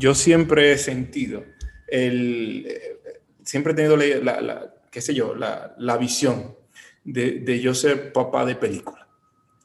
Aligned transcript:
Yo 0.00 0.14
siempre 0.14 0.70
he 0.70 0.78
sentido, 0.78 1.44
el, 1.88 2.66
eh, 2.68 3.00
siempre 3.42 3.72
he 3.72 3.76
tenido 3.76 3.96
la, 3.96 4.72
qué 4.92 5.00
sé 5.00 5.12
yo, 5.12 5.34
la, 5.34 5.96
visión 5.98 6.56
de, 7.02 7.40
de, 7.40 7.58
yo 7.58 7.74
ser 7.74 8.12
papá 8.12 8.46
de 8.46 8.54
película. 8.54 9.08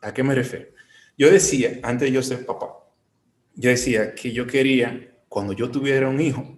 ¿A 0.02 0.12
qué 0.12 0.24
me 0.24 0.34
refiero? 0.34 0.70
Yo 1.20 1.30
decía, 1.30 1.80
antes 1.84 2.08
de 2.08 2.14
yo 2.14 2.24
ser 2.24 2.48
papá, 2.48 2.80
yo 3.54 3.70
decía 3.70 4.16
que 4.16 4.32
yo 4.32 4.48
quería, 4.48 5.16
cuando 5.30 5.54
yo 5.54 5.70
tuviera 5.70 6.10
un 6.10 6.20
hijo 6.20 6.58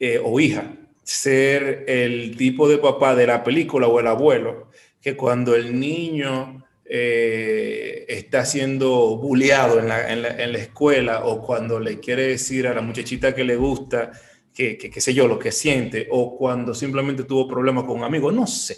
eh, 0.00 0.20
o 0.20 0.40
hija, 0.40 0.74
ser 1.04 1.84
el 1.86 2.36
tipo 2.36 2.68
de 2.68 2.78
papá 2.78 3.14
de 3.14 3.28
la 3.28 3.44
película 3.44 3.86
o 3.86 4.00
el 4.00 4.08
abuelo, 4.08 4.70
que 5.00 5.16
cuando 5.16 5.54
el 5.54 5.78
niño 5.78 6.64
eh, 6.94 8.04
está 8.06 8.44
siendo 8.44 9.16
bulleado 9.16 9.78
en 9.78 9.88
la, 9.88 10.58
escuela 10.58 11.24
o 11.24 11.40
cuando 11.40 11.80
le 11.80 11.98
quiere 12.00 12.26
decir 12.26 12.66
a 12.66 12.74
la 12.74 12.82
muchachita 12.82 13.34
que 13.34 13.44
le 13.44 13.56
gusta, 13.56 14.12
que, 14.52 14.92
sé 14.94 15.14
yo, 15.14 15.26
lo 15.26 15.38
que 15.38 15.52
siente, 15.52 16.06
o 16.10 16.36
cuando 16.36 16.74
simplemente 16.74 17.24
tuvo 17.24 17.48
problemas 17.48 17.84
con 17.84 17.96
un 17.96 18.04
amigo, 18.04 18.30
no 18.30 18.46
sé. 18.46 18.76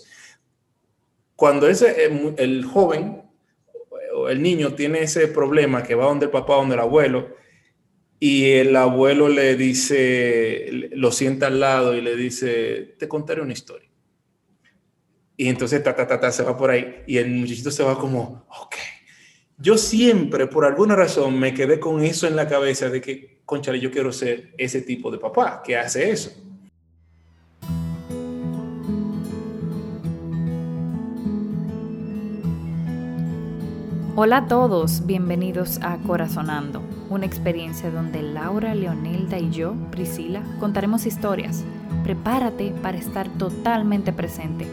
Cuando 1.34 1.66
ese, 1.68 2.04
el, 2.04 2.36
el 2.38 2.64
joven 2.64 3.20
o 4.14 4.28
el 4.28 4.40
niño 4.40 4.74
tiene 4.74 5.02
ese 5.02 5.26
problema 5.26 5.82
que 5.82 5.96
va 5.96 6.04
donde 6.04 6.26
el 6.26 6.30
papá, 6.30 6.54
donde 6.54 6.76
el 6.76 6.82
abuelo, 6.82 7.34
y 8.20 8.52
el 8.52 8.76
abuelo 8.76 9.28
le 9.28 9.56
dice, 9.56 10.68
lo 10.92 11.10
sienta 11.10 11.48
al 11.48 11.58
lado 11.58 11.96
y 11.96 12.00
le 12.00 12.14
dice, 12.14 12.94
te 12.96 13.08
contaré 13.08 13.42
una 13.42 13.54
historia. 13.54 13.90
Y 15.36 15.48
entonces 15.48 15.82
ta, 15.82 15.96
ta, 15.96 16.06
ta, 16.06 16.20
ta, 16.20 16.30
se 16.30 16.44
va 16.44 16.56
por 16.56 16.70
ahí 16.70 17.02
y 17.06 17.18
el 17.18 17.28
muchachito 17.28 17.70
se 17.70 17.82
va 17.82 17.98
como, 17.98 18.46
ok. 18.48 18.76
Yo 19.58 19.76
siempre, 19.76 20.46
por 20.46 20.64
alguna 20.64 20.94
razón, 20.94 21.38
me 21.38 21.54
quedé 21.54 21.80
con 21.80 22.02
eso 22.02 22.26
en 22.26 22.36
la 22.36 22.48
cabeza 22.48 22.88
de 22.88 23.00
que, 23.00 23.40
conchale, 23.44 23.80
yo 23.80 23.90
quiero 23.90 24.12
ser 24.12 24.54
ese 24.58 24.82
tipo 24.82 25.10
de 25.10 25.18
papá 25.18 25.62
que 25.64 25.76
hace 25.76 26.10
eso. 26.10 26.40
Hola 34.16 34.36
a 34.36 34.46
todos, 34.46 35.04
bienvenidos 35.04 35.80
a 35.82 35.98
Corazonando, 36.06 36.80
una 37.10 37.26
experiencia 37.26 37.90
donde 37.90 38.22
Laura, 38.22 38.72
Leonelda 38.76 39.40
y 39.40 39.50
yo, 39.50 39.74
Priscila, 39.90 40.44
contaremos 40.60 41.06
historias. 41.06 41.64
Prepárate 42.04 42.72
para 42.82 42.98
estar 42.98 43.28
totalmente 43.38 44.12
presente 44.12 44.66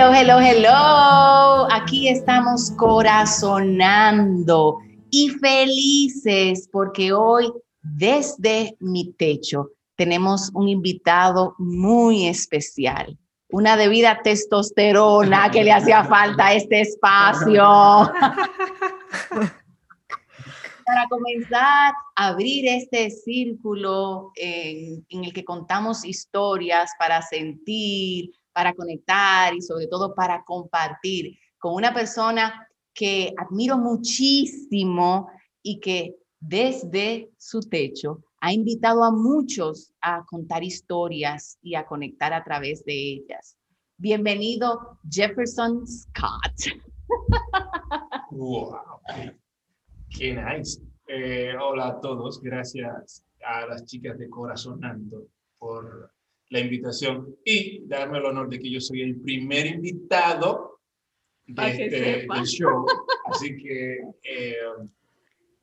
Hello, 0.00 0.14
hello, 0.14 0.38
hello. 0.38 1.66
Aquí 1.72 2.08
estamos 2.08 2.70
corazonando 2.76 4.78
y 5.10 5.28
felices 5.28 6.68
porque 6.70 7.12
hoy 7.12 7.52
desde 7.82 8.76
mi 8.78 9.12
techo 9.14 9.70
tenemos 9.96 10.52
un 10.54 10.68
invitado 10.68 11.56
muy 11.58 12.28
especial. 12.28 13.18
Una 13.48 13.76
debida 13.76 14.20
testosterona 14.22 15.50
que 15.50 15.64
le 15.64 15.72
hacía 15.72 16.04
falta 16.04 16.46
a 16.46 16.54
este 16.54 16.82
espacio. 16.82 17.64
Para 20.86 21.08
comenzar 21.10 21.92
a 22.14 22.28
abrir 22.28 22.68
este 22.68 23.10
círculo 23.10 24.30
en, 24.36 25.04
en 25.08 25.24
el 25.24 25.32
que 25.32 25.44
contamos 25.44 26.04
historias 26.04 26.92
para 27.00 27.20
sentir, 27.20 28.30
para 28.58 28.74
conectar 28.74 29.54
y 29.54 29.62
sobre 29.62 29.86
todo 29.86 30.16
para 30.16 30.42
compartir 30.42 31.38
con 31.60 31.74
una 31.74 31.94
persona 31.94 32.68
que 32.92 33.32
admiro 33.38 33.78
muchísimo 33.78 35.30
y 35.62 35.78
que 35.78 36.16
desde 36.40 37.30
su 37.38 37.60
techo 37.60 38.24
ha 38.40 38.52
invitado 38.52 39.04
a 39.04 39.12
muchos 39.12 39.92
a 40.00 40.24
contar 40.24 40.64
historias 40.64 41.56
y 41.62 41.76
a 41.76 41.86
conectar 41.86 42.32
a 42.32 42.42
través 42.42 42.84
de 42.84 42.94
ellas. 42.94 43.56
Bienvenido 43.96 44.98
Jefferson 45.08 45.86
Scott. 45.86 46.80
Wow, 48.32 48.74
qué 50.10 50.34
nice. 50.34 50.82
Eh, 51.06 51.54
hola 51.62 51.86
a 51.86 52.00
todos, 52.00 52.42
gracias 52.42 53.24
a 53.46 53.66
las 53.66 53.84
chicas 53.84 54.18
de 54.18 54.28
Corazonando 54.28 55.28
por 55.60 56.10
la 56.50 56.60
invitación 56.60 57.36
y 57.44 57.86
darme 57.86 58.18
el 58.18 58.24
honor 58.24 58.48
de 58.48 58.58
que 58.58 58.70
yo 58.70 58.80
soy 58.80 59.02
el 59.02 59.20
primer 59.20 59.66
invitado 59.66 60.80
de 61.46 61.68
este, 61.68 61.88
del 61.90 62.46
show. 62.46 62.86
Así 63.26 63.56
que 63.56 64.00
eh, 64.22 64.56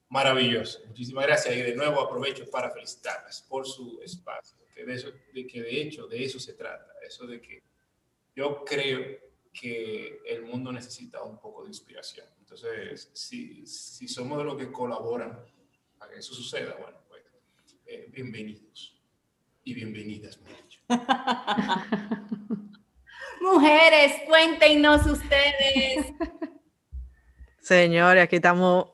maravilloso. 0.10 0.82
Muchísimas 0.88 1.26
gracias 1.26 1.56
y 1.56 1.62
de 1.62 1.76
nuevo 1.76 2.02
aprovecho 2.02 2.46
para 2.50 2.72
felicitarlas 2.72 3.42
por 3.50 3.66
su 3.66 4.00
espacio. 4.04 4.58
Que 4.74 4.86
de, 4.86 4.94
eso, 4.94 5.10
de 5.34 5.48
que 5.48 5.62
de 5.62 5.82
hecho 5.82 6.06
de 6.08 6.24
eso 6.24 6.40
se 6.40 6.54
trata. 6.54 6.94
Eso 7.06 7.26
de 7.26 7.42
que 7.42 7.64
yo 8.36 8.64
creo 8.66 9.20
que 9.54 10.20
el 10.26 10.44
mundo 10.44 10.72
necesita 10.72 11.24
un 11.24 11.40
poco 11.40 11.64
de 11.64 11.70
inspiración. 11.70 12.28
Entonces, 12.40 13.10
si, 13.14 13.66
si 13.66 14.08
somos 14.08 14.38
de 14.38 14.44
los 14.44 14.58
que 14.58 14.72
colaboran 14.72 15.40
para 15.98 16.12
que 16.12 16.20
eso 16.20 16.34
suceda, 16.34 16.76
bueno, 16.80 16.98
pues 17.08 17.24
eh, 17.86 18.10
bienvenidos 18.12 18.95
y 19.66 19.74
bienvenidas. 19.74 20.40
Mujeres, 23.42 24.14
cuéntenos 24.28 25.06
ustedes. 25.08 26.14
Señores, 27.60 28.24
aquí 28.24 28.36
estamos 28.36 28.92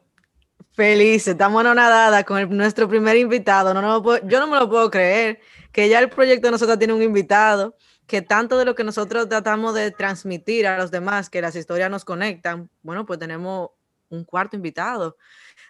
felices, 0.72 1.28
estamos 1.28 1.60
anonadadas 1.60 2.24
con 2.24 2.40
el, 2.40 2.50
nuestro 2.50 2.88
primer 2.88 3.18
invitado. 3.18 3.74
No, 3.74 3.82
no 3.82 4.02
puedo, 4.02 4.26
yo 4.26 4.40
no 4.40 4.48
me 4.48 4.58
lo 4.58 4.70
puedo 4.70 4.90
creer, 4.90 5.42
que 5.74 5.90
ya 5.90 6.00
el 6.00 6.10
proyecto 6.10 6.48
de 6.48 6.52
nosotros 6.52 6.80
tiene 6.80 6.94
un 6.94 7.04
invitado, 7.04 7.76
que 8.08 8.22
tanto 8.22 8.58
de 8.58 8.64
lo 8.64 8.74
que 8.74 8.86
nosotros 8.86 9.28
tratamos 9.28 9.76
de 9.76 9.92
transmitir 9.92 10.68
a 10.68 10.78
los 10.78 10.90
demás, 10.90 11.30
que 11.30 11.42
las 11.42 11.58
historias 11.58 11.92
nos 11.92 12.06
conectan, 12.06 12.70
bueno, 12.82 13.06
pues 13.06 13.20
tenemos 13.20 13.72
un 14.08 14.24
cuarto 14.24 14.56
invitado. 14.56 15.18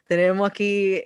Tenemos 0.05 0.47
aquí 0.47 1.01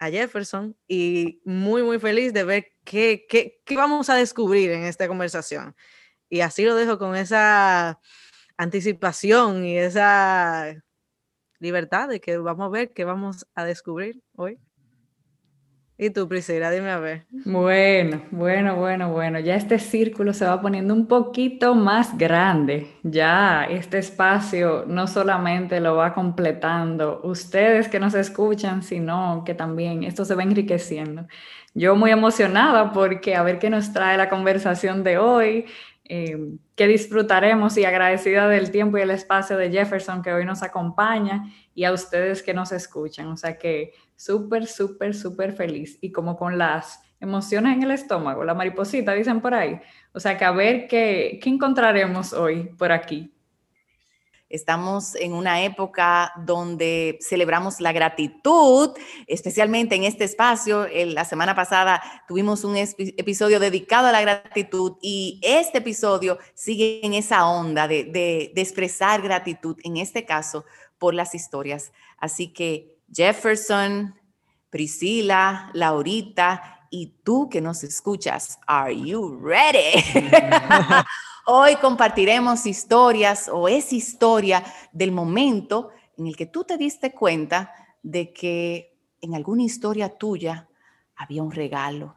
a 0.00 0.10
Jefferson 0.10 0.76
y 0.88 1.40
muy, 1.44 1.84
muy 1.84 2.00
feliz 2.00 2.32
de 2.32 2.42
ver 2.42 2.75
qué, 2.86 3.26
qué, 3.28 3.60
qué, 3.66 3.76
vamos 3.76 4.08
a 4.08 4.16
descubrir 4.16 4.70
en 4.70 4.84
esta 4.84 5.08
conversación. 5.08 5.76
Y 6.30 6.40
así 6.40 6.64
lo 6.64 6.74
dejo 6.74 6.98
con 6.98 7.16
esa 7.16 8.00
anticipación 8.56 9.64
y 9.66 9.78
esa 9.78 10.82
libertad 11.58 12.08
de 12.08 12.20
que 12.20 12.38
vamos 12.38 12.66
a 12.66 12.70
ver 12.70 12.92
qué 12.94 13.04
vamos 13.04 13.46
a 13.54 13.64
descubrir 13.64 14.22
hoy. 14.36 14.58
¿Y 15.98 16.10
tú, 16.10 16.28
Priscila? 16.28 16.70
Dime 16.70 16.90
a 16.90 16.98
ver. 16.98 17.24
Bueno, 17.30 18.20
bueno, 18.30 18.76
bueno, 18.76 19.10
bueno. 19.10 19.40
Ya 19.40 19.54
este 19.54 19.78
círculo 19.78 20.34
se 20.34 20.44
va 20.44 20.60
poniendo 20.60 20.92
un 20.92 21.06
poquito 21.06 21.74
más 21.74 22.18
grande. 22.18 22.88
Ya 23.02 23.64
este 23.64 23.96
espacio 23.98 24.84
no 24.86 25.06
solamente 25.06 25.80
lo 25.80 25.96
va 25.96 26.12
completando 26.12 27.22
ustedes 27.24 27.88
que 27.88 27.98
nos 27.98 28.12
escuchan, 28.12 28.82
sino 28.82 29.42
que 29.46 29.54
también 29.54 30.02
esto 30.02 30.26
se 30.26 30.34
va 30.34 30.42
enriqueciendo. 30.42 31.26
Yo 31.72 31.96
muy 31.96 32.10
emocionada 32.10 32.92
porque 32.92 33.34
a 33.34 33.42
ver 33.42 33.58
qué 33.58 33.70
nos 33.70 33.94
trae 33.94 34.18
la 34.18 34.28
conversación 34.28 35.02
de 35.02 35.16
hoy, 35.16 35.64
eh, 36.08 36.36
que 36.74 36.86
disfrutaremos 36.86 37.76
y 37.78 37.86
agradecida 37.86 38.48
del 38.48 38.70
tiempo 38.70 38.98
y 38.98 39.00
el 39.00 39.10
espacio 39.10 39.56
de 39.56 39.70
Jefferson 39.70 40.22
que 40.22 40.32
hoy 40.32 40.44
nos 40.44 40.62
acompaña 40.62 41.44
y 41.74 41.84
a 41.84 41.92
ustedes 41.92 42.42
que 42.42 42.52
nos 42.52 42.70
escuchan. 42.70 43.28
O 43.28 43.36
sea 43.36 43.56
que 43.56 43.94
súper, 44.16 44.66
súper, 44.66 45.14
súper 45.14 45.52
feliz 45.52 45.98
y 46.00 46.10
como 46.10 46.36
con 46.36 46.58
las 46.58 47.00
emociones 47.20 47.76
en 47.76 47.82
el 47.82 47.90
estómago, 47.92 48.44
la 48.44 48.54
mariposita, 48.54 49.12
dicen 49.12 49.40
por 49.40 49.54
ahí. 49.54 49.80
O 50.12 50.20
sea 50.20 50.36
que 50.36 50.44
a 50.44 50.50
ver 50.50 50.86
qué, 50.88 51.38
qué 51.42 51.48
encontraremos 51.48 52.32
hoy 52.32 52.64
por 52.76 52.92
aquí. 52.92 53.32
Estamos 54.48 55.16
en 55.16 55.32
una 55.32 55.64
época 55.64 56.32
donde 56.44 57.18
celebramos 57.20 57.80
la 57.80 57.92
gratitud, 57.92 58.90
especialmente 59.26 59.96
en 59.96 60.04
este 60.04 60.22
espacio. 60.22 60.86
La 61.06 61.24
semana 61.24 61.56
pasada 61.56 62.00
tuvimos 62.28 62.62
un 62.62 62.76
episodio 62.76 63.58
dedicado 63.58 64.06
a 64.06 64.12
la 64.12 64.20
gratitud 64.20 64.98
y 65.02 65.40
este 65.42 65.78
episodio 65.78 66.38
sigue 66.54 67.04
en 67.04 67.14
esa 67.14 67.44
onda 67.48 67.88
de, 67.88 68.04
de, 68.04 68.52
de 68.54 68.60
expresar 68.60 69.20
gratitud, 69.20 69.78
en 69.82 69.96
este 69.96 70.24
caso 70.24 70.64
por 70.96 71.12
las 71.12 71.34
historias. 71.34 71.92
Así 72.16 72.52
que 72.52 72.95
Jefferson, 73.12 74.14
Priscila, 74.70 75.70
Laurita 75.72 76.86
y 76.90 77.18
tú 77.22 77.48
que 77.48 77.60
nos 77.60 77.84
escuchas, 77.84 78.58
¿are 78.66 78.94
you 78.94 79.38
ready? 79.40 80.02
Hoy 81.46 81.76
compartiremos 81.76 82.66
historias 82.66 83.48
o 83.52 83.68
es 83.68 83.92
historia 83.92 84.64
del 84.92 85.12
momento 85.12 85.90
en 86.18 86.26
el 86.26 86.36
que 86.36 86.46
tú 86.46 86.64
te 86.64 86.76
diste 86.76 87.12
cuenta 87.12 87.72
de 88.02 88.32
que 88.32 88.98
en 89.20 89.34
alguna 89.34 89.62
historia 89.62 90.16
tuya 90.16 90.68
había 91.14 91.42
un 91.42 91.52
regalo. 91.52 92.16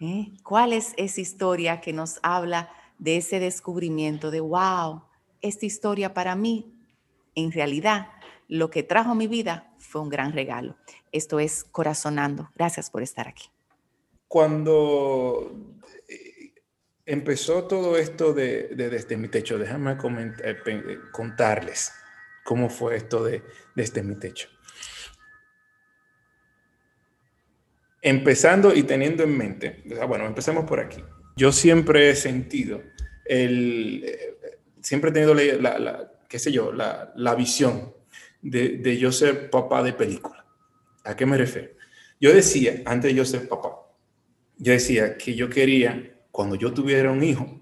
¿eh? 0.00 0.32
¿Cuál 0.42 0.72
es 0.72 0.94
esa 0.96 1.20
historia 1.20 1.80
que 1.80 1.92
nos 1.92 2.18
habla 2.22 2.70
de 2.98 3.18
ese 3.18 3.40
descubrimiento 3.40 4.30
de, 4.30 4.40
wow, 4.40 5.02
esta 5.40 5.66
historia 5.66 6.14
para 6.14 6.34
mí, 6.34 6.74
en 7.34 7.52
realidad, 7.52 8.08
lo 8.54 8.70
que 8.70 8.84
trajo 8.84 9.10
a 9.10 9.14
mi 9.16 9.26
vida 9.26 9.74
fue 9.78 10.00
un 10.00 10.08
gran 10.08 10.32
regalo? 10.32 10.76
Esto 11.10 11.40
es 11.40 11.64
Corazonando. 11.64 12.50
Gracias 12.54 12.88
por 12.88 13.02
estar 13.02 13.26
aquí. 13.26 13.50
Cuando 14.28 15.74
eh, 16.08 16.52
empezó 17.04 17.64
todo 17.64 17.96
esto 17.96 18.32
de, 18.32 18.68
Desde 18.76 19.16
mi 19.16 19.26
techo, 19.26 19.58
déjame 19.58 19.92
eh, 19.92 20.56
eh, 20.66 20.98
contarles 21.10 21.92
cómo 22.44 22.70
fue 22.70 22.96
esto 22.96 23.24
de 23.24 23.42
Desde 23.74 24.04
mi 24.04 24.14
techo. 24.14 24.48
Empezando 28.00 28.72
y 28.72 28.84
teniendo 28.84 29.24
en 29.24 29.36
mente, 29.36 29.82
bueno, 30.06 30.26
empecemos 30.26 30.64
por 30.64 30.78
aquí. 30.78 31.02
Yo 31.36 31.50
siempre 31.50 32.10
he 32.10 32.14
sentido 32.14 32.82
el, 33.24 34.04
siempre 34.80 35.10
he 35.10 35.12
tenido 35.12 35.34
la, 35.34 36.12
qué 36.28 36.38
sé 36.38 36.52
yo, 36.52 36.72
la, 36.72 37.34
visión 37.36 37.94
de, 38.44 38.78
de, 38.78 38.98
yo 38.98 39.10
ser 39.10 39.50
papá 39.50 39.82
de 39.82 39.92
película. 39.92 40.44
¿A 41.04 41.16
qué 41.16 41.26
me 41.26 41.36
refiero? 41.36 41.70
Yo 42.20 42.32
decía, 42.32 42.82
antes 42.84 43.10
de 43.10 43.16
yo 43.16 43.24
ser 43.24 43.48
papá, 43.48 43.70
yo 44.58 44.72
decía 44.72 45.16
que 45.16 45.34
yo 45.34 45.48
quería, 45.50 46.16
cuando 46.30 46.54
yo 46.54 46.72
tuviera 46.72 47.10
un 47.10 47.22
hijo 47.22 47.60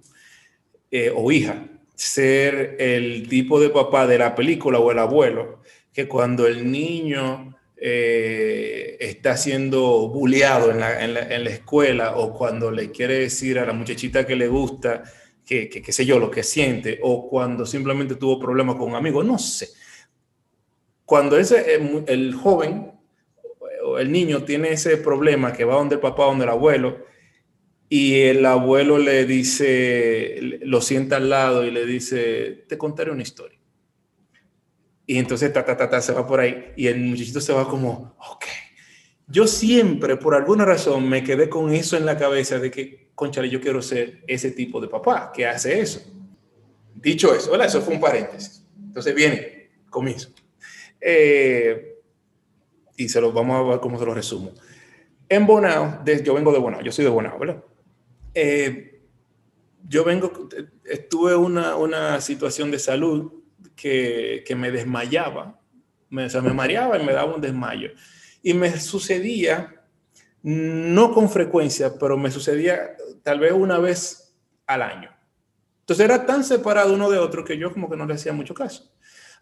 eh, 0.90 1.12
o 1.14 1.32
hija, 1.32 1.66
ser 1.94 2.76
el 2.78 3.28
tipo 3.28 3.60
de 3.60 3.70
papá 3.70 4.06
de 4.06 4.18
la 4.18 4.34
película 4.34 4.78
o 4.78 4.90
el 4.90 4.98
abuelo, 4.98 5.62
que 5.92 6.08
cuando 6.08 6.46
el 6.46 6.70
niño 6.70 7.56
eh, 7.76 8.96
está 9.00 9.36
siendo 9.36 10.08
bulleado 10.08 10.70
en 10.70 10.80
la, 10.80 11.04
en, 11.04 11.14
la, 11.14 11.20
en 11.20 11.44
la, 11.44 11.50
escuela 11.50 12.16
o 12.16 12.32
cuando 12.32 12.70
le 12.70 12.90
quiere 12.90 13.18
decir 13.18 13.58
a 13.58 13.66
la 13.66 13.72
muchachita 13.72 14.26
que 14.26 14.36
le 14.36 14.48
gusta, 14.48 15.02
que, 15.44 15.92
sé 15.92 16.06
yo, 16.06 16.18
lo 16.18 16.30
que 16.30 16.42
siente, 16.42 16.98
o 17.02 17.28
cuando 17.28 17.66
simplemente 17.66 18.14
tuvo 18.14 18.38
problemas 18.38 18.76
con 18.76 18.90
un 18.90 18.94
amigo, 18.94 19.22
no 19.22 19.38
sé. 19.38 19.68
Cuando 21.04 21.38
ese, 21.38 21.74
eh, 21.74 22.04
el 22.06 22.34
joven 22.34 22.92
o 23.84 23.98
el 23.98 24.12
niño 24.12 24.44
tiene 24.44 24.72
ese 24.72 24.96
problema 24.96 25.52
que 25.52 25.64
va 25.64 25.74
donde 25.74 25.96
el 25.96 26.00
papá, 26.00 26.24
donde 26.24 26.44
el 26.44 26.50
abuelo, 26.50 27.04
y 27.88 28.22
el 28.22 28.46
abuelo 28.46 28.96
le 28.96 29.26
dice, 29.26 30.38
lo 30.62 30.80
sienta 30.80 31.16
al 31.16 31.28
lado 31.28 31.66
y 31.66 31.70
le 31.70 31.84
dice, 31.84 32.64
te 32.66 32.78
contaré 32.78 33.10
una 33.10 33.20
historia. 33.20 33.58
Y 35.06 35.18
entonces, 35.18 35.52
ta, 35.52 35.62
ta, 35.62 35.76
ta, 35.76 35.90
ta, 35.90 36.00
se 36.00 36.14
va 36.14 36.26
por 36.26 36.40
ahí 36.40 36.72
y 36.74 36.86
el 36.86 36.98
muchachito 37.00 37.38
se 37.38 37.52
va 37.52 37.68
como, 37.68 38.16
ok. 38.18 38.46
Yo 39.26 39.46
siempre, 39.46 40.16
por 40.16 40.34
alguna 40.34 40.64
razón, 40.64 41.06
me 41.06 41.22
quedé 41.22 41.50
con 41.50 41.70
eso 41.72 41.98
en 41.98 42.06
la 42.06 42.16
cabeza 42.16 42.58
de 42.58 42.70
que, 42.70 43.10
conchale, 43.14 43.50
yo 43.50 43.60
quiero 43.60 43.82
ser 43.82 44.22
ese 44.26 44.52
tipo 44.52 44.80
de 44.80 44.88
papá 44.88 45.30
que 45.30 45.46
hace 45.46 45.78
eso. 45.78 46.00
Dicho 46.94 47.34
eso, 47.34 47.50
¿verdad? 47.50 47.66
Eso 47.66 47.82
fue 47.82 47.92
un 47.92 48.00
paréntesis. 48.00 48.64
Entonces 48.86 49.14
viene, 49.14 49.70
comienzo. 49.90 50.30
Eh, 51.04 51.98
y 52.96 53.08
se 53.08 53.20
lo 53.20 53.32
vamos 53.32 53.58
a 53.58 53.68
ver 53.68 53.80
cómo 53.80 53.98
se 53.98 54.06
lo 54.06 54.14
resumo. 54.14 54.52
En 55.28 55.46
Bonao, 55.46 56.04
yo 56.04 56.34
vengo 56.34 56.52
de 56.52 56.58
Bonao, 56.58 56.82
yo 56.82 56.92
soy 56.92 57.04
de 57.04 57.10
Bonao, 57.10 57.38
¿verdad? 57.38 57.64
Eh, 58.34 59.02
yo 59.88 60.04
vengo, 60.04 60.48
estuve 60.84 61.34
una, 61.34 61.76
una 61.76 62.20
situación 62.20 62.70
de 62.70 62.78
salud 62.78 63.32
que, 63.74 64.44
que 64.46 64.54
me 64.54 64.70
desmayaba, 64.70 65.58
me, 66.08 66.26
o 66.26 66.30
sea, 66.30 66.40
me 66.40 66.52
mareaba 66.52 66.98
y 66.98 67.04
me 67.04 67.12
daba 67.12 67.34
un 67.34 67.40
desmayo. 67.40 67.90
Y 68.42 68.54
me 68.54 68.78
sucedía, 68.78 69.82
no 70.42 71.12
con 71.12 71.28
frecuencia, 71.30 71.98
pero 71.98 72.16
me 72.16 72.30
sucedía 72.30 72.96
tal 73.22 73.40
vez 73.40 73.52
una 73.52 73.78
vez 73.78 74.34
al 74.66 74.82
año. 74.82 75.10
Entonces 75.80 76.04
era 76.04 76.26
tan 76.26 76.44
separado 76.44 76.94
uno 76.94 77.10
de 77.10 77.18
otro 77.18 77.44
que 77.44 77.58
yo 77.58 77.72
como 77.72 77.90
que 77.90 77.96
no 77.96 78.06
le 78.06 78.14
hacía 78.14 78.32
mucho 78.32 78.54
caso. 78.54 78.92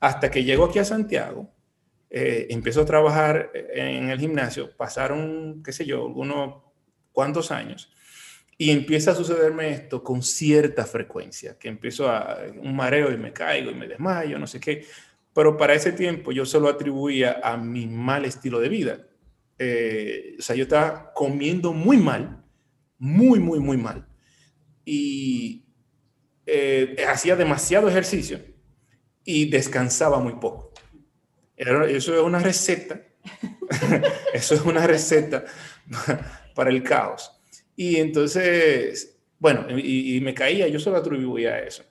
Hasta 0.00 0.30
que 0.30 0.44
llego 0.44 0.64
aquí 0.64 0.78
a 0.78 0.84
Santiago, 0.84 1.54
eh, 2.08 2.48
empiezo 2.50 2.80
a 2.80 2.86
trabajar 2.86 3.52
en 3.54 4.10
el 4.10 4.18
gimnasio, 4.18 4.76
pasaron, 4.76 5.62
qué 5.62 5.72
sé 5.72 5.84
yo, 5.84 6.06
algunos 6.06 6.62
cuantos 7.12 7.52
años, 7.52 7.92
y 8.56 8.70
empieza 8.70 9.12
a 9.12 9.14
sucederme 9.14 9.70
esto 9.70 10.02
con 10.02 10.22
cierta 10.22 10.84
frecuencia, 10.84 11.58
que 11.58 11.68
empiezo 11.68 12.08
a 12.08 12.38
un 12.60 12.74
mareo 12.74 13.12
y 13.12 13.16
me 13.16 13.32
caigo 13.32 13.70
y 13.70 13.74
me 13.74 13.88
desmayo, 13.88 14.38
no 14.38 14.46
sé 14.46 14.60
qué. 14.60 14.84
Pero 15.32 15.56
para 15.56 15.74
ese 15.74 15.92
tiempo 15.92 16.32
yo 16.32 16.44
se 16.44 16.60
lo 16.60 16.68
atribuía 16.68 17.40
a 17.42 17.56
mi 17.56 17.86
mal 17.86 18.24
estilo 18.24 18.60
de 18.60 18.68
vida. 18.68 19.06
Eh, 19.58 20.36
o 20.38 20.42
sea, 20.42 20.56
yo 20.56 20.64
estaba 20.64 21.12
comiendo 21.14 21.72
muy 21.72 21.96
mal, 21.96 22.44
muy, 22.98 23.38
muy, 23.38 23.60
muy 23.60 23.76
mal. 23.76 24.06
Y 24.84 25.64
eh, 26.44 26.96
hacía 27.08 27.36
demasiado 27.36 27.88
ejercicio 27.88 28.40
y 29.24 29.48
descansaba 29.48 30.18
muy 30.18 30.34
poco. 30.34 30.72
eso 31.56 32.14
es 32.14 32.20
una 32.20 32.38
receta. 32.38 33.00
eso 34.34 34.54
es 34.54 34.60
una 34.62 34.86
receta 34.86 35.44
para 36.54 36.70
el 36.70 36.82
caos. 36.82 37.30
Y 37.76 37.96
entonces, 37.96 39.18
bueno, 39.38 39.66
y, 39.78 40.20
me 40.20 40.34
caía, 40.34 40.68
yo 40.68 40.78
solo 40.78 40.98
atribuía 40.98 41.58
eso. 41.60 41.84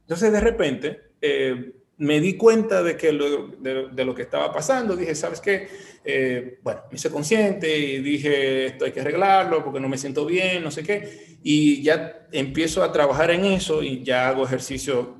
Entonces, 0.00 0.32
de 0.32 0.40
repente, 0.40 1.00
eh, 1.20 1.72
me 1.98 2.20
di 2.20 2.36
cuenta 2.36 2.82
de, 2.82 2.96
que 2.96 3.12
lo, 3.12 3.48
de, 3.48 4.04
lo 4.04 4.14
que 4.14 4.22
estaba 4.22 4.52
pasando. 4.52 4.96
Dije, 4.96 5.14
¿sabes 5.14 5.40
qué? 5.40 5.68
Eh, 6.04 6.58
bueno, 6.62 6.82
me 6.90 6.96
hice 6.96 7.10
consciente 7.10 7.76
y 7.76 7.98
dije, 7.98 8.66
esto 8.66 8.84
hay 8.84 8.92
que 8.92 9.00
arreglarlo 9.00 9.64
porque 9.64 9.80
no 9.80 9.88
me 9.88 9.98
siento 9.98 10.24
bien, 10.24 10.62
no 10.62 10.70
sé 10.70 10.84
qué. 10.84 11.36
Y 11.42 11.82
ya 11.82 12.26
empiezo 12.32 12.82
a 12.82 12.92
trabajar 12.92 13.32
en 13.32 13.44
eso 13.44 13.82
y 13.82 14.04
ya 14.04 14.28
hago 14.28 14.44
ejercicio 14.44 15.17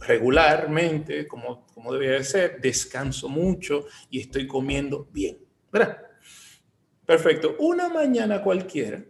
regularmente, 0.00 1.26
como, 1.26 1.66
como 1.74 1.92
debía 1.92 2.12
de 2.12 2.24
ser. 2.24 2.60
Descanso 2.60 3.28
mucho 3.28 3.86
y 4.10 4.20
estoy 4.20 4.46
comiendo 4.46 5.08
bien. 5.12 5.38
¿Verdad? 5.70 5.98
Perfecto. 7.06 7.56
Una 7.58 7.88
mañana 7.88 8.42
cualquiera, 8.42 9.04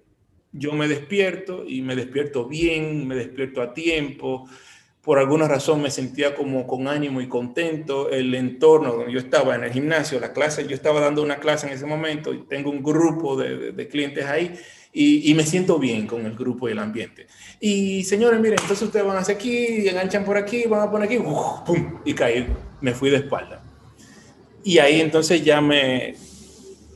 yo 0.52 0.72
me 0.72 0.88
despierto 0.88 1.64
y 1.66 1.82
me 1.82 1.96
despierto 1.96 2.46
bien, 2.46 3.06
me 3.06 3.14
despierto 3.14 3.62
a 3.62 3.74
tiempo. 3.74 4.48
Por 5.02 5.18
alguna 5.18 5.48
razón 5.48 5.82
me 5.82 5.90
sentía 5.90 6.34
como 6.34 6.66
con 6.66 6.88
ánimo 6.88 7.20
y 7.20 7.28
contento. 7.28 8.10
El 8.10 8.34
entorno 8.34 8.92
donde 8.92 9.12
yo 9.12 9.18
estaba 9.18 9.54
en 9.54 9.64
el 9.64 9.72
gimnasio, 9.72 10.20
la 10.20 10.32
clase, 10.32 10.66
yo 10.66 10.74
estaba 10.74 11.00
dando 11.00 11.22
una 11.22 11.38
clase 11.38 11.66
en 11.66 11.72
ese 11.72 11.86
momento 11.86 12.32
y 12.32 12.46
tengo 12.46 12.70
un 12.70 12.82
grupo 12.82 13.36
de, 13.36 13.88
clientes 13.88 14.24
ahí 14.26 14.54
y, 14.92 15.32
me 15.34 15.44
siento 15.44 15.78
bien 15.78 16.06
con 16.06 16.26
el 16.26 16.36
grupo 16.36 16.68
y 16.68 16.72
el 16.72 16.78
ambiente. 16.78 17.26
Y 17.60 18.04
señores, 18.04 18.38
miren, 18.40 18.58
entonces 18.60 18.82
ustedes 18.82 19.06
van 19.06 19.16
hacia 19.16 19.34
aquí, 19.34 19.88
enganchan 19.88 20.24
por 20.24 20.36
aquí, 20.36 20.66
van 20.66 20.82
a 20.82 20.90
poner 20.90 21.08
aquí, 21.08 21.18
y 22.04 22.12
caí, 22.14 22.46
me 22.80 22.92
fui 22.92 23.08
de 23.08 23.16
espalda. 23.16 23.62
Y 24.62 24.78
ahí 24.78 25.00
entonces 25.00 25.42
ya 25.42 25.60
me, 25.60 26.14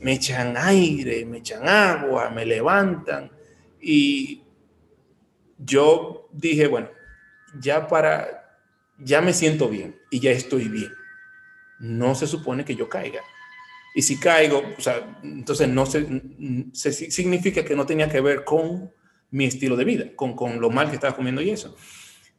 me 0.01 0.13
echan 0.13 0.55
aire, 0.57 1.25
me 1.25 1.39
echan 1.39 1.67
agua, 1.67 2.29
me 2.29 2.45
levantan 2.45 3.31
y 3.81 4.43
yo 5.57 6.29
dije, 6.31 6.67
bueno, 6.67 6.89
ya 7.59 7.87
para, 7.87 8.59
ya 8.99 9.21
me 9.21 9.33
siento 9.33 9.69
bien 9.69 9.99
y 10.11 10.19
ya 10.19 10.31
estoy 10.31 10.67
bien. 10.67 10.91
No 11.79 12.15
se 12.15 12.27
supone 12.27 12.65
que 12.65 12.75
yo 12.75 12.89
caiga. 12.89 13.21
Y 13.97 14.03
si 14.03 14.19
caigo, 14.19 14.61
o 14.77 14.79
sea, 14.79 15.19
entonces 15.23 15.67
no 15.67 15.87
se, 15.87 16.05
se, 16.71 16.91
significa 16.93 17.65
que 17.65 17.75
no 17.75 17.83
tenía 17.83 18.07
que 18.07 18.21
ver 18.21 18.43
con 18.43 18.91
mi 19.31 19.45
estilo 19.45 19.75
de 19.75 19.85
vida, 19.85 20.05
con, 20.15 20.35
con 20.35 20.61
lo 20.61 20.69
mal 20.69 20.89
que 20.89 20.93
estaba 20.93 21.15
comiendo 21.15 21.41
y 21.41 21.49
eso. 21.49 21.75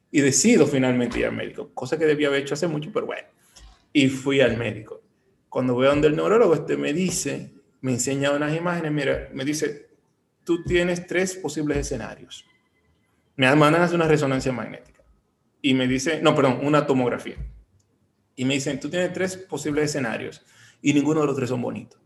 Y 0.09 0.21
decido 0.21 0.67
finalmente 0.67 1.19
ir 1.19 1.25
al 1.25 1.33
médico, 1.33 1.73
cosa 1.73 1.99
que 1.99 2.05
debía 2.05 2.29
haber 2.29 2.43
hecho 2.43 2.53
hace 2.53 2.65
mucho, 2.67 2.91
pero 2.93 3.07
bueno. 3.07 3.27
Y 3.91 4.07
fui 4.07 4.39
al 4.39 4.55
médico. 4.55 5.01
Cuando 5.49 5.73
voy 5.73 5.87
a 5.87 5.89
donde 5.89 6.07
el 6.07 6.15
neurólogo, 6.15 6.53
este 6.53 6.77
me 6.77 6.93
dice, 6.93 7.51
me 7.81 7.91
enseña 7.91 8.31
unas 8.31 8.55
imágenes, 8.55 8.93
mira, 8.93 9.27
me 9.33 9.43
dice, 9.43 9.89
tú 10.45 10.63
tienes 10.63 11.07
tres 11.07 11.35
posibles 11.35 11.77
escenarios. 11.79 12.45
Me 13.35 13.53
mandan 13.53 13.81
a 13.81 13.83
hacer 13.83 13.97
una 13.97 14.07
resonancia 14.07 14.53
magnética 14.53 15.03
y 15.61 15.73
me 15.73 15.89
dice, 15.89 16.21
no, 16.21 16.33
perdón, 16.33 16.61
una 16.63 16.87
tomografía. 16.87 17.35
Y 18.37 18.45
me 18.45 18.53
dicen, 18.53 18.79
tú 18.79 18.89
tienes 18.89 19.11
tres 19.11 19.35
posibles 19.35 19.89
escenarios 19.89 20.41
y 20.81 20.93
ninguno 20.93 21.21
de 21.21 21.27
los 21.27 21.35
tres 21.35 21.49
son 21.49 21.61
bonitos. 21.61 21.99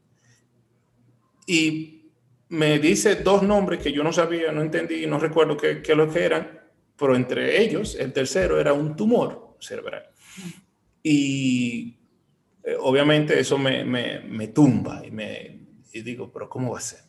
Y 1.46 2.12
me 2.50 2.80
dice 2.80 3.16
dos 3.16 3.44
nombres 3.44 3.82
que 3.82 3.92
yo 3.92 4.04
no 4.04 4.14
sabía, 4.14 4.52
no 4.52 4.62
entendí, 4.62 5.06
no 5.06 5.20
recuerdo 5.20 5.58
qué, 5.58 5.82
qué 5.82 6.08
que 6.14 6.24
eran, 6.24 6.62
pero 6.98 7.16
entre 7.16 7.62
ellos, 7.62 7.96
el 8.00 8.14
tercero 8.14 8.60
era 8.60 8.74
un 8.74 8.96
tumor 8.96 9.58
cerebral. 9.60 10.06
Y 11.02 11.98
eh, 12.64 12.76
obviamente 12.80 13.40
eso 13.40 13.58
me, 13.58 13.84
me, 13.84 14.20
me 14.22 14.48
tumba 14.50 15.06
y 15.06 15.12
me 15.12 15.64
y 15.94 16.02
digo, 16.02 16.32
pero 16.32 16.50
¿cómo 16.50 16.72
va 16.72 16.80
a 16.80 16.82
ser? 16.82 17.02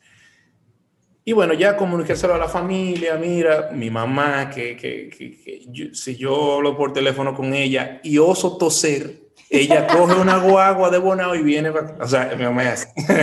Y 1.25 1.33
bueno, 1.33 1.55
ya 1.55 1.75
comunicárselo 1.75 2.35
a 2.35 2.39
la 2.39 2.49
familia, 2.49 3.17
mira, 3.17 3.71
mi 3.73 3.89
mamá, 3.89 4.51
que, 4.51 4.77
que, 4.77 5.09
que, 5.09 5.91
si 5.95 6.17
yo 6.17 6.57
hablo 6.57 6.77
por 6.77 6.93
teléfono 6.93 7.35
con 7.35 7.55
ella 7.55 8.01
y 8.05 8.19
oso 8.19 8.59
toser, 8.59 9.24
ella 9.61 9.87
coge 9.87 10.15
una 10.15 10.39
guagua 10.39 10.91
de 10.91 10.99
Bonao 10.99 11.35
y 11.35 11.43
viene, 11.43 11.71
o 11.71 12.09
sea, 12.09 12.35
mi 12.37 12.45
mamá 12.45 12.75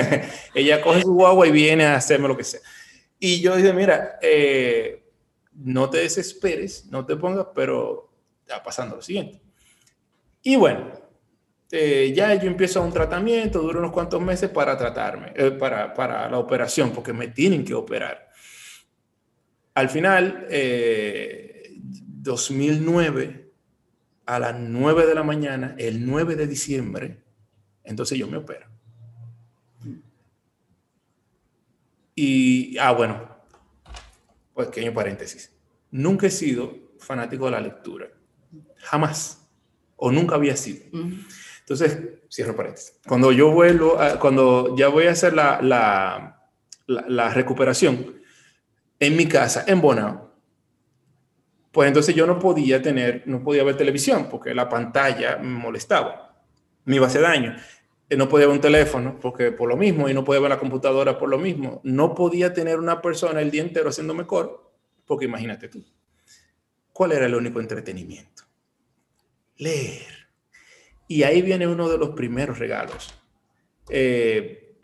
ella 0.56 0.82
coge 0.82 1.02
su 1.02 1.14
guagua 1.14 1.48
y 1.48 1.52
viene 1.52 1.86
a 1.86 1.96
hacerme 1.96 2.28
lo 2.28 2.38
que 2.38 2.44
sea. 2.44 2.62
Y 3.20 3.42
yo 3.42 3.56
dije, 3.56 3.74
mira, 3.74 4.18
eh, 4.22 5.04
no 5.54 5.90
te 5.90 6.00
desesperes, 6.00 6.86
no 6.88 7.06
te 7.06 7.16
pongas, 7.16 7.48
pero 7.54 8.10
está 8.42 8.64
pasando 8.64 8.96
lo 8.96 9.02
siguiente. 9.02 9.42
Y 10.42 10.56
bueno, 10.56 10.92
eh, 11.72 12.12
ya 12.16 12.34
yo 12.36 12.48
empiezo 12.48 12.82
un 12.82 12.92
tratamiento, 12.92 13.62
dura 13.62 13.80
unos 13.80 13.92
cuantos 13.92 14.22
meses 14.22 14.50
para 14.50 14.78
tratarme, 14.78 15.34
eh, 15.36 15.52
para, 15.52 15.94
para, 15.94 16.30
la 16.30 16.40
operación, 16.40 16.92
porque 16.92 17.14
me 17.14 17.28
tienen 17.28 17.64
que 17.64 17.74
operar. 17.74 18.30
Al 19.74 19.90
final, 19.90 20.48
2009, 22.22 23.51
a 24.32 24.40
las 24.40 24.58
9 24.58 25.08
de 25.08 25.14
la 25.14 25.24
mañana, 25.24 25.76
el 25.78 26.06
9 26.06 26.38
de 26.38 26.48
diciembre, 26.48 27.22
entonces 27.84 28.18
yo 28.18 28.28
me 28.30 28.38
opero. 28.38 28.66
Y, 32.16 32.78
ah, 32.78 32.94
bueno, 32.94 33.28
pues 34.54 34.70
pequeño 34.70 34.94
paréntesis. 34.94 35.52
Nunca 35.92 36.28
he 36.28 36.32
sido 36.32 36.74
fanático 36.98 37.44
de 37.44 37.52
la 37.52 37.60
lectura. 37.60 38.08
Jamás. 38.78 39.50
O 39.98 40.14
nunca 40.14 40.36
había 40.36 40.56
sido. 40.56 40.86
Entonces, 41.60 42.00
cierro 42.32 42.56
paréntesis. 42.56 42.94
Cuando 43.06 43.34
yo 43.34 43.52
vuelvo, 43.52 43.98
cuando 44.22 44.78
ya 44.78 44.88
voy 44.88 45.08
a 45.08 45.12
hacer 45.12 45.34
la, 45.34 45.62
la, 45.62 46.48
la, 46.88 47.34
recuperación 47.34 48.22
en 48.98 49.18
mi 49.18 49.28
casa, 49.28 49.66
en 49.68 49.82
Bonao, 49.82 50.31
pues 51.72 51.88
entonces 51.88 52.14
yo 52.14 52.28
no 52.28 52.38
podía 52.38 52.82
tener, 52.82 53.24
no 53.26 53.44
podía 53.44 53.64
ver 53.64 53.78
televisión 53.78 54.28
porque 54.30 54.54
la 54.54 54.68
pantalla 54.68 55.38
me 55.38 55.58
molestaba, 55.58 56.44
me 56.86 56.98
iba 56.98 57.06
a 57.06 57.10
hacer 57.10 57.22
daño. 57.22 57.56
Eh, 58.10 58.18
no 58.18 58.28
podía 58.28 58.48
ver 58.48 58.56
un 58.56 58.62
teléfono 58.62 59.18
porque 59.22 59.54
por 59.54 59.70
lo 59.70 59.78
mismo 59.78 60.10
y 60.10 60.14
no 60.14 60.26
podía 60.26 60.42
ver 60.42 60.50
la 60.50 60.60
computadora 60.60 61.18
por 61.18 61.30
lo 61.30 61.38
mismo. 61.38 61.80
No 61.84 62.14
podía 62.14 62.54
tener 62.54 62.78
una 62.78 63.02
persona 63.02 63.42
el 63.42 63.52
día 63.52 63.62
entero 63.62 63.90
haciéndome 63.90 64.28
coro 64.28 64.74
porque 65.06 65.26
imagínate 65.26 65.70
tú, 65.70 65.84
¿cuál 66.92 67.14
era 67.14 67.26
el 67.26 67.36
único 67.36 67.60
entretenimiento? 67.60 68.44
Leer. 69.58 70.28
Y 71.08 71.24
ahí 71.24 71.42
viene 71.42 71.68
uno 71.68 71.90
de 71.90 71.98
los 71.98 72.10
primeros 72.12 72.60
regalos. 72.60 73.14
Eh, 73.90 74.78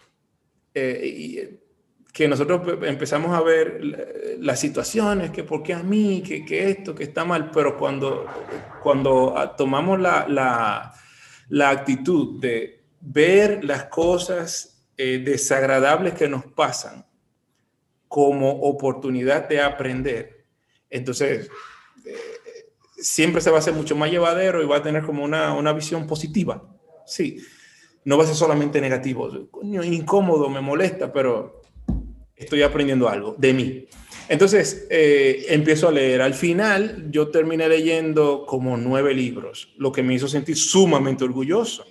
eh, 0.73 1.66
que 2.17 2.27
nosotros 2.27 2.79
empezamos 2.81 3.31
a 3.37 3.41
ver 3.41 3.79
las 4.39 4.59
situaciones, 4.59 5.29
que 5.29 5.43
por 5.43 5.61
qué 5.61 5.75
a 5.75 5.83
mí, 5.83 6.23
que, 6.25 6.43
que 6.43 6.71
esto, 6.71 6.95
que 6.95 7.03
está 7.03 7.23
mal, 7.23 7.51
pero 7.51 7.77
cuando, 7.77 8.25
cuando 8.81 9.37
ah, 9.37 9.55
tomamos 9.55 9.99
la, 9.99 10.25
la, 10.27 10.95
la 11.49 11.69
actitud 11.69 12.39
de 12.39 12.85
ver 13.01 13.63
las 13.63 13.83
cosas 13.83 14.83
eh, 14.97 15.21
desagradables 15.23 16.15
que 16.15 16.27
nos 16.27 16.43
pasan 16.43 17.05
como 18.07 18.61
oportunidad 18.61 19.47
de 19.47 19.61
aprender, 19.61 20.47
entonces 20.89 21.51
eh, 22.03 22.17
siempre 22.97 23.41
se 23.41 23.51
va 23.51 23.57
a 23.57 23.59
hacer 23.59 23.75
mucho 23.75 23.95
más 23.95 24.09
llevadero 24.09 24.63
y 24.63 24.65
va 24.65 24.77
a 24.77 24.81
tener 24.81 25.03
como 25.03 25.23
una, 25.23 25.53
una 25.53 25.71
visión 25.71 26.07
positiva. 26.07 26.67
Sí, 27.05 27.37
no 28.05 28.17
va 28.17 28.23
a 28.23 28.27
ser 28.27 28.35
solamente 28.35 28.81
negativo, 28.81 29.29
incómodo, 29.61 30.49
me 30.49 30.61
molesta, 30.61 31.13
pero 31.13 31.61
estoy 32.37 32.61
aprendiendo 32.61 33.09
algo 33.09 33.35
de 33.37 33.53
mí. 33.53 33.87
Entonces, 34.29 34.87
eh, 34.89 35.45
empiezo 35.49 35.87
a 35.87 35.91
leer. 35.91 36.21
Al 36.21 36.33
final, 36.33 37.07
yo 37.09 37.29
terminé 37.29 37.67
leyendo 37.67 38.45
como 38.45 38.77
nueve 38.77 39.13
libros, 39.13 39.73
lo 39.77 39.91
que 39.91 40.03
me 40.03 40.13
hizo 40.13 40.27
sentir 40.27 40.57
sumamente 40.57 41.23
orgulloso. 41.23 41.85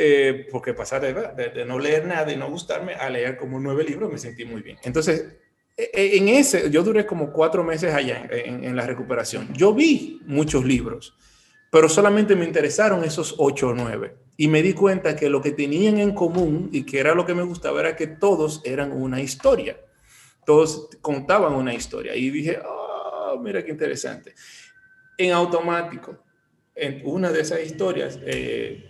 Eh, 0.00 0.46
porque 0.52 0.74
pasar 0.74 1.02
de, 1.02 1.64
no 1.64 1.78
leer 1.78 2.06
nada 2.06 2.32
y 2.32 2.36
no 2.36 2.48
gustarme 2.48 2.94
a 2.94 3.10
leer 3.10 3.36
como 3.36 3.58
nueve 3.58 3.82
libros, 3.84 4.10
me 4.10 4.18
sentí 4.18 4.44
muy 4.44 4.62
bien. 4.62 4.78
Entonces, 4.84 5.26
e, 5.76 5.90
e, 5.92 6.16
en 6.16 6.28
ese, 6.28 6.70
yo 6.70 6.84
duré 6.84 7.04
como 7.04 7.32
cuatro 7.32 7.64
meses 7.64 7.92
allá 7.92 8.28
en, 8.30 8.62
en 8.62 8.76
la 8.76 8.86
recuperación. 8.86 9.52
Yo 9.54 9.74
vi 9.74 10.20
muchos 10.24 10.64
libros, 10.64 11.16
pero 11.70 11.88
solamente 11.88 12.36
me 12.36 12.44
interesaron 12.44 13.04
esos 13.04 13.34
ocho 13.38 13.70
o 13.70 13.74
nueve 13.74 14.14
y 14.40 14.46
me 14.46 14.62
di 14.62 14.72
cuenta 14.72 15.16
que 15.16 15.28
lo 15.28 15.42
que 15.42 15.50
tenían 15.50 15.98
en 15.98 16.14
común 16.14 16.70
y 16.72 16.84
que 16.84 17.00
era 17.00 17.12
lo 17.12 17.26
que 17.26 17.34
me 17.34 17.42
gustaba 17.42 17.80
era 17.80 17.96
que 17.96 18.06
todos 18.06 18.62
eran 18.64 18.92
una 18.92 19.20
historia. 19.20 19.76
Todos 20.46 20.90
contaban 21.02 21.54
una 21.54 21.74
historia. 21.74 22.14
Y 22.14 22.30
dije, 22.30 22.60
oh, 22.64 23.36
mira 23.42 23.64
qué 23.64 23.72
interesante. 23.72 24.36
En 25.18 25.32
automático, 25.32 26.22
en 26.72 27.02
una 27.04 27.32
de 27.32 27.40
esas 27.40 27.66
historias, 27.66 28.20
eh, 28.22 28.88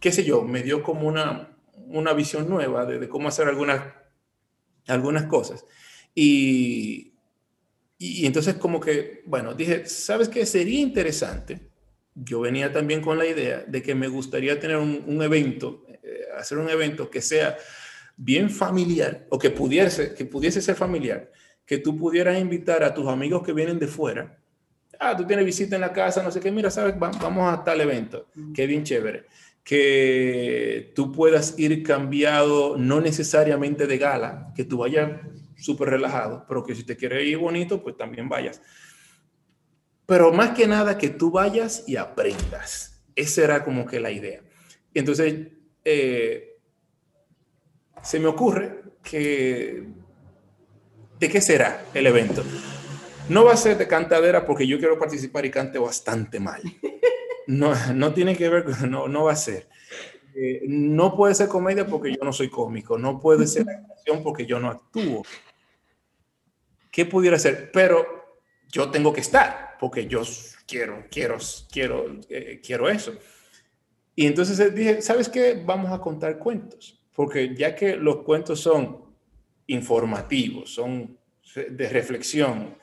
qué 0.00 0.10
sé 0.10 0.24
yo, 0.24 0.40
me 0.44 0.62
dio 0.62 0.82
como 0.82 1.06
una, 1.06 1.54
una 1.88 2.14
visión 2.14 2.48
nueva 2.48 2.86
de, 2.86 3.06
cómo 3.10 3.28
hacer 3.28 3.48
algunas, 3.48 3.84
algunas 4.86 5.24
cosas. 5.24 5.66
Y, 6.14 7.12
y 7.98 8.24
entonces 8.24 8.54
como 8.54 8.80
que, 8.80 9.24
bueno, 9.26 9.52
dije, 9.52 9.84
¿sabes 9.84 10.30
qué? 10.30 10.46
Sería 10.46 10.80
interesante 10.80 11.71
yo 12.14 12.40
venía 12.40 12.72
también 12.72 13.00
con 13.00 13.18
la 13.18 13.26
idea 13.26 13.64
de 13.66 13.82
que 13.82 13.94
me 13.94 14.08
gustaría 14.08 14.58
tener 14.60 14.76
un, 14.76 15.22
evento, 15.22 15.84
eh, 16.02 16.24
hacer 16.38 16.58
un 16.58 16.68
evento 16.68 17.10
que 17.10 17.20
sea 17.20 17.56
bien 18.16 18.50
familiar 18.50 19.26
o 19.30 19.38
que 19.38 19.50
pudiese, 19.50 20.14
que 20.14 20.24
pudiese 20.24 20.60
ser 20.60 20.74
familiar, 20.74 21.30
que 21.64 21.78
tú 21.78 21.96
pudieras 21.96 22.38
invitar 22.38 22.84
a 22.84 22.92
tus 22.92 23.08
amigos 23.08 23.42
que 23.42 23.52
vienen 23.52 23.78
de 23.78 23.86
fuera. 23.86 24.38
Ah, 25.00 25.16
tú 25.16 25.26
tienes 25.26 25.44
visita 25.44 25.74
en 25.74 25.80
la 25.80 25.92
casa, 25.92 26.22
no 26.22 26.30
sé 26.30 26.38
qué, 26.38 26.50
mira, 26.52 26.70
sabes, 26.70 26.98
vamos 26.98 27.52
a 27.52 27.64
tal 27.64 27.80
evento, 27.80 28.28
que 28.54 28.66
bien 28.66 28.84
chévere. 28.84 29.24
Que 29.64 30.92
tú 30.94 31.12
puedas 31.12 31.58
ir 31.58 31.82
cambiado, 31.82 32.76
no 32.76 33.00
necesariamente 33.00 33.86
de 33.86 33.98
gala, 33.98 34.52
que 34.54 34.64
tú 34.64 34.78
vayas 34.78 35.20
súper 35.56 35.90
relajado, 35.90 36.44
pero 36.48 36.64
que 36.64 36.74
si 36.74 36.84
te 36.84 36.96
quieres 36.96 37.24
ir 37.26 37.38
bonito, 37.38 37.82
pues 37.82 37.96
también 37.96 38.28
vayas 38.28 38.60
pero 40.06 40.32
más 40.32 40.50
que 40.50 40.66
nada 40.66 40.98
que 40.98 41.08
tú 41.08 41.30
vayas 41.30 41.84
y 41.86 41.96
aprendas. 41.96 43.02
Esa 43.14 43.44
era 43.44 43.64
como 43.64 43.86
que 43.86 44.00
la 44.00 44.10
idea. 44.10 44.42
Entonces, 44.94 45.48
eh, 45.84 46.58
se 48.02 48.18
me 48.18 48.26
ocurre 48.26 48.82
que, 49.02 49.86
¿de 51.18 51.28
qué 51.28 51.40
será 51.40 51.84
el 51.94 52.06
evento? 52.06 52.42
No 53.28 53.44
va 53.44 53.52
a 53.52 53.56
ser 53.56 53.78
de 53.78 53.86
cantadera 53.86 54.44
porque 54.44 54.66
yo 54.66 54.78
quiero 54.78 54.98
participar 54.98 55.46
y 55.46 55.50
cante 55.50 55.78
bastante 55.78 56.40
mal. 56.40 56.62
No, 57.46 57.74
no 57.94 58.14
tiene 58.14 58.36
que 58.36 58.48
ver 58.48 58.64
con, 58.64 58.90
no, 58.90 59.08
no 59.08 59.24
va 59.24 59.32
a 59.32 59.36
ser. 59.36 59.68
Eh, 60.34 60.62
no 60.66 61.16
puede 61.16 61.34
ser 61.34 61.48
comedia 61.48 61.86
porque 61.86 62.12
yo 62.12 62.24
no 62.24 62.32
soy 62.32 62.48
cómico. 62.48 62.98
No 62.98 63.20
puede 63.20 63.46
ser 63.46 63.68
actuación 63.68 64.22
porque 64.22 64.46
yo 64.46 64.60
no 64.60 64.68
actúo. 64.68 65.22
¿Qué 66.90 67.06
pudiera 67.06 67.38
ser? 67.38 67.70
Pero 67.72 68.21
yo 68.72 68.90
tengo 68.90 69.12
que 69.12 69.20
estar, 69.20 69.76
porque 69.78 70.06
yo 70.06 70.22
quiero, 70.66 71.04
quiero, 71.10 71.36
quiero, 71.70 72.18
eh, 72.30 72.60
quiero 72.64 72.88
eso. 72.88 73.12
Y 74.16 74.26
entonces 74.26 74.74
dije, 74.74 75.02
¿sabes 75.02 75.28
qué? 75.28 75.62
Vamos 75.64 75.92
a 75.92 76.00
contar 76.00 76.38
cuentos, 76.38 76.98
porque 77.14 77.54
ya 77.54 77.74
que 77.76 77.96
los 77.96 78.22
cuentos 78.22 78.60
son 78.60 79.02
informativos, 79.66 80.74
son 80.74 81.18
de 81.54 81.88
reflexión, 81.88 82.76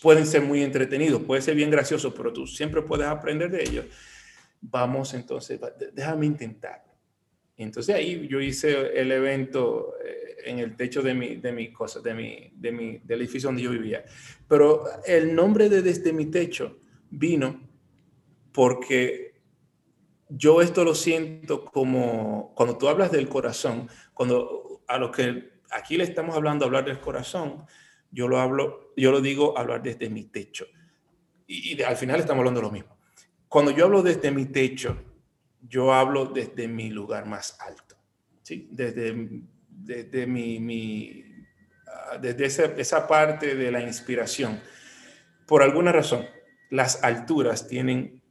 pueden 0.00 0.26
ser 0.26 0.42
muy 0.42 0.62
entretenidos, 0.62 1.22
puede 1.22 1.42
ser 1.42 1.54
bien 1.54 1.70
gracioso, 1.70 2.14
pero 2.14 2.32
tú 2.32 2.46
siempre 2.46 2.82
puedes 2.82 3.06
aprender 3.06 3.50
de 3.50 3.62
ellos. 3.62 3.86
Vamos 4.60 5.12
entonces, 5.12 5.60
déjame 5.92 6.26
intentar. 6.26 6.84
Entonces 7.56 7.94
ahí 7.94 8.26
yo 8.28 8.40
hice 8.40 8.98
el 8.98 9.12
evento 9.12 9.94
eh, 10.04 10.23
en 10.44 10.58
el 10.58 10.76
techo 10.76 11.02
de 11.02 11.14
mi, 11.14 11.36
de 11.36 11.52
mi 11.52 11.72
cosa, 11.72 12.00
de 12.00 12.14
mi, 12.14 12.50
de 12.54 12.72
mi, 12.72 12.98
del 12.98 13.20
edificio 13.20 13.48
donde 13.48 13.62
yo 13.62 13.70
vivía. 13.70 14.04
Pero 14.48 14.84
el 15.06 15.34
nombre 15.34 15.68
de 15.68 15.82
Desde 15.82 16.12
mi 16.12 16.26
techo 16.26 16.78
vino 17.10 17.60
porque 18.52 19.34
yo 20.28 20.62
esto 20.62 20.84
lo 20.84 20.94
siento 20.94 21.64
como 21.64 22.52
cuando 22.54 22.78
tú 22.78 22.88
hablas 22.88 23.12
del 23.12 23.28
corazón, 23.28 23.88
cuando 24.12 24.82
a 24.88 24.98
lo 24.98 25.10
que 25.10 25.60
aquí 25.70 25.96
le 25.96 26.04
estamos 26.04 26.36
hablando, 26.36 26.64
hablar 26.64 26.84
del 26.84 27.00
corazón, 27.00 27.64
yo 28.10 28.28
lo 28.28 28.38
hablo, 28.38 28.92
yo 28.96 29.10
lo 29.10 29.20
digo 29.20 29.58
hablar 29.58 29.82
desde 29.82 30.08
mi 30.08 30.24
techo. 30.24 30.66
Y, 31.46 31.74
y 31.74 31.82
al 31.82 31.96
final 31.96 32.20
estamos 32.20 32.40
hablando 32.40 32.60
de 32.60 32.66
lo 32.66 32.72
mismo. 32.72 32.96
Cuando 33.48 33.70
yo 33.70 33.84
hablo 33.84 34.02
desde 34.02 34.30
mi 34.30 34.46
techo, 34.46 34.96
yo 35.60 35.92
hablo 35.92 36.26
desde 36.26 36.68
mi 36.68 36.90
lugar 36.90 37.26
más 37.26 37.58
alto, 37.60 37.96
¿sí? 38.42 38.68
desde, 38.70 39.42
desde, 39.84 40.26
mi, 40.26 41.24
ah, 41.86 42.18
desde 42.18 42.46
esa, 42.46 42.64
esa, 42.76 43.06
parte 43.06 43.54
de 43.54 43.70
la 43.70 43.80
inspiración. 43.80 44.60
Por 45.46 45.62
alguna 45.62 45.92
razón, 45.92 46.26
las 46.70 47.02
alturas 47.04 47.68
tienen, 47.68 48.22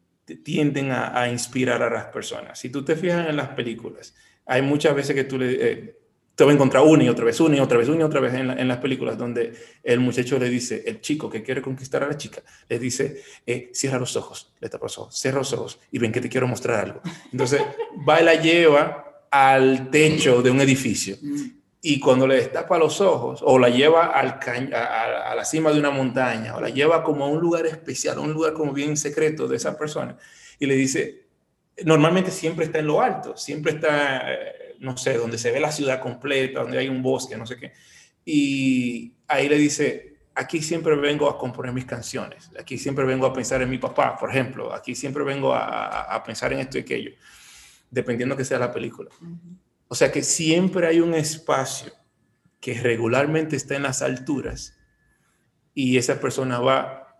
tienden 0.43 0.91
a, 0.91 1.27
inspirar 1.29 1.81
a 1.83 1.89
las 1.89 2.05
personas. 2.05 2.59
Si 2.59 2.69
tú 2.69 2.83
te 2.83 2.95
fijas 2.95 3.29
en 3.29 3.37
las 3.37 3.49
películas, 3.49 4.15
hay 4.45 4.61
muchas 4.61 4.95
veces 4.95 5.15
que 5.15 5.23
tú. 5.23 5.37
Eh, 5.41 5.99
Usted 6.33 6.47
va 6.47 6.49
a 6.49 6.53
encontrar 6.55 6.83
una 6.83 7.03
y 7.03 7.09
otra 7.09 7.25
vez, 7.25 7.39
una 7.39 7.57
y 7.57 7.59
otra 7.59 7.77
vez, 7.77 7.87
una 7.89 7.99
y 7.99 8.03
otra 8.03 8.19
vez 8.19 8.33
en, 8.33 8.67
las 8.67 8.77
películas 8.79 9.19
donde 9.19 9.53
el 9.83 9.99
muchacho 9.99 10.39
le 10.39 10.49
dice, 10.49 10.83
el 10.87 10.99
chico 10.99 11.29
que 11.29 11.43
quiere 11.43 11.61
conquistar 11.61 12.01
a 12.01 12.07
la 12.07 12.17
chica, 12.17 12.41
le 12.67 12.79
dice, 12.79 13.21
eh, 13.45 13.69
cierra 13.71 13.99
los 13.99 14.15
ojos, 14.15 14.51
le 14.59 14.67
tapa 14.67 14.85
los 14.85 14.97
ojos, 14.97 15.15
cierra 15.15 15.37
los 15.37 15.53
ojos 15.53 15.79
y 15.91 15.99
ven 15.99 16.11
que 16.11 16.21
te 16.21 16.29
quiero 16.29 16.47
mostrar 16.47 16.85
algo. 16.85 17.01
Entonces 17.31 17.61
va 18.09 18.19
y 18.19 18.25
la 18.25 18.33
lleva 18.33 19.12
al 19.33 19.89
techo 19.89 20.41
de 20.41 20.51
un 20.51 20.61
edificio. 20.61 21.17
Y 21.81 21.99
cuando 21.99 22.27
le 22.27 22.35
destapa 22.35 22.77
los 22.77 23.01
ojos 23.01 23.41
o 23.43 23.57
la 23.57 23.69
lleva 23.69 24.05
al 24.07 24.39
a, 24.73 25.31
a, 25.31 25.35
la 25.35 25.43
cima 25.43 25.71
de 25.71 25.79
una 25.79 25.89
montaña 25.89 26.55
o 26.55 26.61
la 26.61 26.69
lleva 26.69 27.03
como 27.03 27.25
a 27.25 27.27
un 27.27 27.41
lugar 27.41 27.65
especial, 27.65 28.17
a 28.17 28.21
un 28.21 28.31
lugar 28.31 28.53
como 28.53 28.71
bien 28.71 28.95
secreto 28.95 29.47
de 29.47 29.57
esa 29.57 29.77
persona 29.77 30.15
y 30.59 30.65
le 30.65 30.75
dice, 30.75 31.25
normalmente 31.83 32.31
siempre 32.31 32.65
está 32.65 32.79
en 32.79 32.87
lo 32.87 33.01
alto, 33.01 33.35
siempre 33.35 33.73
está... 33.73 34.31
Eh, 34.31 34.63
no 34.83 34.97
sé, 34.97 35.17
donde 35.17 35.37
se 35.37 35.49
ve 35.49 35.61
la 35.61 35.71
ciudad 35.71 36.01
completa, 36.01 36.59
donde 36.59 36.77
hay 36.77 36.89
un 36.89 37.01
bosque, 37.01 37.37
no 37.37 37.47
sé 37.47 37.55
qué. 37.55 37.71
Y 38.25 39.13
ahí 39.29 39.47
le 39.47 39.57
dice, 39.57 40.17
aquí 40.35 40.61
siempre 40.61 40.95
vengo 40.95 41.29
a 41.29 41.37
componer 41.37 41.71
mis 41.71 41.85
canciones, 41.85 42.51
aquí 42.59 42.77
siempre 42.77 43.05
vengo 43.05 43.25
a 43.25 43.33
pensar 43.33 43.61
en 43.61 43.69
mi 43.69 43.77
papá, 43.77 44.17
por 44.17 44.29
ejemplo, 44.29 44.73
aquí 44.73 44.93
siempre 44.93 45.23
vengo 45.23 45.53
a, 45.53 46.21
pensar 46.25 46.51
en 46.51 46.59
esto 46.59 46.77
y 46.77 46.81
aquello, 46.81 47.11
dependiendo 47.93 48.35
que 48.35 48.43
sea 48.43 48.57
la 48.59 48.71
película. 48.71 49.09
O 49.87 49.95
sea 49.95 50.11
que 50.11 50.23
siempre 50.23 50.87
hay 50.87 50.99
un 50.99 51.13
espacio 51.13 51.93
que 52.59 52.73
regularmente 52.73 53.55
está 53.55 53.75
en 53.75 53.83
las 53.83 54.01
alturas 54.01 54.75
y 55.75 55.97
esa 55.97 56.19
persona 56.19 56.59
va 56.59 57.15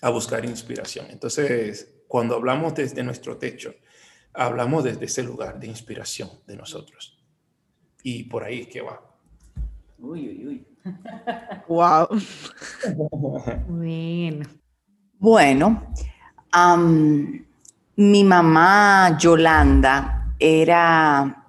a 0.00 0.10
buscar 0.10 0.44
inspiración. 0.44 1.06
Entonces, 1.10 1.94
cuando 2.06 2.36
hablamos 2.36 2.74
desde 2.74 3.02
nuestro 3.02 3.38
techo, 3.38 3.74
hablamos 4.32 4.84
desde 4.84 5.06
ese 5.06 5.22
lugar 5.22 5.58
de 5.58 5.66
inspiración 5.66 6.30
de 6.46 6.56
nosotros. 6.56 7.20
Y 8.04 8.24
por 8.24 8.44
ahí 8.44 8.60
es 8.60 8.68
que 8.68 8.82
va. 8.82 9.00
Uy, 9.98 10.28
uy, 10.28 10.46
uy. 10.46 10.66
Wow. 11.68 12.08
bueno. 13.68 14.46
Bueno, 15.18 15.94
mi 17.96 18.24
mamá 18.24 19.16
Yolanda 19.18 20.34
era 20.38 21.46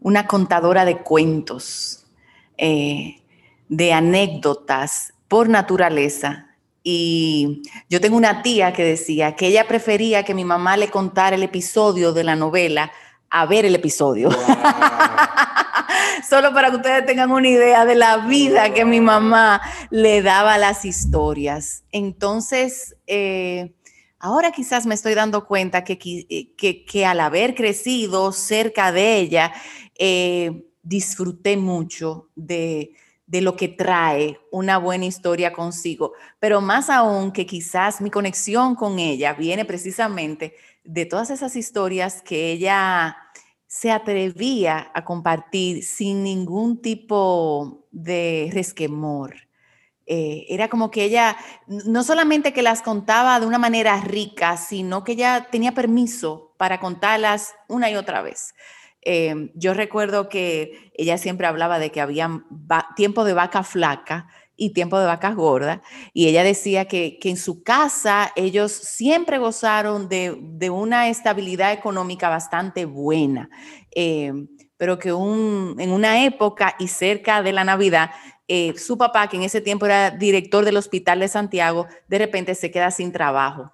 una 0.00 0.26
contadora 0.26 0.84
de 0.84 0.98
cuentos, 0.98 2.06
eh, 2.56 3.22
de 3.68 3.92
anécdotas 3.92 5.14
por 5.28 5.48
naturaleza 5.48 6.48
y 6.84 7.62
yo 7.88 8.00
tengo 8.00 8.16
una 8.16 8.42
tía 8.42 8.72
que 8.72 8.84
decía 8.84 9.36
que 9.36 9.46
ella 9.46 9.68
prefería 9.68 10.24
que 10.24 10.34
mi 10.34 10.44
mamá 10.44 10.76
le 10.76 10.88
contara 10.88 11.36
el 11.36 11.42
episodio 11.42 12.12
de 12.12 12.24
la 12.24 12.34
novela 12.34 12.90
a 13.30 13.46
ver 13.46 13.64
el 13.64 13.74
episodio. 13.74 14.30
Solo 16.28 16.52
para 16.52 16.70
que 16.70 16.76
ustedes 16.76 17.06
tengan 17.06 17.30
una 17.30 17.48
idea 17.48 17.84
de 17.84 17.94
la 17.94 18.18
vida 18.18 18.74
que 18.74 18.84
mi 18.84 19.00
mamá 19.00 19.62
le 19.90 20.22
daba 20.22 20.54
a 20.54 20.58
las 20.58 20.84
historias. 20.84 21.84
Entonces, 21.92 22.96
eh, 23.06 23.74
ahora 24.22 24.52
quizás 24.52 24.86
me 24.86 24.94
estoy 24.94 25.14
dando 25.14 25.46
cuenta 25.46 25.84
que, 25.84 25.98
que, 25.98 27.06
al 27.06 27.20
haber 27.20 27.54
crecido 27.54 28.32
cerca 28.32 28.92
de 28.92 29.18
ella, 29.18 29.52
eh, 29.98 30.64
disfruté 30.82 31.56
mucho 31.56 32.30
de, 32.34 32.94
de 33.26 33.40
lo 33.40 33.56
que 33.56 33.68
trae 33.68 34.38
una 34.50 34.78
buena 34.78 35.06
historia 35.06 35.52
consigo, 35.52 36.12
pero 36.38 36.60
más 36.60 36.88
aún 36.88 37.32
que 37.32 37.46
quizás 37.46 38.00
mi 38.00 38.10
conexión 38.10 38.76
con 38.76 38.98
ella 38.98 39.34
viene 39.34 39.64
precisamente 39.64 40.54
de 40.84 41.04
todas 41.04 41.30
esas 41.30 41.56
historias 41.56 42.22
que 42.22 42.52
ella 42.52 43.16
se 43.66 43.90
atrevía 43.90 44.90
a 44.94 45.04
compartir 45.04 45.82
sin 45.82 46.22
ningún 46.22 46.80
tipo 46.80 47.88
de 47.90 48.50
resquemor. 48.52 49.34
Eh, 50.14 50.44
era 50.50 50.68
como 50.68 50.90
que 50.90 51.04
ella 51.04 51.38
no 51.66 52.04
solamente 52.04 52.52
que 52.52 52.60
las 52.60 52.82
contaba 52.82 53.40
de 53.40 53.46
una 53.46 53.56
manera 53.56 53.98
rica, 54.02 54.58
sino 54.58 55.04
que 55.04 55.12
ella 55.12 55.48
tenía 55.50 55.72
permiso 55.72 56.52
para 56.58 56.80
contarlas 56.80 57.54
una 57.66 57.90
y 57.90 57.96
otra 57.96 58.20
vez. 58.20 58.52
Em, 59.00 59.50
yo 59.54 59.72
recuerdo 59.72 60.28
que 60.28 60.92
ella 60.92 61.16
siempre 61.16 61.46
hablaba 61.46 61.78
de 61.78 61.90
que 61.90 62.02
había 62.02 62.28
tiempo 62.94 63.24
de 63.24 63.32
vaca 63.32 63.62
flaca 63.62 64.26
y 64.54 64.74
tiempo 64.74 64.98
de 64.98 65.06
vacas 65.06 65.34
gordas, 65.34 65.80
y 66.12 66.28
ella 66.28 66.44
decía 66.44 66.84
que, 66.84 67.18
en 67.22 67.38
su 67.38 67.62
casa 67.62 68.32
ellos 68.36 68.70
siempre 68.70 69.38
gozaron 69.38 70.10
de, 70.10 70.68
una 70.70 71.08
estabilidad 71.08 71.72
económica 71.72 72.28
bastante 72.28 72.84
buena, 72.84 73.48
em, 73.92 74.46
pero 74.76 74.98
que 74.98 75.08
en 75.08 75.90
una 75.90 76.24
época 76.26 76.74
y 76.78 76.88
cerca 76.88 77.42
de 77.42 77.52
la 77.52 77.64
Navidad, 77.64 78.10
eh, 78.48 78.74
su 78.76 78.98
papá, 78.98 79.28
que 79.28 79.36
en 79.36 79.42
ese 79.42 79.60
tiempo 79.60 79.86
era 79.86 80.10
director 80.10 80.64
del 80.64 80.76
Hospital 80.76 81.20
de 81.20 81.28
Santiago, 81.28 81.86
de 82.08 82.18
repente 82.18 82.54
se 82.54 82.70
queda 82.70 82.90
sin 82.90 83.12
trabajo 83.12 83.72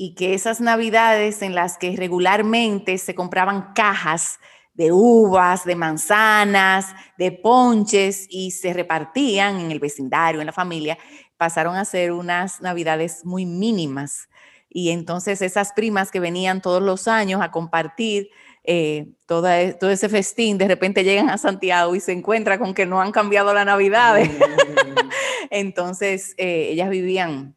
y 0.00 0.14
que 0.14 0.32
esas 0.32 0.60
navidades 0.60 1.42
en 1.42 1.56
las 1.56 1.76
que 1.76 1.96
regularmente 1.96 2.98
se 2.98 3.16
compraban 3.16 3.72
cajas 3.74 4.38
de 4.74 4.92
uvas, 4.92 5.64
de 5.64 5.74
manzanas, 5.74 6.94
de 7.18 7.32
ponches 7.32 8.28
y 8.30 8.52
se 8.52 8.72
repartían 8.72 9.58
en 9.58 9.72
el 9.72 9.80
vecindario, 9.80 10.40
en 10.40 10.46
la 10.46 10.52
familia, 10.52 10.96
pasaron 11.36 11.74
a 11.74 11.84
ser 11.84 12.12
unas 12.12 12.60
navidades 12.60 13.24
muy 13.24 13.44
mínimas. 13.44 14.28
Y 14.70 14.90
entonces 14.90 15.42
esas 15.42 15.72
primas 15.72 16.12
que 16.12 16.20
venían 16.20 16.62
todos 16.62 16.80
los 16.80 17.08
años 17.08 17.42
a 17.42 17.50
compartir 17.50 18.30
eh, 18.70 19.14
todo 19.24 19.48
ese 19.48 20.10
festín, 20.10 20.58
de 20.58 20.68
repente 20.68 21.02
llegan 21.02 21.30
a 21.30 21.38
Santiago 21.38 21.96
y 21.96 22.00
se 22.00 22.12
encuentran 22.12 22.58
con 22.58 22.74
que 22.74 22.84
no 22.84 23.00
han 23.00 23.12
cambiado 23.12 23.54
las 23.54 23.64
navidades. 23.64 24.30
Mm. 24.78 25.10
entonces 25.50 26.34
eh, 26.36 26.68
ellas 26.70 26.90
vivían 26.90 27.56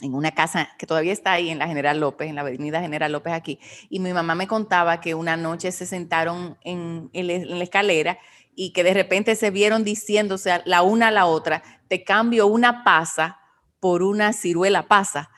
en 0.00 0.14
una 0.14 0.32
casa 0.32 0.70
que 0.78 0.86
todavía 0.86 1.12
está 1.12 1.32
ahí 1.32 1.50
en 1.50 1.58
la 1.58 1.66
General 1.66 2.00
López, 2.00 2.28
en 2.28 2.36
la 2.36 2.40
avenida 2.40 2.80
General 2.80 3.12
López 3.12 3.32
aquí, 3.32 3.60
y 3.90 4.00
mi 4.00 4.12
mamá 4.12 4.34
me 4.34 4.46
contaba 4.46 5.00
que 5.00 5.14
una 5.14 5.36
noche 5.36 5.70
se 5.70 5.86
sentaron 5.86 6.56
en, 6.62 7.10
la 7.12 7.62
escalera 7.62 8.18
y 8.54 8.72
que 8.72 8.82
de 8.82 8.94
repente 8.94 9.36
se 9.36 9.50
vieron 9.50 9.84
diciéndose 9.84 10.62
la 10.64 10.82
una 10.82 11.08
a 11.08 11.10
la 11.10 11.26
otra, 11.26 11.62
te 11.88 12.04
cambio 12.04 12.46
una 12.46 12.82
pasa 12.84 13.38
por 13.80 14.02
una 14.02 14.32
ciruela 14.32 14.88
pasa. 14.88 15.30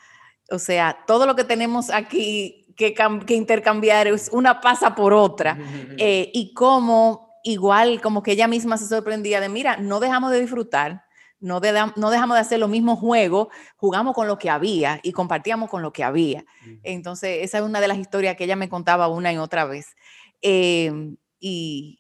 O 0.51 0.59
sea, 0.59 1.05
todo 1.07 1.27
lo 1.27 1.37
que 1.37 1.44
tenemos 1.44 1.90
aquí 1.90 2.60
que, 2.81 3.35
intercambiar 3.35 4.07
es 4.09 4.31
una 4.33 4.61
pasa 4.61 4.95
por 4.95 5.12
otra. 5.12 5.59
Eh, 5.99 6.31
y 6.35 6.53
como 6.55 7.38
igual, 7.45 8.01
como 8.01 8.23
que 8.23 8.33
ella 8.33 8.49
misma 8.49 8.77
se 8.77 8.87
sorprendía 8.87 9.40
de, 9.40 9.49
mira, 9.49 9.77
no 9.77 10.01
dejamos 10.01 10.31
de 10.31 10.40
disfrutar 10.40 11.05
no, 11.40 11.61
no 11.97 12.11
dejamos 12.11 12.37
de 12.37 12.40
hacer 12.40 12.59
los 12.59 12.69
mismos 12.69 12.99
juegos, 12.99 13.49
jugamos 13.77 14.14
con 14.14 14.29
lo 14.29 14.38
que 14.38 14.51
había 14.51 15.01
y 15.03 15.12
compartíamos 15.12 15.71
con 15.71 15.83
lo 15.83 15.93
que 15.93 16.05
había. 16.05 16.45
Entonces, 16.83 17.38
esa 17.43 17.59
es 17.59 17.64
una 17.64 17.81
de 17.81 17.88
las 17.88 17.99
historias 17.99 18.37
que 18.37 18.45
ella 18.45 18.57
me 18.57 18.69
contaba 18.69 19.09
una 19.09 19.33
y 19.33 19.38
otra 19.38 19.64
vez. 19.64 19.97
Em, 20.43 21.16
y, 21.40 21.97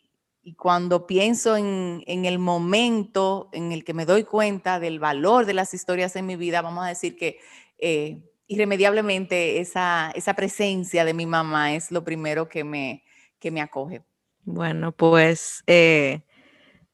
cuando 0.56 1.06
pienso 1.06 1.56
en, 1.56 2.02
el 2.06 2.38
momento 2.40 3.50
en 3.52 3.70
el 3.72 3.84
que 3.84 3.94
me 3.94 4.04
doy 4.04 4.24
cuenta 4.24 4.80
del 4.80 4.98
valor 4.98 5.46
de 5.46 5.54
las 5.54 5.74
historias 5.74 6.16
en 6.16 6.26
mi 6.26 6.34
vida, 6.34 6.60
vamos 6.60 6.84
a 6.84 6.88
decir 6.88 7.16
que 7.16 7.38
eh, 7.78 8.18
irremediablemente 8.50 9.60
esa, 9.60 10.10
esa 10.16 10.34
presencia 10.34 11.04
de 11.04 11.14
mi 11.14 11.24
mamá 11.24 11.74
es 11.74 11.92
lo 11.92 12.02
primero 12.02 12.48
que 12.48 12.64
me, 12.64 13.04
que 13.38 13.50
me 13.50 13.60
acoge. 13.60 14.02
Bueno, 14.44 14.92
pues... 14.92 15.62
Eh, 15.66 16.20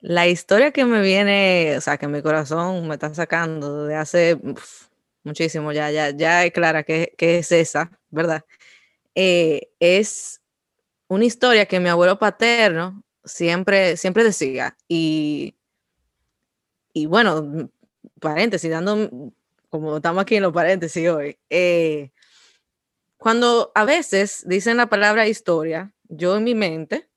la 0.01 0.29
historia 0.29 0.71
que 0.71 0.85
me 0.85 1.01
viene, 1.01 1.75
o 1.77 1.81
sea, 1.81 1.97
que 1.97 2.07
mi 2.07 2.23
corazón 2.23 2.87
me 2.87 2.95
está 2.95 3.13
sacando 3.13 3.87
de 3.87 3.97
hace 3.97 4.39
muchísimo, 5.25 5.73
ya, 5.73 5.91
ya, 5.91 6.11
ya 6.11 6.45
es 6.45 6.53
clara 6.53 6.85
que, 6.85 7.15
es 7.19 7.51
esa, 7.51 7.91
¿verdad? 8.11 8.45
Eh, 9.17 9.71
es 9.81 10.43
una 11.09 11.25
historia 11.25 11.67
que 11.67 11.81
mi 11.81 11.89
abuelo 11.89 12.19
paterno 12.19 13.03
siempre, 13.25 13.97
siempre 13.97 14.23
decía. 14.23 14.77
Y, 14.87 15.57
y 16.93 17.07
bueno, 17.07 17.71
paréntesis, 18.21 18.71
dando, 18.71 19.33
como 19.81 19.97
estamos 19.97 20.23
aquí 20.23 20.37
en 20.37 20.43
los 20.43 20.53
paréntesis 20.53 21.09
hoy, 21.09 21.39
eh, 21.51 22.11
cuando 23.17 23.73
a 23.75 23.85
veces 23.85 24.45
dicen 24.47 24.77
la 24.77 24.89
palabra 24.89 25.27
historia, 25.27 25.93
yo 26.05 26.37
en 26.37 26.45
mi 26.45 26.55
mente 26.55 27.09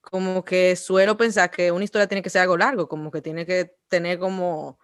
como 0.00 0.44
que 0.44 0.76
suelo 0.76 1.16
pensar 1.16 1.50
que 1.50 1.70
una 1.72 1.84
historia 1.84 2.06
tiene 2.08 2.22
que 2.22 2.30
ser 2.30 2.42
algo 2.42 2.56
largo, 2.56 2.88
como 2.88 3.10
que 3.10 3.22
tiene 3.22 3.46
que 3.46 3.76
tener 3.88 4.18
como, 4.18 4.78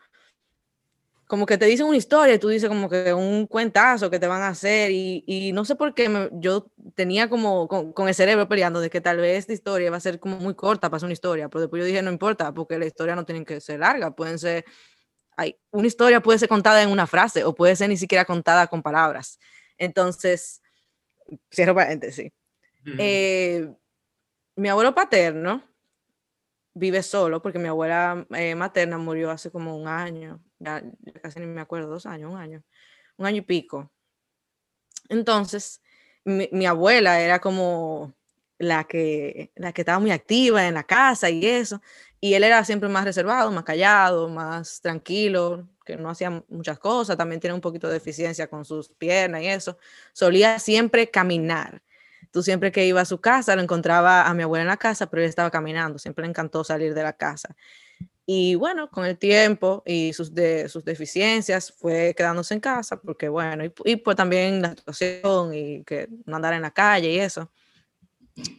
como 1.26 1.44
que 1.44 1.58
te 1.58 1.66
dicen 1.66 1.86
una 1.86 1.96
historia 1.96 2.34
y 2.34 2.38
tú 2.38 2.48
dices 2.48 2.68
como 2.68 2.88
que 2.88 3.12
un 3.12 3.46
cuentazo 3.46 4.10
que 4.10 4.18
te 4.18 4.26
van 4.26 4.42
a 4.42 4.48
hacer 4.48 4.90
y, 4.90 5.50
no 5.52 5.64
sé 5.64 5.76
por 5.76 5.92
qué 5.92 6.30
yo 6.32 6.70
tenía 6.94 7.28
como 7.28 7.68
con, 7.68 8.08
el 8.08 8.14
cerebro 8.14 8.48
peleando 8.48 8.80
de 8.80 8.90
que 8.90 9.00
tal 9.00 9.18
vez 9.18 9.38
esta 9.38 9.52
historia 9.52 9.90
va 9.90 9.98
a 9.98 10.00
ser 10.00 10.20
como 10.20 10.36
muy 10.36 10.54
corta 10.54 10.88
para 10.88 11.00
ser 11.00 11.08
una 11.08 11.12
historia, 11.12 11.48
pero 11.48 11.62
después 11.62 11.80
yo 11.80 11.86
dije 11.86 12.00
no 12.00 12.10
importa 12.10 12.54
porque 12.54 12.78
la 12.78 12.86
historia 12.86 13.14
no 13.14 13.26
tiene 13.26 13.44
que 13.44 13.60
ser 13.60 13.80
larga, 13.80 14.12
pueden 14.12 14.38
ser, 14.38 14.64
hay, 15.38 15.56
una 15.70 15.86
historia 15.86 16.20
puede 16.20 16.40
ser 16.40 16.48
contada 16.48 16.82
en 16.82 16.90
una 16.90 17.06
frase 17.06 17.44
o 17.44 17.54
puede 17.54 17.76
ser 17.76 17.88
ni 17.88 17.96
siquiera 17.96 18.24
contada 18.24 18.66
con 18.66 18.82
palabras. 18.82 19.38
Entonces, 19.78 20.60
cierro 21.54 21.76
paréntesis. 21.76 22.32
Eh, 22.98 23.72
mi 24.56 24.68
abuelo 24.68 24.94
paterno 24.94 25.62
vive 26.74 27.04
solo 27.04 27.40
porque 27.40 27.60
mi 27.60 27.68
abuela 27.68 28.26
eh, 28.30 28.56
materna 28.56 28.98
murió 28.98 29.30
hace 29.30 29.50
como 29.52 29.76
un 29.76 29.86
año, 29.86 30.42
ya, 30.58 30.82
casi 31.22 31.38
ni 31.38 31.46
me 31.46 31.60
acuerdo, 31.60 31.88
dos 31.88 32.06
años, 32.06 32.32
un 32.32 32.38
año, 32.38 32.64
un 33.16 33.26
año 33.26 33.38
y 33.38 33.42
pico. 33.42 33.92
Entonces, 35.08 35.80
mi, 36.24 36.66
abuela 36.66 37.20
era 37.20 37.38
como 37.38 38.12
la 38.58 38.84
que, 38.84 39.52
la 39.54 39.72
que 39.72 39.82
estaba 39.82 40.00
muy 40.00 40.10
activa 40.10 40.66
en 40.66 40.74
la 40.74 40.82
casa 40.82 41.30
y 41.30 41.46
eso, 41.46 41.80
y 42.20 42.34
él 42.34 42.44
era 42.44 42.64
siempre 42.64 42.88
más 42.88 43.04
reservado, 43.04 43.50
más 43.50 43.64
callado, 43.64 44.28
más 44.28 44.80
tranquilo, 44.80 45.68
que 45.84 45.96
no 45.96 46.10
hacía 46.10 46.42
muchas 46.48 46.78
cosas, 46.78 47.16
también 47.16 47.40
tiene 47.40 47.54
un 47.54 47.60
poquito 47.60 47.86
de 47.86 47.94
deficiencia 47.94 48.48
con 48.48 48.64
sus 48.64 48.88
piernas 48.88 49.42
y 49.42 49.46
eso, 49.46 49.78
solía 50.12 50.58
siempre 50.58 51.10
caminar 51.10 51.82
Tú 52.30 52.42
siempre 52.42 52.70
que 52.72 52.86
iba 52.86 53.00
a 53.00 53.04
su 53.04 53.20
casa, 53.20 53.56
lo 53.56 53.62
encontraba 53.62 54.26
a 54.26 54.34
mi 54.34 54.42
abuela 54.42 54.62
en 54.62 54.68
la 54.68 54.76
casa, 54.76 55.08
pero 55.08 55.22
él 55.22 55.28
estaba 55.28 55.50
caminando, 55.50 55.98
siempre 55.98 56.22
le 56.22 56.30
encantó 56.30 56.62
salir 56.62 56.94
de 56.94 57.02
la 57.02 57.14
casa. 57.14 57.56
Y 58.26 58.54
bueno, 58.56 58.90
con 58.90 59.06
el 59.06 59.16
tiempo 59.16 59.82
y 59.86 60.12
sus, 60.12 60.34
de, 60.34 60.68
sus 60.68 60.84
deficiencias 60.84 61.72
fue 61.72 62.14
quedándose 62.14 62.52
en 62.52 62.60
casa, 62.60 63.00
porque 63.00 63.28
bueno, 63.30 63.64
y, 63.64 63.96
pues 63.96 64.16
también 64.16 64.60
la 64.60 64.70
situación 64.70 65.54
y 65.54 65.82
que 65.84 66.08
no 66.26 66.36
andar 66.36 66.52
en 66.52 66.62
la 66.62 66.70
calle 66.70 67.10
y 67.10 67.18
eso, 67.18 67.50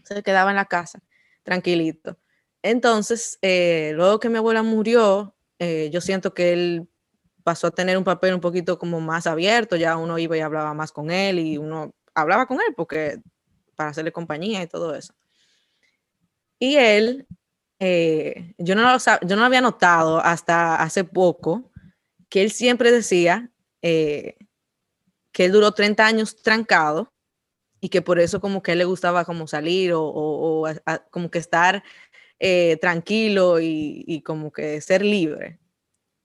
se 0.04 0.24
quedaba 0.24 0.50
en 0.50 0.56
la 0.56 0.66
casa, 0.66 1.00
tranquilito. 1.44 2.18
Entonces, 2.62 3.40
eh, 3.42 3.94
luego 3.96 4.20
que 4.20 4.30
mi 4.30 4.38
abuela 4.38 4.64
murió, 4.64 5.36
eh, 5.60 5.90
yo 5.92 6.02
siento 6.02 6.34
que 6.34 6.54
él 6.54 6.90
pasó 7.44 7.68
a 7.68 7.72
tener 7.72 7.98
un 7.98 8.04
papel 8.04 8.34
un 8.34 8.42
poquito 8.42 8.78
como 8.78 9.00
más 9.00 9.28
abierto, 9.28 9.76
ya 9.76 9.98
uno 9.98 10.20
iba 10.20 10.38
y 10.38 10.42
hablaba 10.42 10.74
más 10.74 10.92
con 10.92 11.10
él 11.10 11.40
y 11.40 11.58
uno 11.58 11.94
hablaba 12.14 12.46
con 12.48 12.58
él 12.58 12.74
porque 12.76 13.22
para 13.76 13.92
hacerle 13.92 14.12
compañía 14.12 14.62
y 14.62 14.68
todo 14.68 14.94
eso. 14.94 15.14
Y 16.60 16.76
él, 16.76 17.28
eh, 17.80 18.54
yo, 18.58 18.76
no 18.76 18.82
lo, 18.82 18.98
yo 19.26 19.36
no 19.38 19.46
había 19.46 19.62
notado 19.62 20.20
hasta 20.20 20.76
hace 20.76 21.06
poco 21.06 21.72
que 22.30 22.42
él 22.44 22.52
siempre 22.52 22.92
decía 22.92 23.52
que 23.82 24.36
él 25.46 25.52
duró 25.54 25.72
30 25.72 26.06
años 26.06 26.36
trancado 26.36 27.14
y 27.82 27.90
que 27.90 28.02
por 28.02 28.20
eso 28.20 28.42
como 28.42 28.62
que 28.62 28.76
le 28.76 28.86
gustaba 28.86 29.26
como 29.26 29.48
salir 29.48 29.94
o, 29.96 30.66
como 31.12 31.32
que 31.32 31.40
estar 31.40 31.84
eh, 32.40 32.78
tranquilo 32.80 33.60
y, 33.60 34.22
como 34.26 34.52
que 34.52 34.80
ser 34.82 35.04
libre. 35.04 35.60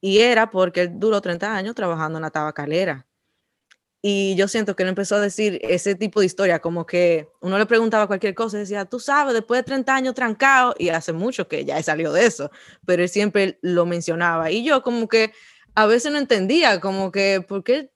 Y 0.00 0.20
era 0.20 0.50
porque 0.50 0.82
él 0.82 0.90
duró 0.94 1.20
30 1.20 1.56
años 1.56 1.74
trabajando 1.74 2.18
en 2.18 2.22
la 2.22 2.30
tabacalera. 2.30 3.06
Y 4.02 4.36
yo 4.36 4.48
siento 4.48 4.76
que 4.76 4.82
él 4.82 4.90
empezó 4.90 5.16
a 5.16 5.20
decir 5.20 5.58
ese 5.62 5.94
tipo 5.94 6.20
de 6.20 6.26
historia, 6.26 6.58
como 6.60 6.84
que 6.84 7.28
uno 7.40 7.58
le 7.58 7.64
preguntaba 7.64 8.06
cualquier 8.06 8.34
cosa 8.34 8.58
y 8.58 8.60
decía, 8.60 8.84
tú 8.84 9.00
sabes, 9.00 9.32
después 9.32 9.60
de 9.60 9.64
30 9.64 9.94
años 9.94 10.14
trancado, 10.14 10.74
y 10.78 10.90
hace 10.90 11.14
mucho 11.14 11.48
que 11.48 11.64
ya 11.64 11.78
he 11.78 11.82
salido 11.82 12.12
de 12.12 12.26
eso, 12.26 12.50
pero 12.84 13.02
él 13.02 13.08
siempre 13.08 13.58
lo 13.62 13.86
mencionaba. 13.86 14.50
Y 14.50 14.62
yo 14.62 14.82
como 14.82 15.08
que 15.08 15.32
a 15.74 15.86
veces 15.86 16.12
no 16.12 16.18
entendía, 16.18 16.80
como 16.80 17.10
que, 17.10 17.40
¿por 17.40 17.64
qué? 17.64 17.92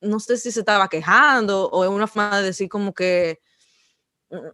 No 0.00 0.18
sé 0.18 0.36
si 0.36 0.50
se 0.50 0.60
estaba 0.60 0.88
quejando 0.88 1.68
o 1.70 1.84
es 1.84 1.90
una 1.90 2.08
forma 2.08 2.38
de 2.40 2.46
decir 2.46 2.68
como 2.68 2.92
que, 2.92 3.40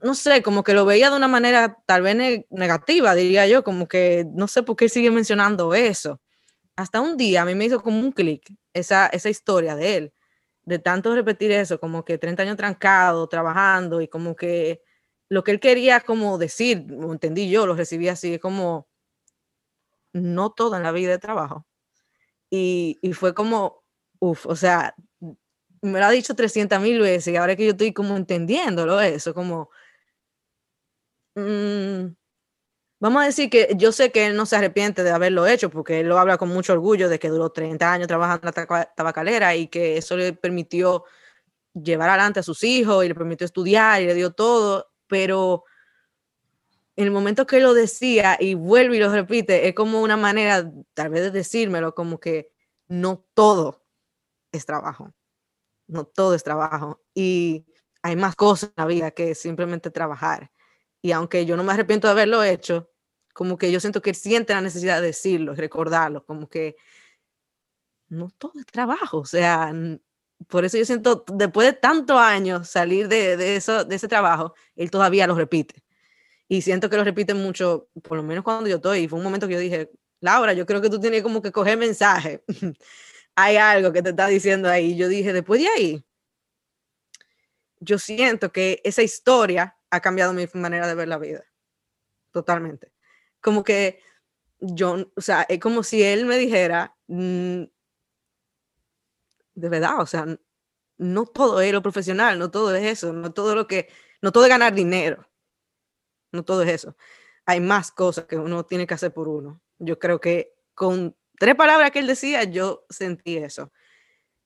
no 0.02 0.14
sé, 0.14 0.42
como 0.42 0.64
que 0.64 0.74
lo 0.74 0.84
veía 0.84 1.10
de 1.10 1.16
una 1.16 1.28
manera 1.28 1.78
tal 1.86 2.02
vez 2.02 2.44
negativa, 2.50 3.14
diría 3.14 3.46
yo, 3.46 3.62
como 3.64 3.86
que 3.88 4.26
no 4.32 4.48
sé 4.48 4.62
por 4.62 4.76
qué 4.76 4.88
sigue 4.88 5.10
mencionando 5.10 5.74
eso. 5.74 6.20
Hasta 6.76 7.00
un 7.00 7.16
día 7.16 7.42
a 7.42 7.44
mí 7.44 7.54
me 7.54 7.66
hizo 7.66 7.82
como 7.82 8.00
un 8.00 8.12
clic 8.12 8.54
esa, 8.74 9.06
esa 9.08 9.30
historia 9.30 9.76
de 9.76 9.96
él 9.96 10.12
de 10.68 10.78
tanto 10.78 11.14
repetir 11.14 11.50
eso, 11.52 11.80
como 11.80 12.04
que 12.04 12.18
30 12.18 12.42
años 12.42 12.56
trancado, 12.58 13.26
trabajando 13.28 14.02
y 14.02 14.08
como 14.08 14.36
que 14.36 14.82
lo 15.30 15.42
que 15.42 15.52
él 15.52 15.60
quería 15.60 16.00
como 16.00 16.38
decir, 16.38 16.86
entendí 16.90 17.50
yo, 17.50 17.66
lo 17.66 17.74
recibí 17.74 18.08
así, 18.08 18.38
como 18.38 18.86
no 20.12 20.50
todo 20.50 20.76
en 20.76 20.82
la 20.82 20.92
vida 20.92 21.10
de 21.12 21.18
trabajo. 21.18 21.66
Y, 22.50 22.98
y 23.02 23.12
fue 23.14 23.34
como, 23.34 23.84
uff, 24.20 24.46
o 24.46 24.56
sea, 24.56 24.94
me 25.82 25.98
lo 26.00 26.06
ha 26.06 26.10
dicho 26.10 26.34
300 26.34 26.80
mil 26.80 27.00
veces 27.00 27.32
y 27.32 27.36
ahora 27.36 27.56
que 27.56 27.64
yo 27.64 27.70
estoy 27.72 27.92
como 27.92 28.16
entendiéndolo 28.16 29.00
eso, 29.00 29.34
como, 29.34 29.70
mmm, 31.36 32.14
Vamos 33.00 33.22
a 33.22 33.26
decir 33.26 33.48
que 33.48 33.68
yo 33.76 33.92
sé 33.92 34.10
que 34.10 34.26
él 34.26 34.34
no 34.36 34.44
se 34.44 34.56
arrepiente 34.56 35.04
de 35.04 35.10
haberlo 35.10 35.46
hecho 35.46 35.70
porque 35.70 36.00
él 36.00 36.08
lo 36.08 36.18
habla 36.18 36.36
con 36.36 36.48
mucho 36.48 36.72
orgullo 36.72 37.08
de 37.08 37.20
que 37.20 37.28
duró 37.28 37.50
30 37.50 37.92
años 37.92 38.08
trabajando 38.08 38.48
en 38.48 38.54
la 38.68 38.92
tabacalera 38.96 39.54
y 39.54 39.68
que 39.68 39.98
eso 39.98 40.16
le 40.16 40.32
permitió 40.32 41.04
llevar 41.74 42.10
adelante 42.10 42.40
a 42.40 42.42
sus 42.44 42.64
hijos 42.64 43.04
y 43.04 43.08
le 43.08 43.14
permitió 43.14 43.44
estudiar 43.44 44.02
y 44.02 44.06
le 44.06 44.14
dio 44.14 44.32
todo, 44.32 44.90
pero 45.06 45.64
en 46.96 47.04
el 47.04 47.10
momento 47.12 47.46
que 47.46 47.60
lo 47.60 47.74
decía 47.74 48.36
y 48.40 48.54
vuelve 48.54 48.96
y 48.96 49.00
lo 49.00 49.12
repite, 49.12 49.68
es 49.68 49.74
como 49.74 50.02
una 50.02 50.16
manera 50.16 50.68
tal 50.94 51.10
vez 51.10 51.22
de 51.22 51.30
decírmelo 51.30 51.94
como 51.94 52.18
que 52.18 52.50
no 52.88 53.24
todo 53.34 53.84
es 54.52 54.66
trabajo, 54.66 55.12
no 55.88 56.04
todo 56.04 56.34
es 56.34 56.44
trabajo 56.44 57.02
y 57.14 57.66
hay 58.02 58.16
más 58.16 58.36
cosas 58.36 58.70
en 58.70 58.74
la 58.76 58.86
vida 58.86 59.10
que 59.10 59.34
simplemente 59.34 59.90
trabajar 59.90 60.50
y 61.02 61.12
aunque 61.12 61.46
yo 61.46 61.56
no 61.56 61.64
me 61.64 61.72
arrepiento 61.72 62.06
de 62.06 62.12
haberlo 62.12 62.42
hecho, 62.42 62.90
como 63.32 63.56
que 63.56 63.70
yo 63.70 63.80
siento 63.80 64.02
que 64.02 64.14
siente 64.14 64.52
la 64.52 64.60
necesidad 64.60 65.00
de 65.00 65.08
decirlo, 65.08 65.54
recordarlo, 65.54 66.24
como 66.24 66.48
que 66.48 66.76
no 68.08 68.30
todo 68.30 68.52
es 68.58 68.66
trabajo, 68.66 69.18
o 69.18 69.26
sea, 69.26 69.72
por 70.48 70.64
eso 70.64 70.78
yo 70.78 70.84
siento, 70.84 71.24
después 71.32 71.66
de 71.66 71.72
tantos 71.74 72.18
años 72.18 72.68
salir 72.68 73.08
de, 73.08 73.56
eso, 73.56 73.84
de 73.84 73.96
ese 73.96 74.08
trabajo, 74.08 74.54
él 74.76 74.90
todavía 74.90 75.26
lo 75.26 75.34
repite. 75.34 75.82
Y 76.48 76.62
siento 76.62 76.88
que 76.88 76.96
lo 76.96 77.04
repite 77.04 77.34
mucho, 77.34 77.88
por 78.02 78.16
lo 78.16 78.22
menos 78.22 78.44
cuando 78.44 78.68
yo 78.68 78.76
estoy, 78.76 79.00
y 79.00 79.08
fue 79.08 79.18
un 79.18 79.24
momento 79.24 79.46
que 79.46 79.54
yo 79.54 79.60
dije, 79.60 79.90
Laura, 80.20 80.52
yo 80.54 80.66
creo 80.66 80.80
que 80.80 80.90
tú 80.90 80.98
tienes 80.98 81.22
como 81.22 81.42
que 81.42 81.52
coger 81.52 81.76
mensaje. 81.78 82.42
Hay 83.40 83.56
algo 83.56 83.92
que 83.92 84.02
te 84.02 84.10
está 84.10 84.26
diciendo 84.26 84.68
ahí. 84.68 84.96
Yo 84.96 85.06
dije, 85.06 85.32
después 85.32 85.60
de 85.60 85.68
ahí, 85.68 86.04
yo 87.78 87.96
siento 87.96 88.50
que 88.50 88.80
esa 88.82 89.02
historia 89.02 89.78
ha 89.90 90.00
cambiado 90.00 90.32
mi 90.32 90.48
manera 90.54 90.88
de 90.88 90.96
ver 90.96 91.06
la 91.06 91.18
vida. 91.18 91.44
Totalmente. 92.32 92.90
Como 93.40 93.62
que 93.62 94.02
yo, 94.58 95.12
o 95.14 95.20
sea, 95.20 95.42
es 95.42 95.60
como 95.60 95.84
si 95.84 96.02
él 96.02 96.26
me 96.26 96.36
dijera, 96.36 96.96
mm, 97.06 97.62
de 99.54 99.68
verdad, 99.68 100.00
o 100.00 100.06
sea, 100.06 100.26
no 100.96 101.26
todo 101.26 101.60
es 101.60 101.72
lo 101.72 101.80
profesional, 101.80 102.40
no 102.40 102.50
todo 102.50 102.74
es 102.74 102.84
eso, 102.84 103.12
no 103.12 103.32
todo 103.32 103.54
lo 103.54 103.68
que, 103.68 103.88
no 104.20 104.32
todo 104.32 104.46
es 104.46 104.50
ganar 104.50 104.74
dinero, 104.74 105.30
no 106.32 106.44
todo 106.44 106.62
es 106.62 106.70
eso. 106.70 106.96
Hay 107.46 107.60
más 107.60 107.92
cosas 107.92 108.24
que 108.24 108.36
uno 108.36 108.66
tiene 108.66 108.84
que 108.84 108.94
hacer 108.94 109.14
por 109.14 109.28
uno. 109.28 109.62
Yo 109.78 109.96
creo 110.00 110.20
que 110.20 110.56
con 110.74 111.16
tres 111.38 111.54
palabras 111.54 111.90
que 111.90 111.98
él 112.00 112.06
decía, 112.06 112.44
yo 112.44 112.84
sentí 112.90 113.36
eso. 113.36 113.72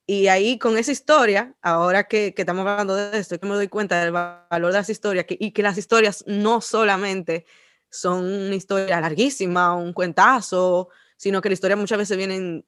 Y 0.06 0.26
ahí 0.26 0.58
con 0.58 0.76
esa 0.76 0.92
historia, 0.92 1.54
ahora 1.62 2.04
que, 2.04 2.34
que, 2.34 2.42
estamos 2.42 2.66
hablando 2.66 2.96
de 2.96 3.18
esto, 3.18 3.38
que 3.38 3.46
me 3.46 3.54
doy 3.54 3.68
cuenta 3.68 4.00
del 4.02 4.12
valor 4.12 4.72
de 4.72 4.78
las 4.78 4.90
historias 4.90 5.26
que, 5.26 5.36
y 5.38 5.52
que 5.52 5.62
las 5.62 5.78
historias 5.78 6.24
no 6.26 6.60
solamente 6.60 7.46
son 7.92 8.24
una 8.24 8.54
historia 8.54 9.00
larguísima, 9.00 9.74
un 9.74 9.92
cuentazo, 9.92 10.88
sino 11.16 11.40
que 11.40 11.50
la 11.50 11.52
historia 11.52 11.76
muchas 11.76 11.98
veces 11.98 12.16
viene 12.16 12.64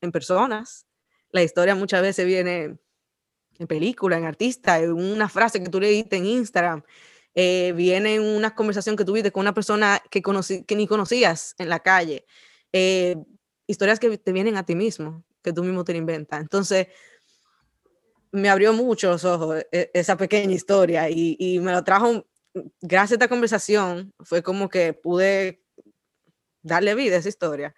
en, 0.00 0.12
personas, 0.12 0.86
la 1.30 1.42
historia 1.42 1.74
muchas 1.74 2.02
veces 2.02 2.26
viene 2.26 2.76
en 3.58 3.66
película, 3.68 4.18
en 4.18 4.24
artista, 4.24 4.80
en 4.80 4.92
una 4.92 5.28
frase 5.28 5.62
que 5.62 5.70
tú 5.70 5.80
leíste 5.80 6.16
en 6.16 6.26
Instagram, 6.26 6.82
eh, 7.34 7.72
viene 7.74 8.16
en 8.16 8.22
una 8.22 8.54
conversación 8.54 8.96
que 8.96 9.04
tuviste 9.04 9.30
con 9.30 9.42
una 9.42 9.54
persona 9.54 10.02
que, 10.10 10.20
conocí, 10.20 10.64
que 10.64 10.74
ni 10.74 10.88
conocías 10.88 11.54
en 11.58 11.68
la 11.68 11.78
calle, 11.78 12.26
eh, 12.72 13.16
historias 13.72 13.98
que 13.98 14.16
te 14.18 14.32
vienen 14.32 14.56
a 14.56 14.64
ti 14.64 14.74
mismo 14.74 15.24
que 15.42 15.52
tú 15.52 15.62
mismo 15.64 15.84
te 15.84 15.96
inventas. 15.96 16.40
Entonces, 16.40 16.88
me 18.30 18.48
abrió 18.48 18.72
mucho 18.72 19.10
los 19.10 19.24
ojos 19.24 19.64
e, 19.72 19.90
esa 19.92 20.16
pequeña 20.16 20.54
historia 20.54 21.10
y, 21.10 21.36
y, 21.38 21.58
me 21.58 21.72
lo 21.72 21.84
trajo, 21.84 22.26
gracias 22.80 23.12
a 23.12 23.14
esta 23.16 23.28
conversación, 23.28 24.12
fue 24.20 24.42
como 24.42 24.68
que 24.68 24.94
pude 24.94 25.62
darle 26.62 26.94
vida 26.94 27.16
a 27.16 27.18
esa 27.18 27.28
historia 27.28 27.74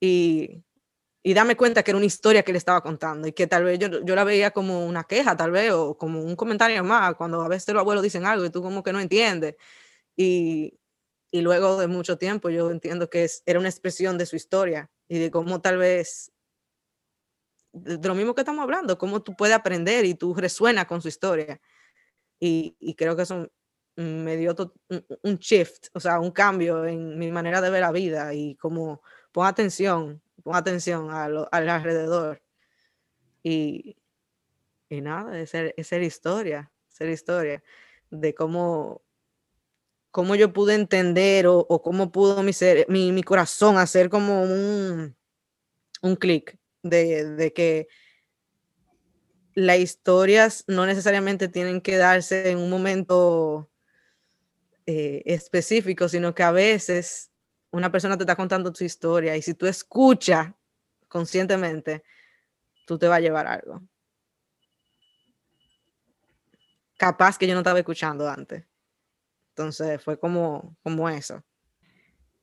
y, 0.00 0.62
y 1.22 1.34
darme 1.34 1.56
cuenta 1.56 1.82
que 1.82 1.92
era 1.92 1.96
una 1.96 2.06
historia 2.06 2.42
que 2.42 2.52
le 2.52 2.58
estaba 2.58 2.82
contando 2.82 3.28
y 3.28 3.32
que 3.32 3.46
tal 3.46 3.64
vez 3.64 3.78
yo, 3.78 4.04
yo 4.04 4.14
la 4.14 4.24
veía 4.24 4.50
como 4.50 4.86
una 4.86 5.04
queja, 5.04 5.36
tal 5.36 5.52
vez, 5.52 5.72
o 5.72 5.96
como 5.96 6.22
un 6.22 6.36
comentario 6.36 6.84
más, 6.84 7.14
cuando 7.14 7.40
a 7.42 7.48
veces 7.48 7.72
los 7.72 7.80
abuelos 7.80 8.02
dicen 8.02 8.26
algo 8.26 8.44
y 8.44 8.50
tú 8.50 8.62
como 8.62 8.82
que 8.82 8.92
no 8.92 9.00
entiendes. 9.00 9.56
Y, 10.16 10.78
y 11.30 11.40
luego 11.40 11.78
de 11.80 11.88
mucho 11.88 12.18
tiempo 12.18 12.50
yo 12.50 12.70
entiendo 12.70 13.08
que 13.10 13.24
es, 13.24 13.42
era 13.46 13.58
una 13.58 13.68
expresión 13.68 14.18
de 14.18 14.26
su 14.26 14.36
historia 14.36 14.90
y 15.08 15.18
de 15.18 15.30
cómo 15.30 15.60
tal 15.60 15.78
vez 15.78 16.32
de 17.72 18.08
lo 18.08 18.14
mismo 18.14 18.34
que 18.34 18.42
estamos 18.42 18.62
hablando, 18.62 18.98
cómo 18.98 19.22
tú 19.22 19.34
puedes 19.36 19.54
aprender 19.54 20.04
y 20.04 20.14
tú 20.14 20.34
resuena 20.34 20.86
con 20.86 21.02
su 21.02 21.08
historia. 21.08 21.60
Y, 22.38 22.76
y 22.78 22.94
creo 22.94 23.16
que 23.16 23.22
eso 23.22 23.50
me 23.96 24.36
dio 24.36 24.54
un, 25.22 25.36
shift, 25.38 25.88
o 25.92 26.00
sea, 26.00 26.20
un 26.20 26.30
cambio 26.30 26.84
en 26.84 27.18
mi 27.18 27.30
manera 27.30 27.60
de 27.60 27.70
ver 27.70 27.80
la 27.80 27.92
vida 27.92 28.34
y 28.34 28.56
como 28.56 29.02
pon 29.32 29.46
atención, 29.46 30.22
pon 30.42 30.56
atención 30.56 31.10
a 31.10 31.28
lo, 31.28 31.48
al 31.52 31.68
alrededor. 31.68 32.42
Y, 33.42 33.96
y 34.88 35.00
nada, 35.00 35.38
es 35.38 35.50
ser, 35.50 35.74
es 35.76 35.88
ser 35.88 36.02
historia, 36.02 36.72
ser 36.88 37.08
historia 37.08 37.62
de 38.10 38.34
cómo, 38.34 39.02
cómo 40.14 40.36
yo 40.36 40.52
pude 40.52 40.76
entender 40.76 41.48
o, 41.48 41.66
cómo 41.82 42.12
pudo 42.12 42.44
mi, 42.44 42.52
ser, 42.52 42.86
mi, 42.88 43.20
corazón 43.24 43.78
hacer 43.78 44.08
como 44.08 44.44
un, 44.44 45.16
un 46.02 46.14
clic 46.14 46.56
de, 46.84 47.52
que 47.52 47.88
las 49.54 49.78
historias 49.80 50.62
no 50.68 50.86
necesariamente 50.86 51.48
tienen 51.48 51.80
que 51.80 51.96
darse 51.96 52.52
en 52.52 52.58
un 52.58 52.70
momento 52.70 53.68
eh, 54.86 55.22
específico, 55.26 56.08
sino 56.08 56.32
que 56.32 56.44
a 56.44 56.52
veces 56.52 57.32
una 57.72 57.90
persona 57.90 58.16
te 58.16 58.22
está 58.22 58.36
contando 58.36 58.72
tu 58.72 58.84
historia 58.84 59.36
y 59.36 59.42
si 59.42 59.54
tú 59.54 59.66
escuchas 59.66 60.52
conscientemente, 61.08 62.04
tú 62.86 63.00
te 63.00 63.08
vas 63.08 63.18
a 63.18 63.20
llevar 63.20 63.48
algo. 63.48 63.82
Capaz 66.96 67.36
que 67.36 67.48
yo 67.48 67.54
no 67.54 67.62
estaba 67.62 67.80
escuchando 67.80 68.30
antes. 68.30 68.64
Entonces 69.56 70.02
fue 70.02 70.18
como, 70.18 70.76
como 70.82 71.08
eso. 71.08 71.40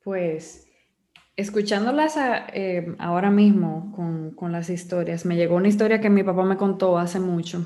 Pues 0.02 0.65
escuchándolas 1.36 2.15
eh, 2.54 2.95
ahora 3.00 3.30
mismo 3.30 3.91
con, 4.38 4.52
las 4.52 4.69
historias, 4.69 5.26
me 5.26 5.36
llegó 5.36 5.56
una 5.56 5.67
historia 5.67 6.00
que 6.00 6.10
mi 6.10 6.24
papá 6.24 6.43
me 6.43 6.58
contó 6.58 6.97
hace 6.97 7.19
mucho, 7.19 7.65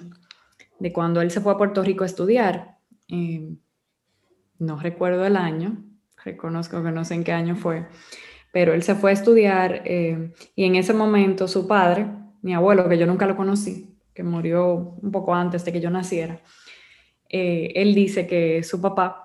de 0.79 0.91
cuando 0.91 1.21
él 1.21 1.31
se 1.31 1.41
fue 1.41 1.53
a 1.53 1.57
Puerto 1.57 1.83
Rico 1.83 2.03
a 2.03 2.07
estudiar. 2.07 2.77
No 4.59 4.79
recuerdo 4.79 5.25
el 5.25 5.35
año, 5.35 5.77
reconozco 6.23 6.83
que 6.83 6.91
no 6.91 7.05
sé 7.05 7.13
en 7.15 7.23
qué 7.23 7.31
año 7.31 7.55
fue, 7.55 7.87
pero 8.51 8.73
él 8.73 8.83
se 8.83 8.95
fue 8.95 9.11
a 9.11 9.13
estudiar 9.13 9.83
eh, 9.85 10.33
y 10.55 10.65
en 10.65 10.75
ese 10.75 10.93
momento 10.93 11.47
su 11.47 11.67
padre, 11.67 12.07
mi 12.41 12.53
abuelo, 12.53 12.89
que 12.89 12.97
yo 12.97 13.05
nunca 13.05 13.25
lo 13.25 13.35
conocí, 13.35 13.95
que 14.13 14.23
murió 14.23 14.97
un 15.01 15.11
poco 15.11 15.35
antes 15.35 15.63
de 15.65 15.71
que 15.71 15.81
yo 15.81 15.89
naciera, 15.89 16.39
eh, 17.29 17.71
él 17.75 17.95
dice 17.95 18.27
que 18.27 18.63
su 18.63 18.81
papá 18.81 19.24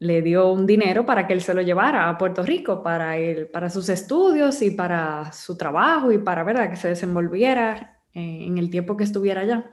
le 0.00 0.22
dio 0.22 0.50
un 0.50 0.66
dinero 0.66 1.04
para 1.04 1.26
que 1.26 1.34
él 1.34 1.42
se 1.42 1.52
lo 1.52 1.60
llevara 1.60 2.08
a 2.08 2.16
Puerto 2.16 2.42
Rico 2.42 2.82
para, 2.82 3.18
él, 3.18 3.48
para 3.48 3.68
sus 3.68 3.88
estudios 3.90 4.62
y 4.62 4.70
para 4.70 5.30
su 5.30 5.58
trabajo 5.58 6.10
y 6.10 6.18
para 6.18 6.42
¿verdad? 6.42 6.70
que 6.70 6.76
se 6.76 6.88
desenvolviera 6.88 8.00
eh, 8.14 8.44
en 8.46 8.56
el 8.56 8.70
tiempo 8.70 8.96
que 8.96 9.04
estuviera 9.04 9.42
allá. 9.42 9.70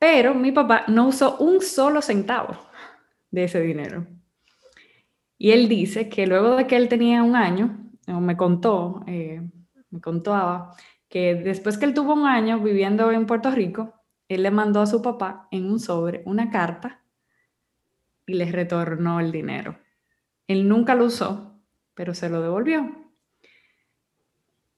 Pero 0.00 0.34
mi 0.34 0.50
papá 0.50 0.84
no 0.88 1.08
usó 1.08 1.38
un 1.38 1.60
solo 1.60 2.02
centavo 2.02 2.58
de 3.30 3.44
ese 3.44 3.60
dinero. 3.60 4.04
Y 5.38 5.52
él 5.52 5.68
dice 5.68 6.08
que 6.08 6.26
luego 6.26 6.56
de 6.56 6.66
que 6.66 6.76
él 6.76 6.88
tenía 6.88 7.22
un 7.22 7.36
año, 7.36 7.78
me 8.08 8.36
contó, 8.36 9.04
eh, 9.06 9.40
me 9.90 10.00
contaba 10.00 10.74
que 11.08 11.36
después 11.36 11.78
que 11.78 11.84
él 11.84 11.94
tuvo 11.94 12.14
un 12.14 12.26
año 12.26 12.58
viviendo 12.58 13.12
en 13.12 13.26
Puerto 13.26 13.52
Rico, 13.52 13.94
él 14.28 14.42
le 14.42 14.50
mandó 14.50 14.80
a 14.80 14.86
su 14.86 15.00
papá 15.02 15.46
en 15.52 15.70
un 15.70 15.78
sobre 15.78 16.22
una 16.26 16.50
carta 16.50 17.00
y 18.28 18.34
le 18.34 18.52
retornó 18.52 19.18
el 19.18 19.32
dinero. 19.32 19.78
Él 20.46 20.68
nunca 20.68 20.94
lo 20.94 21.06
usó, 21.06 21.60
pero 21.94 22.14
se 22.14 22.28
lo 22.28 22.40
devolvió. 22.40 23.08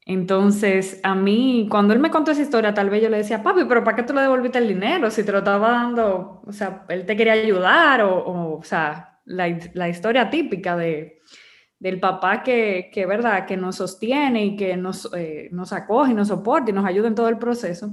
Entonces, 0.06 1.00
a 1.02 1.14
mí, 1.14 1.68
cuando 1.70 1.92
él 1.92 2.00
me 2.00 2.10
contó 2.10 2.30
esa 2.30 2.42
historia, 2.42 2.72
tal 2.72 2.90
vez 2.90 3.02
yo 3.02 3.10
le 3.10 3.18
decía, 3.18 3.42
papi, 3.42 3.64
pero 3.68 3.84
¿para 3.84 3.96
qué 3.96 4.02
tú 4.04 4.14
le 4.14 4.22
devolviste 4.22 4.58
el 4.58 4.68
dinero? 4.68 5.10
Si 5.10 5.24
te 5.24 5.32
lo 5.32 5.38
estaba 5.38 5.70
dando, 5.70 6.42
o 6.46 6.52
sea, 6.52 6.84
él 6.88 7.04
te 7.04 7.16
quería 7.16 7.34
ayudar, 7.34 8.02
o, 8.02 8.56
o, 8.58 8.62
sea, 8.62 9.20
la, 9.24 9.88
historia 9.88 10.30
típica 10.30 10.76
de, 10.76 11.20
del 11.78 12.00
papá 12.00 12.42
que, 12.42 12.90
que, 12.92 13.04
¿verdad? 13.04 13.46
que 13.46 13.56
nos 13.56 13.76
sostiene 13.76 14.44
y 14.44 14.56
que 14.56 14.76
nos, 14.76 15.12
eh, 15.14 15.48
nos 15.52 15.72
acoge 15.72 16.12
y 16.12 16.14
nos 16.14 16.28
soporta 16.28 16.70
y 16.70 16.74
nos 16.74 16.86
ayuda 16.86 17.08
en 17.08 17.14
todo 17.14 17.28
el 17.28 17.38
proceso. 17.38 17.90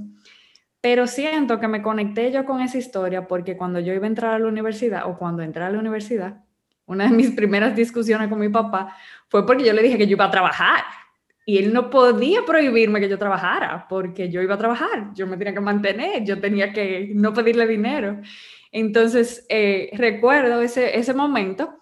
Pero 0.80 1.06
siento 1.06 1.58
que 1.58 1.68
me 1.68 1.82
conecté 1.82 2.30
yo 2.30 2.44
con 2.44 2.60
esa 2.60 2.78
historia 2.78 3.26
porque 3.26 3.56
cuando 3.56 3.80
yo 3.80 3.92
iba 3.92 4.04
a 4.04 4.08
entrar 4.08 4.34
a 4.34 4.38
la 4.38 4.46
universidad 4.46 5.08
o 5.08 5.18
cuando 5.18 5.42
entré 5.42 5.64
a 5.64 5.70
la 5.70 5.78
universidad, 5.78 6.44
una 6.86 7.04
de 7.04 7.10
mis 7.10 7.30
primeras 7.36 7.74
discusiones 7.74 8.28
con 8.28 8.38
mi 8.38 8.48
papá 8.48 8.96
fue 9.28 9.44
porque 9.46 9.64
yo 9.64 9.72
le 9.72 9.82
dije 9.82 9.98
que 9.98 10.06
yo 10.06 10.12
iba 10.12 10.26
a 10.26 10.30
trabajar 10.30 10.84
y 11.44 11.58
él 11.58 11.72
no 11.72 11.90
podía 11.90 12.44
prohibirme 12.44 13.00
que 13.00 13.08
yo 13.08 13.18
trabajara 13.18 13.86
porque 13.88 14.30
yo 14.30 14.42
iba 14.42 14.54
a 14.54 14.58
trabajar, 14.58 15.14
yo 15.14 15.26
me 15.26 15.36
tenía 15.36 15.54
que 15.54 15.60
mantener, 15.60 16.22
yo 16.24 16.40
tenía 16.40 16.72
que 16.72 17.10
no 17.14 17.32
pedirle 17.32 17.66
dinero. 17.66 18.20
Entonces, 18.70 19.46
eh, 19.48 19.90
recuerdo 19.94 20.60
ese, 20.60 20.98
ese 20.98 21.14
momento 21.14 21.74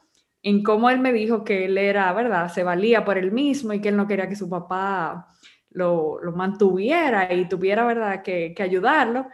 en 0.43 0.63
cómo 0.63 0.89
él 0.89 1.01
me 1.01 1.13
dijo 1.13 1.43
que 1.43 1.65
él 1.65 1.77
era, 1.77 2.13
¿verdad? 2.13 2.49
Se 2.49 2.63
valía 2.63 3.05
por 3.05 3.19
él 3.19 3.33
mismo 3.33 3.73
y 3.73 3.81
que 3.81 3.89
él 3.89 3.97
no 3.97 4.07
quería 4.07 4.29
que 4.29 4.37
su 4.37 4.49
papá 4.49 5.27
lo, 5.77 6.21
mantuviera 6.35 7.33
y 7.33 7.49
tuviera, 7.49 7.85
¿verdad?, 7.87 8.23
que, 8.23 8.55
que, 8.57 8.63
ayudarlo. 8.63 9.29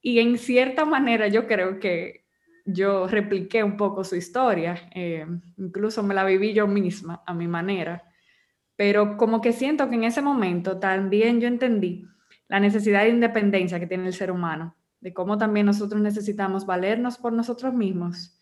Y 0.00 0.20
en 0.20 0.38
cierta 0.38 0.84
manera 0.84 1.28
yo 1.28 1.46
creo 1.46 1.78
que 1.78 2.26
yo 2.64 3.06
repliqué 3.06 3.64
un 3.64 3.76
poco 3.76 4.04
su 4.04 4.16
historia, 4.16 4.88
eh, 4.94 5.26
incluso 5.58 6.02
me 6.02 6.14
la 6.14 6.24
viví 6.24 6.52
yo 6.52 6.66
misma 6.66 7.22
a 7.26 7.34
mi 7.34 7.48
manera, 7.48 8.04
pero 8.76 9.16
como 9.16 9.40
que 9.40 9.52
siento 9.52 9.88
que 9.88 9.96
en 9.96 10.04
ese 10.04 10.22
momento 10.22 10.78
también 10.78 11.40
yo 11.40 11.48
entendí 11.48 12.06
la 12.48 12.60
necesidad 12.60 13.02
de 13.02 13.10
independencia 13.10 13.80
que 13.80 13.86
tiene 13.86 14.06
el 14.06 14.12
ser 14.12 14.30
humano 14.30 14.76
de 15.00 15.14
cómo 15.14 15.38
también 15.38 15.66
nosotros 15.66 16.00
necesitamos 16.00 16.66
valernos 16.66 17.18
por 17.18 17.32
nosotros 17.32 17.72
mismos 17.74 18.38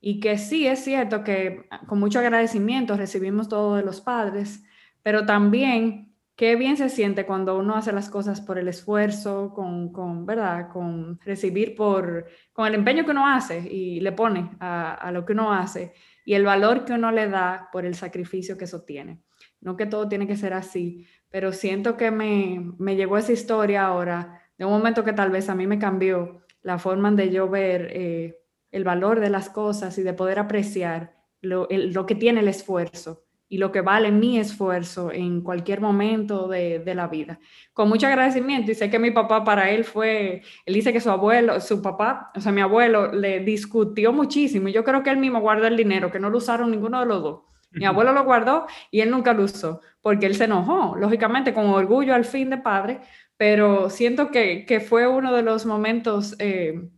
y 0.00 0.20
que 0.20 0.36
sí 0.36 0.66
es 0.66 0.84
cierto 0.84 1.24
que 1.24 1.66
con 1.86 1.98
mucho 1.98 2.18
agradecimiento 2.18 2.96
recibimos 2.96 3.48
todo 3.48 3.76
de 3.76 3.82
los 3.82 4.00
padres, 4.00 4.62
pero 5.02 5.26
también 5.26 6.11
qué 6.36 6.56
bien 6.56 6.76
se 6.76 6.88
siente 6.88 7.26
cuando 7.26 7.58
uno 7.58 7.76
hace 7.76 7.92
las 7.92 8.10
cosas 8.10 8.40
por 8.40 8.58
el 8.58 8.68
esfuerzo, 8.68 9.52
con, 9.54 9.92
con 9.92 10.26
¿verdad? 10.26 10.68
Con 10.70 11.20
recibir 11.20 11.74
por, 11.74 12.26
con 12.52 12.66
el 12.66 12.74
empeño 12.74 13.04
que 13.04 13.10
uno 13.10 13.26
hace 13.26 13.60
y 13.60 14.00
le 14.00 14.12
pone 14.12 14.50
a, 14.60 14.94
a 14.94 15.12
lo 15.12 15.24
que 15.24 15.32
uno 15.32 15.52
hace 15.52 15.92
y 16.24 16.34
el 16.34 16.44
valor 16.44 16.84
que 16.84 16.92
uno 16.92 17.10
le 17.10 17.28
da 17.28 17.68
por 17.72 17.84
el 17.84 17.94
sacrificio 17.94 18.56
que 18.56 18.64
eso 18.64 18.82
tiene. 18.82 19.20
No 19.60 19.76
que 19.76 19.86
todo 19.86 20.08
tiene 20.08 20.26
que 20.26 20.36
ser 20.36 20.54
así, 20.54 21.06
pero 21.30 21.52
siento 21.52 21.96
que 21.96 22.10
me, 22.10 22.72
me 22.78 22.96
llegó 22.96 23.16
esa 23.16 23.32
historia 23.32 23.86
ahora 23.86 24.40
de 24.58 24.64
un 24.64 24.72
momento 24.72 25.02
que 25.02 25.12
tal 25.12 25.30
vez 25.30 25.48
a 25.48 25.54
mí 25.54 25.66
me 25.66 25.78
cambió 25.78 26.42
la 26.62 26.78
forma 26.78 27.10
de 27.10 27.30
yo 27.30 27.48
ver 27.48 27.88
eh, 27.92 28.38
el 28.70 28.84
valor 28.84 29.20
de 29.20 29.30
las 29.30 29.50
cosas 29.50 29.96
y 29.98 30.02
de 30.02 30.14
poder 30.14 30.38
apreciar 30.38 31.16
lo, 31.40 31.66
lo, 31.70 32.06
que 32.06 32.14
tiene 32.14 32.40
el 32.40 32.48
esfuerzo 32.48 33.21
y 33.52 33.58
lo 33.58 33.70
que 33.70 33.82
vale 33.82 34.10
mi 34.10 34.38
esfuerzo 34.38 35.12
en 35.12 35.42
cualquier 35.42 35.82
momento 35.82 36.48
de, 36.48 36.78
de, 36.78 36.94
la 36.94 37.06
vida. 37.06 37.38
Con 37.74 37.86
mucho 37.86 38.06
agradecimiento 38.06 38.70
y 38.70 38.74
sé 38.74 38.88
que 38.88 38.98
mi 38.98 39.10
papá 39.10 39.44
para 39.44 39.68
él 39.68 39.84
fue, 39.84 40.40
él 40.64 40.74
dice 40.74 40.90
que 40.90 41.02
su 41.02 41.10
abuelo, 41.10 41.60
su 41.60 41.82
papá, 41.82 42.32
o 42.34 42.40
sea, 42.40 42.50
mi 42.50 42.62
abuelo 42.62 43.12
le 43.12 43.40
discutió 43.40 44.10
muchísimo 44.10 44.68
y 44.68 44.72
yo 44.72 44.82
creo 44.82 45.02
que 45.02 45.10
él 45.10 45.18
mismo 45.18 45.38
guardó 45.38 45.66
el 45.66 45.76
dinero, 45.76 46.10
que 46.10 46.18
no 46.18 46.30
lo 46.30 46.38
usaron 46.38 46.70
ninguno 46.70 46.98
de 47.00 47.04
los 47.04 47.22
dos. 47.22 47.40
Mi 47.72 47.84
abuelo 47.84 48.14
lo 48.14 48.24
guardó 48.24 48.66
y 48.90 49.00
él 49.00 49.10
nunca 49.10 49.34
lo 49.34 49.44
usó, 49.44 49.82
porque 50.00 50.24
él 50.24 50.34
se 50.34 50.44
enojó, 50.44 50.96
lógicamente, 50.96 51.52
con 51.52 51.66
orgullo 51.66 52.14
al 52.14 52.24
fin 52.24 52.48
de 52.48 52.56
padre, 52.56 53.00
pero 53.36 53.90
siento 53.90 54.30
que, 54.30 54.64
que 54.64 54.80
fue 54.80 55.06
uno 55.06 55.30
de 55.30 55.42
los 55.42 55.66
momentos 55.66 56.36
eh, 56.38 56.88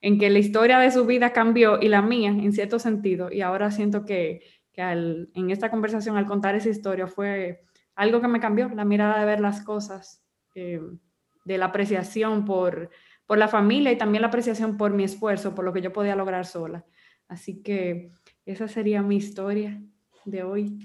en 0.00 0.18
que 0.20 0.30
la 0.30 0.38
historia 0.38 0.78
de 0.78 0.92
su 0.92 1.06
vida 1.06 1.32
cambió 1.32 1.80
y 1.82 1.88
la 1.88 2.02
mía, 2.02 2.28
en 2.30 2.52
cierto 2.52 2.78
sentido, 2.78 3.32
y 3.32 3.40
ahora 3.40 3.72
siento 3.72 4.04
que, 4.04 4.42
que 4.74 4.82
al, 4.82 5.30
en 5.34 5.50
esta 5.50 5.70
conversación, 5.70 6.16
al 6.16 6.26
contar 6.26 6.54
esa 6.56 6.68
historia, 6.68 7.06
fue 7.06 7.62
algo 7.94 8.20
que 8.20 8.28
me 8.28 8.40
cambió, 8.40 8.68
la 8.68 8.84
mirada 8.84 9.20
de 9.20 9.24
ver 9.24 9.40
las 9.40 9.62
cosas, 9.62 10.22
eh, 10.54 10.80
de 11.44 11.58
la 11.58 11.66
apreciación 11.66 12.44
por, 12.44 12.90
por 13.26 13.38
la 13.38 13.48
familia 13.48 13.92
y 13.92 13.98
también 13.98 14.22
la 14.22 14.28
apreciación 14.28 14.76
por 14.76 14.92
mi 14.92 15.04
esfuerzo, 15.04 15.54
por 15.54 15.64
lo 15.64 15.72
que 15.72 15.80
yo 15.80 15.92
podía 15.92 16.16
lograr 16.16 16.44
sola. 16.44 16.84
Así 17.28 17.62
que 17.62 18.10
esa 18.44 18.68
sería 18.68 19.00
mi 19.00 19.16
historia 19.16 19.80
de 20.24 20.42
hoy. 20.42 20.78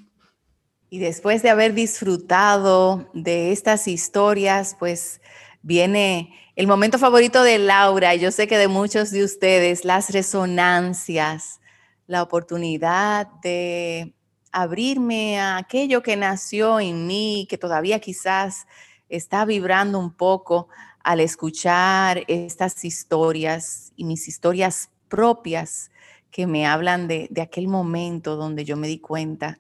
Y 0.90 1.00
después 1.00 1.42
de 1.42 1.50
haber 1.50 1.74
disfrutado 1.74 3.10
de 3.14 3.52
estas 3.52 3.88
historias, 3.88 4.76
pues 4.80 5.22
viene 5.62 6.34
el 6.56 6.68
momento 6.68 6.98
favorito 6.98 7.44
de 7.44 7.58
Laura, 7.58 8.16
yo 8.16 8.32
sé 8.32 8.48
que 8.48 8.58
de 8.58 8.68
muchos 8.68 9.12
de 9.12 9.24
ustedes, 9.24 9.86
las 9.86 10.12
resonancias, 10.12 11.60
la 12.10 12.24
oportunidad 12.24 13.28
de 13.42 14.14
abrirme 14.52 15.40
a 15.40 15.58
aquello 15.58 16.04
que 16.04 16.18
nació 16.18 16.80
en 16.80 17.08
mí, 17.08 17.48
que 17.50 17.58
todavía 17.58 18.00
quizás 18.00 18.66
está 19.08 19.46
vibrando 19.46 20.00
un 20.00 20.12
poco 20.12 20.68
al 21.04 21.22
escuchar 21.22 22.24
estas 22.28 22.84
historias 22.84 23.94
y 23.96 24.04
mis 24.04 24.28
historias 24.28 24.90
propias 25.08 25.92
que 26.32 26.48
me 26.48 26.68
hablan 26.68 27.08
de, 27.08 27.28
de 27.32 27.42
aquel 27.42 27.68
momento 27.68 28.36
donde 28.36 28.66
yo 28.66 28.76
me 28.76 28.88
di 28.88 29.00
cuenta 29.00 29.60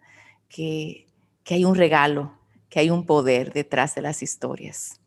que 0.49 1.09
que 1.49 1.55
hay 1.55 1.65
un 1.65 1.73
regalo, 1.73 2.31
que 2.69 2.79
hay 2.79 2.91
un 2.91 3.07
poder 3.07 3.51
detrás 3.53 3.95
de 3.95 4.03
las 4.03 4.21
historias. 4.21 5.01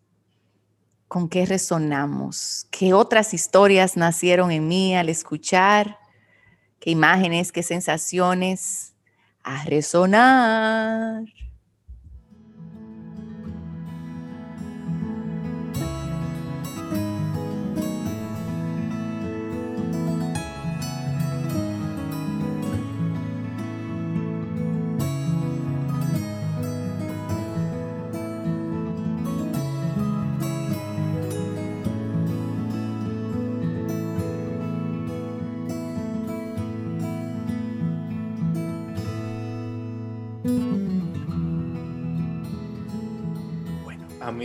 ¿Con 1.07 1.29
qué 1.29 1.47
resonamos? 1.47 2.67
¿Qué 2.73 2.95
otras 2.95 3.33
historias 3.33 3.97
nacieron 3.97 4.51
en 4.51 4.67
mí 4.67 4.97
al 4.97 5.09
escuchar? 5.09 6.01
¿Qué 6.83 6.91
imágenes, 6.91 7.53
qué 7.53 7.63
sensaciones? 7.63 8.97
A 9.45 9.63
resonar. 9.65 11.23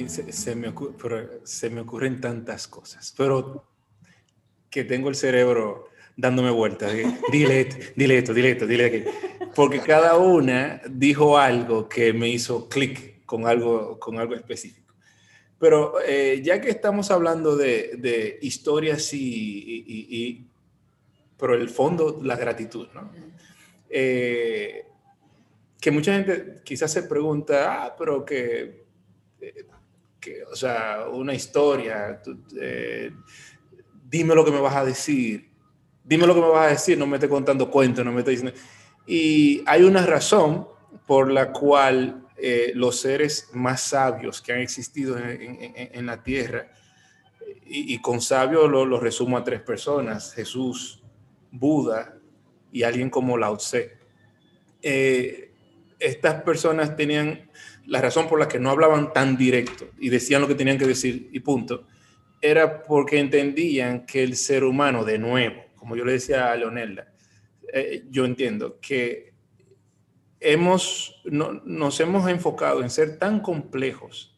Se, 0.09 0.55
me 0.55 0.69
ocurren 1.81 2.21
tantas 2.21 2.67
cosas, 2.67 3.13
pero 3.17 3.65
que 4.69 4.83
tengo 4.83 5.09
el 5.09 5.15
cerebro 5.15 5.89
dándome 6.15 6.51
vueltas. 6.51 6.91
Dile 7.31 7.61
esto, 7.61 7.77
dile 7.95 8.17
esto, 8.17 8.33
dile 8.33 8.51
esto, 8.51 8.67
dile 8.67 8.85
aquello. 8.85 9.11
Porque 9.55 9.79
cada 9.79 10.17
una 10.17 10.81
dijo 10.89 11.37
algo 11.37 11.87
que 11.87 12.13
me 12.13 12.29
hizo 12.29 12.67
clic 12.67 13.25
con 13.25 13.47
algo, 13.47 13.99
con 13.99 14.19
algo 14.19 14.35
específico. 14.35 14.93
Pero 15.59 15.95
eh, 16.05 16.41
ya 16.43 16.61
que 16.61 16.69
estamos 16.69 17.09
hablando 17.09 17.55
de, 17.55 18.37
historias 18.41 19.09
y, 19.13 20.45
pero 21.37 21.55
el 21.55 21.69
fondo, 21.69 22.19
la 22.23 22.35
gratitud, 22.35 22.87
¿no? 22.93 23.11
Eh, 23.89 24.85
que 25.79 25.91
mucha 25.91 26.13
gente 26.13 26.61
quizás 26.63 26.91
se 26.91 27.03
pregunta, 27.03 27.85
ah, 27.85 27.95
pero 27.97 28.25
que, 28.25 28.85
eh, 29.41 29.65
que 30.27 30.43
o 30.43 30.55
sea, 30.55 31.05
una 31.11 31.33
historia, 31.33 32.21
dime 34.09 34.35
lo 34.35 34.45
que 34.45 34.51
me 34.51 34.59
vas 34.59 34.75
a 34.75 34.85
decir, 34.85 35.49
dime 36.03 36.25
lo 36.25 36.33
que 36.33 36.41
me 36.41 36.49
vas 36.49 36.67
a 36.67 36.71
decir, 36.71 36.97
no 36.97 37.07
me 37.07 37.17
esté 37.17 37.29
contando 37.29 37.69
cuentos, 37.69 38.03
no 38.03 38.11
me 38.11 38.19
esté 38.19 38.31
diciendo... 38.31 38.57
Y 39.05 39.63
hay 39.65 39.83
una 39.83 40.05
razón 40.05 40.67
por 41.05 41.31
la 41.31 41.53
cual 41.53 42.27
eh, 42.37 42.71
los 42.75 42.99
seres 42.99 43.49
más 43.53 43.81
sabios 43.81 44.41
que 44.41 44.53
han 44.53 44.59
existido 44.59 45.17
en, 45.17 46.05
la 46.05 46.21
tierra. 46.21 46.71
Y, 47.65 47.99
con 48.01 48.21
sabio 48.21 48.67
lo, 48.67 48.99
resumo 48.99 49.37
a 49.37 49.43
tres 49.43 49.61
personas, 49.61 50.33
Jesús, 50.33 51.01
Buda 51.51 52.17
y 52.71 52.83
alguien 52.83 53.09
como 53.09 53.37
Lao 53.37 53.57
Tse. 53.57 53.97
Eh, 54.81 55.51
estas 55.99 56.43
personas 56.43 56.95
tenían 56.95 57.49
la 57.87 58.01
razón 58.01 58.27
por 58.27 58.39
la 58.39 58.47
que 58.47 58.59
no 58.59 58.69
hablaban 58.69 59.13
tan 59.13 59.37
directo 59.37 59.89
y 59.97 60.09
decían 60.09 60.41
lo 60.41 60.47
que 60.47 60.55
tenían 60.55 60.77
que 60.77 60.85
decir 60.85 61.29
y 61.31 61.39
punto, 61.39 61.87
era 62.41 62.83
porque 62.83 63.19
entendían 63.19 64.05
que 64.05 64.23
el 64.23 64.35
ser 64.35 64.63
humano, 64.63 65.03
de 65.03 65.17
nuevo, 65.17 65.63
como 65.75 65.95
yo 65.95 66.05
le 66.05 66.13
decía 66.13 66.51
a 66.51 66.55
Leonelda, 66.55 67.07
eh, 67.73 68.03
yo 68.09 68.25
entiendo 68.25 68.79
que 68.79 69.33
hemos, 70.39 71.21
nos 71.25 71.99
hemos 71.99 72.29
enfocado 72.29 72.81
en 72.83 72.89
ser 72.89 73.17
tan 73.17 73.39
complejos 73.39 74.37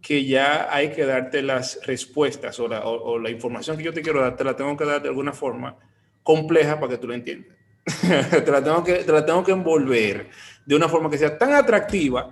que 0.00 0.24
ya 0.24 0.74
hay 0.74 0.90
que 0.90 1.06
darte 1.06 1.42
las 1.42 1.80
respuestas 1.86 2.58
o 2.60 3.18
la, 3.18 3.30
información 3.30 3.76
que 3.76 3.84
yo 3.84 3.92
te 3.92 4.02
quiero 4.02 4.20
dar, 4.20 4.36
te 4.36 4.44
la 4.44 4.56
tengo 4.56 4.76
que 4.76 4.84
dar 4.84 5.00
de 5.00 5.08
alguna 5.08 5.32
forma 5.32 5.76
compleja 6.22 6.78
para 6.78 6.92
que 6.92 6.98
tú 6.98 7.06
lo 7.06 7.14
entiendas. 7.14 7.56
te, 8.30 8.50
la 8.50 8.62
tengo 8.62 8.84
que, 8.84 8.94
te 8.94 9.12
la 9.12 9.24
tengo 9.24 9.42
que 9.42 9.52
envolver 9.52 10.28
de 10.66 10.76
una 10.76 10.88
forma 10.88 11.10
que 11.10 11.18
sea 11.18 11.36
tan 11.36 11.52
atractiva 11.52 12.30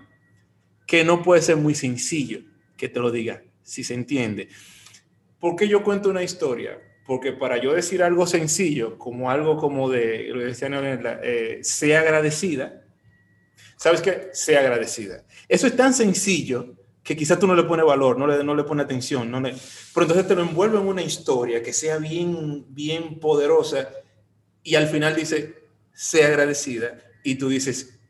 que 0.91 1.05
no 1.05 1.23
puede 1.23 1.41
ser 1.41 1.57
muy 1.57 1.77
sencillo 1.77 2.41
que 2.77 2.89
te 2.89 2.99
lo 2.99 3.13
diga, 3.13 3.45
si 3.63 3.85
se 3.85 3.95
entiende. 3.95 4.49
¿Por 5.39 5.55
qué 5.55 5.69
yo 5.69 5.85
cuento 5.85 6.11
una 6.11 6.25
historia? 6.25 6.83
Porque 7.07 7.31
para 7.31 7.59
yo 7.59 7.73
decir 7.73 8.03
algo 8.03 8.27
sencillo, 8.27 8.99
como 8.99 9.31
algo 9.31 9.57
como 9.57 9.89
de, 9.89 10.31
lo 10.35 10.41
decía 10.41 10.69
eh, 11.23 11.61
sea 11.63 12.01
agradecida, 12.01 12.83
¿sabes 13.77 14.01
qué? 14.03 14.31
Sea 14.33 14.59
agradecida. 14.59 15.25
Eso 15.49 15.69
es 15.69 15.77
tan 15.77 15.95
sencillo 15.95 16.75
que 17.05 17.15
quizás 17.15 17.39
tú 17.39 17.47
no 17.47 17.55
le 17.55 17.63
pones 17.63 17.87
valor, 17.87 18.19
no 18.19 18.27
le, 18.27 18.43
no 18.43 18.57
le 18.57 18.65
pones 18.65 18.85
atención, 18.85 19.31
no 19.31 19.41
le, 19.41 19.55
pero 19.95 20.07
entonces 20.07 20.27
te 20.27 20.35
lo 20.35 20.43
envuelve 20.43 20.81
en 20.81 20.89
una 20.89 21.03
historia 21.03 21.63
que 21.63 21.73
sea 21.73 21.99
bien, 21.99 22.65
bien 22.69 23.21
poderosa 23.21 23.91
y 24.65 24.75
al 24.75 24.89
final 24.89 25.15
dice, 25.15 25.55
sea 25.93 26.27
agradecida 26.27 26.99
y 27.23 27.37
tú 27.37 27.49
dices, 27.49 28.01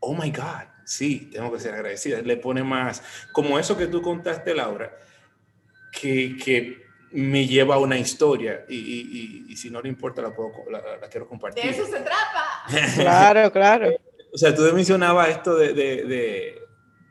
oh 0.00 0.12
my 0.12 0.30
God, 0.30 0.77
sí, 0.88 1.30
tengo 1.32 1.52
que 1.52 1.60
ser 1.60 1.74
agradecida. 1.74 2.20
Le 2.22 2.36
pone 2.36 2.62
más, 2.62 3.02
como 3.32 3.58
eso 3.58 3.76
que 3.76 3.86
tú 3.86 4.02
contaste, 4.02 4.54
Laura, 4.54 4.96
que, 5.92 6.36
que 6.36 6.86
me 7.12 7.46
lleva 7.46 7.76
a 7.76 7.78
una 7.78 7.98
historia 7.98 8.64
y, 8.68 8.76
y, 8.76 9.46
y, 9.48 9.56
si 9.56 9.70
no 9.70 9.80
le 9.80 9.88
importa 9.88 10.20
la, 10.20 10.34
puedo, 10.34 10.52
la, 10.70 10.98
la 11.00 11.08
quiero 11.08 11.26
compartir. 11.26 11.64
De 11.64 11.70
eso 11.70 11.86
se 11.86 12.00
trata. 12.00 12.94
claro, 12.96 13.52
claro 13.52 13.90
o 14.32 14.38
sea, 14.38 14.54
tú 14.54 14.62
mencionabas 14.74 15.30
esto 15.30 15.56
de, 15.56 15.72
de, 15.72 16.58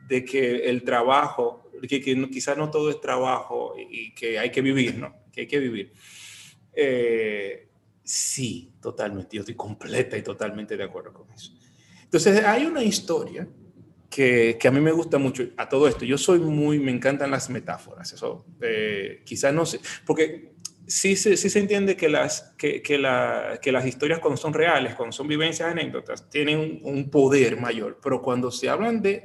de, 0.08 0.24
que 0.24 0.68
el 0.68 0.82
trabajo, 0.82 1.70
que, 1.88 2.00
que, 2.00 2.30
quizás 2.30 2.56
no 2.56 2.70
todo 2.70 2.90
es 2.90 3.00
trabajo 3.00 3.74
y, 3.78 4.14
que 4.14 4.38
hay 4.38 4.50
que 4.50 4.62
vivir, 4.62 4.96
¿no? 4.96 5.14
Que 5.32 5.42
hay 5.42 5.46
que 5.46 5.58
vivir. 5.58 5.92
Eh, 6.72 7.68
sí, 8.02 8.72
totalmente, 8.80 9.36
yo 9.36 9.40
estoy 9.40 9.56
completa 9.56 10.16
y 10.16 10.22
totalmente 10.22 10.76
de 10.76 10.84
acuerdo 10.84 11.12
con 11.12 11.30
eso. 11.32 11.52
Entonces, 12.02 12.44
hay 12.44 12.64
una 12.64 12.82
historia 12.82 13.48
que, 14.10 14.58
a 14.64 14.70
mí 14.70 14.80
me 14.80 14.92
gusta 14.92 15.18
mucho 15.18 15.44
a 15.56 15.68
todo 15.68 15.88
esto. 15.88 16.04
Yo 16.04 16.18
soy 16.18 16.38
muy, 16.38 16.78
me 16.78 16.90
encantan 16.90 17.30
las 17.30 17.50
metáforas. 17.50 18.12
Eso, 18.12 18.46
eh, 18.60 19.22
quizás 19.24 19.52
no 19.52 19.66
sé, 19.66 19.80
porque 20.06 20.52
sí, 20.86 21.16
sí, 21.16 21.36
sí, 21.36 21.50
se 21.50 21.58
entiende 21.58 21.96
que 21.96 22.08
las, 22.08 22.54
que, 22.56 22.82
que, 22.82 23.00
que, 23.62 23.72
las 23.72 23.86
historias 23.86 24.18
cuando 24.18 24.36
son 24.36 24.54
reales, 24.54 24.94
cuando 24.94 25.12
son 25.12 25.28
vivencias, 25.28 25.70
anécdotas, 25.70 26.28
tienen 26.30 26.80
un, 26.82 27.10
poder 27.10 27.60
mayor, 27.60 27.98
pero 28.02 28.22
cuando 28.22 28.50
se 28.50 28.68
hablan 28.68 29.02
de 29.02 29.24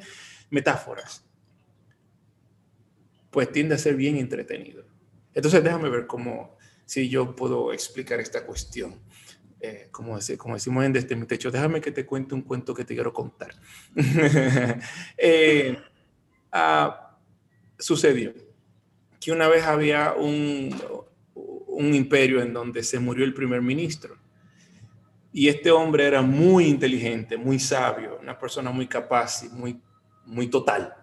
metáforas, 0.49 1.25
pues 3.31 3.51
tiende 3.51 3.75
a 3.75 3.77
ser 3.79 3.95
bien 3.95 4.17
entretenido. 4.17 4.85
Entonces 5.33 5.63
déjame 5.63 5.89
ver 5.89 6.05
cómo, 6.05 6.57
si 6.85 7.09
yo 7.09 7.35
puedo 7.35 7.73
explicar 7.73 8.19
esta 8.19 8.45
cuestión. 8.45 9.01
Eh, 9.65 9.87
como, 9.91 10.19
como, 10.37 10.55
decimos 10.55 10.83
en 10.83 10.91
Desde 10.91 11.15
mi 11.15 11.25
techo, 11.25 11.49
déjame 11.49 11.79
que 11.79 11.93
te 11.93 12.05
cuente 12.05 12.35
un 12.35 12.41
cuento 12.41 12.73
que 12.73 12.83
te 12.83 12.95
quiero 12.95 13.13
contar. 13.13 13.55
eh, 15.17 15.77
ah, 16.51 17.17
sucedió 17.79 18.33
que 19.21 19.31
una 19.31 19.47
vez 19.47 19.63
había 19.63 20.15
un, 20.15 20.75
un 21.33 21.93
imperio 21.93 22.41
en 22.41 22.51
donde 22.51 22.83
se 22.83 22.99
murió 22.99 23.23
el 23.23 23.33
primer 23.33 23.61
ministro. 23.61 24.17
Y 25.31 25.47
este 25.47 25.71
hombre 25.71 26.07
era 26.07 26.21
muy 26.21 26.65
inteligente, 26.65 27.37
muy 27.37 27.57
sabio, 27.57 28.19
una 28.21 28.37
persona 28.37 28.69
muy 28.69 28.87
capaz 28.87 29.43
y 29.45 29.47
muy, 29.47 29.79
muy 30.25 30.47
total. 30.47 30.93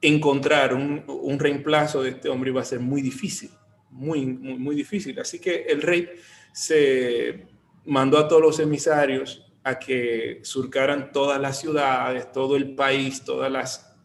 Encontrar 0.00 0.74
un, 0.74 1.02
un 1.08 1.40
reemplazo 1.40 2.04
de 2.04 2.10
este 2.10 2.28
hombre 2.28 2.52
iba 2.52 2.60
a 2.60 2.64
ser 2.64 2.78
muy 2.78 3.02
difícil, 3.02 3.50
muy, 3.90 4.24
muy, 4.26 4.58
muy 4.58 4.76
difícil. 4.76 5.18
Así 5.18 5.40
que 5.40 5.64
el 5.64 5.82
rey 5.82 6.08
se 6.52 7.52
mandó 7.84 8.18
a 8.18 8.28
todos 8.28 8.42
los 8.42 8.58
emisarios 8.60 9.44
a 9.62 9.78
que 9.78 10.40
surcaran 10.42 11.10
todas 11.12 11.40
las 11.40 11.58
ciudades, 11.58 12.30
todo 12.32 12.56
el 12.56 12.74
país, 12.74 13.24
todas 13.24 13.50
las, 13.50 13.96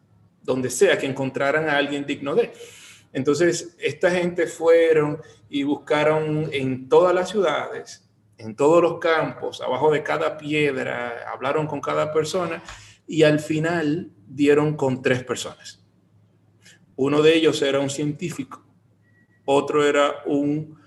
donde 0.42 0.70
sea, 0.70 0.98
que 0.98 1.06
encontraran 1.06 1.70
a 1.70 1.78
alguien 1.78 2.06
digno 2.06 2.34
de. 2.36 2.54
Entonces, 3.12 3.76
esta 3.80 4.12
gente 4.12 4.48
fueron 4.48 5.22
y 5.50 5.64
buscaron 5.64 6.50
en 6.54 6.88
todas 6.88 7.14
las 7.14 7.30
ciudades, 7.30 8.08
en 8.38 8.56
todos 8.56 8.82
los 8.82 9.00
campos, 9.00 9.62
abajo 9.62 9.92
de 9.92 10.04
cada 10.04 10.38
piedra, 10.38 11.30
hablaron 11.32 11.68
con 11.68 11.82
cada 11.82 12.14
persona 12.14 12.64
y 13.06 13.24
al 13.24 13.40
final 13.40 14.12
dieron 14.28 14.78
con 14.78 15.02
tres 15.02 15.24
personas. 15.24 15.84
Uno 16.96 17.22
de 17.22 17.36
ellos 17.36 17.62
era 17.62 17.80
un 17.80 17.90
científico, 17.90 18.64
otro 19.46 19.86
era 19.86 20.24
un, 20.26 20.78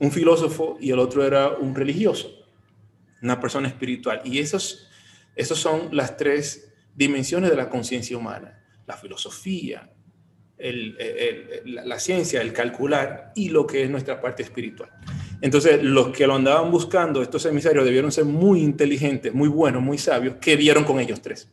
un 0.00 0.10
filósofo 0.10 0.76
y 0.80 0.90
el 0.90 0.98
otro 0.98 1.24
era 1.24 1.50
un 1.50 1.74
religioso, 1.74 2.30
una 3.22 3.38
persona 3.38 3.68
espiritual. 3.68 4.22
Y 4.24 4.38
esos, 4.38 4.88
esos 5.36 5.58
son 5.58 5.94
las 5.94 6.16
tres 6.16 6.72
dimensiones 6.96 7.50
de 7.50 7.56
la 7.56 7.68
conciencia 7.68 8.16
humana, 8.16 8.64
la 8.86 8.96
filosofía, 8.96 9.92
la 10.58 11.98
ciencia, 11.98 12.40
el 12.42 12.52
calcular 12.52 13.32
y 13.34 13.50
lo 13.50 13.66
que 13.66 13.84
es 13.84 13.90
nuestra 13.90 14.20
parte 14.20 14.42
espiritual. 14.42 14.90
Entonces, 15.42 15.82
los 15.82 16.08
que 16.08 16.26
lo 16.26 16.34
andaban 16.34 16.70
buscando, 16.70 17.22
estos 17.22 17.46
emisarios, 17.46 17.84
debieron 17.84 18.12
ser 18.12 18.24
muy 18.24 18.60
inteligentes, 18.60 19.32
muy 19.32 19.48
buenos, 19.48 19.82
muy 19.82 19.96
sabios, 19.96 20.36
que 20.36 20.56
vieron 20.56 20.84
con 20.84 21.00
ellos 21.00 21.22
tres. 21.22 21.50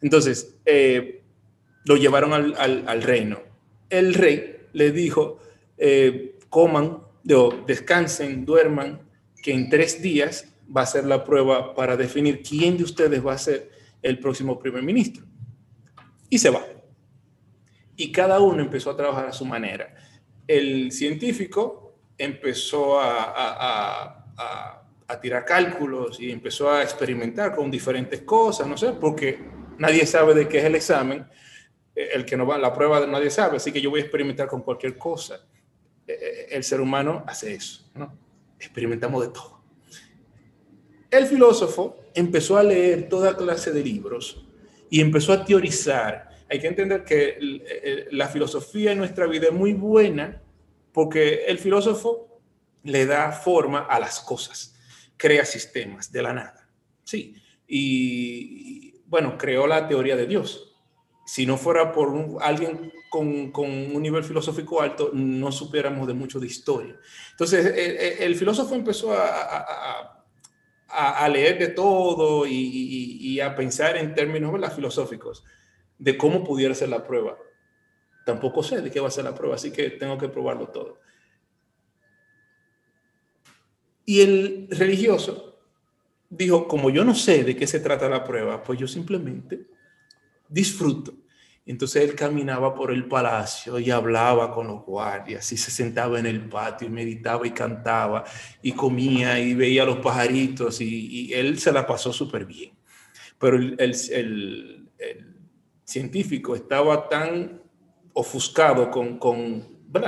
Entonces, 0.00 0.56
eh, 0.64 1.22
lo 1.84 1.96
llevaron 1.96 2.32
al, 2.32 3.02
reino. 3.02 3.40
El 3.90 4.14
rey 4.14 4.56
le 4.72 4.92
dijo, 4.92 5.40
eh, 5.78 6.36
coman, 6.50 7.05
descansen, 7.66 8.44
duerman, 8.44 9.00
que 9.42 9.52
en 9.52 9.68
tres 9.68 10.00
días 10.00 10.52
va 10.74 10.82
a 10.82 10.86
ser 10.86 11.04
la 11.04 11.24
prueba 11.24 11.74
para 11.74 11.96
definir 11.96 12.42
quién 12.42 12.76
de 12.76 12.84
ustedes 12.84 13.24
va 13.24 13.34
a 13.34 13.38
ser 13.38 13.70
el 14.02 14.18
próximo 14.18 14.58
primer 14.58 14.82
ministro. 14.82 15.24
Y 16.28 16.38
se 16.38 16.50
va 16.50 16.64
y 17.96 18.12
cada 18.12 18.38
uno 18.40 18.60
empezó 18.60 18.90
a 18.90 18.96
trabajar 18.96 19.26
a 19.26 19.32
su 19.32 19.44
manera. 19.44 19.94
El 20.46 20.92
científico 20.92 21.94
empezó 22.16 23.00
a, 23.00 24.22
tirar 25.22 25.44
cálculos 25.44 26.20
y 26.20 26.30
empezó 26.30 26.70
a 26.70 26.82
experimentar 26.82 27.54
con 27.54 27.70
diferentes 27.70 28.20
cosas, 28.22 28.66
no 28.66 28.76
sé, 28.76 28.92
porque 28.92 29.38
nadie 29.78 30.04
sabe 30.04 30.34
de 30.34 30.46
qué 30.46 30.58
es 30.58 30.64
el 30.64 30.74
examen, 30.74 31.26
el 31.94 32.24
que 32.26 32.36
no 32.36 32.46
va 32.46 32.56
a 32.56 32.58
la 32.58 32.74
prueba 32.74 33.06
nadie 33.06 33.30
sabe, 33.30 33.56
así 33.56 33.72
que 33.72 33.80
yo 33.80 33.88
voy 33.88 34.00
a 34.00 34.02
experimentar 34.02 34.46
con 34.46 34.60
cualquier 34.60 34.98
cosa. 34.98 35.40
El 36.48 36.64
ser 36.64 36.80
humano 36.80 37.24
hace 37.26 37.54
eso, 37.54 37.90
¿no? 37.94 38.16
Experimentamos 38.58 39.22
de 39.22 39.32
todo. 39.32 39.60
El 41.10 41.26
filósofo 41.26 41.98
empezó 42.14 42.56
a 42.56 42.62
leer 42.62 43.08
toda 43.08 43.36
clase 43.36 43.72
de 43.72 43.82
libros 43.82 44.44
y 44.90 45.00
empezó 45.00 45.32
a 45.32 45.44
teorizar. 45.44 46.30
Hay 46.48 46.60
que 46.60 46.66
entender 46.66 47.04
que 47.04 48.08
la 48.10 48.28
filosofía 48.28 48.92
en 48.92 48.98
nuestra 48.98 49.26
vida 49.26 49.48
es 49.48 49.52
muy 49.52 49.72
buena 49.72 50.42
porque 50.92 51.44
el 51.46 51.58
filósofo 51.58 52.40
le 52.82 53.04
da 53.06 53.32
forma 53.32 53.80
a 53.80 53.98
las 53.98 54.20
cosas, 54.20 54.74
crea 55.16 55.44
sistemas 55.44 56.10
de 56.10 56.22
la 56.22 56.32
nada. 56.32 56.68
Sí, 57.04 57.36
y 57.66 58.94
bueno, 59.06 59.36
creó 59.36 59.66
la 59.66 59.86
teoría 59.88 60.16
de 60.16 60.26
Dios. 60.26 60.65
Si 61.26 61.44
no 61.44 61.58
fuera 61.58 61.92
por 61.92 62.38
alguien 62.40 62.92
con, 63.10 63.52
un 63.54 64.00
nivel 64.02 64.24
filosófico 64.24 64.80
alto, 64.80 65.10
no 65.12 65.52
supiéramos 65.52 66.06
de 66.06 66.14
mucho 66.14 66.40
de 66.40 66.46
historia. 66.46 66.96
Entonces, 67.32 67.74
el, 68.20 68.34
filósofo 68.36 68.74
empezó 68.74 69.12
a, 69.12 70.24
a, 70.88 71.28
leer 71.28 71.58
de 71.58 71.68
todo 71.68 72.46
y, 72.46 73.40
a 73.40 73.54
pensar 73.54 73.96
en 73.96 74.14
términos 74.14 74.74
filosóficos 74.74 75.44
de 75.98 76.16
cómo 76.16 76.44
pudiera 76.44 76.74
ser 76.74 76.88
la 76.88 77.04
prueba. 77.04 77.36
Tampoco 78.24 78.62
sé 78.62 78.80
de 78.80 78.90
qué 78.90 79.00
va 79.00 79.08
a 79.08 79.12
ser 79.12 79.24
la 79.24 79.34
prueba, 79.34 79.56
así 79.56 79.72
que 79.72 79.90
tengo 79.90 80.16
que 80.18 80.28
probarlo 80.28 80.68
todo. 80.68 81.00
Y 84.04 84.20
el 84.20 84.68
religioso 84.70 85.58
dijo, 86.30 86.68
como 86.68 86.90
yo 86.90 87.04
no 87.04 87.14
sé 87.14 87.44
de 87.44 87.56
qué 87.56 87.66
se 87.66 87.80
trata 87.80 88.08
la 88.08 88.24
prueba, 88.24 88.62
pues 88.62 88.78
yo 88.78 88.86
simplemente 88.86 89.66
disfruto. 90.48 91.14
Entonces 91.64 92.08
él 92.08 92.14
caminaba 92.14 92.74
por 92.74 92.92
el 92.92 93.06
palacio 93.06 93.78
y 93.80 93.90
hablaba 93.90 94.54
con 94.54 94.68
los 94.68 94.84
guardias 94.84 95.50
y 95.50 95.56
se 95.56 95.72
sentaba 95.72 96.20
en 96.20 96.26
el 96.26 96.48
patio 96.48 96.86
y 96.86 96.90
meditaba 96.90 97.44
y 97.44 97.50
cantaba 97.50 98.22
y 98.62 98.70
comía 98.70 99.40
y 99.40 99.54
veía 99.54 99.84
los 99.84 99.98
pajaritos 99.98 100.80
y, 100.80 101.32
él 101.34 101.58
se 101.58 101.72
la 101.72 101.84
pasó 101.84 102.12
súper 102.12 102.44
bien. 102.46 102.72
Pero 103.38 103.56
el, 103.56 104.86
científico 105.84 106.56
estaba 106.56 107.08
tan 107.08 107.62
ofuscado 108.12 108.90
con, 108.90 109.18
con, 109.18 109.62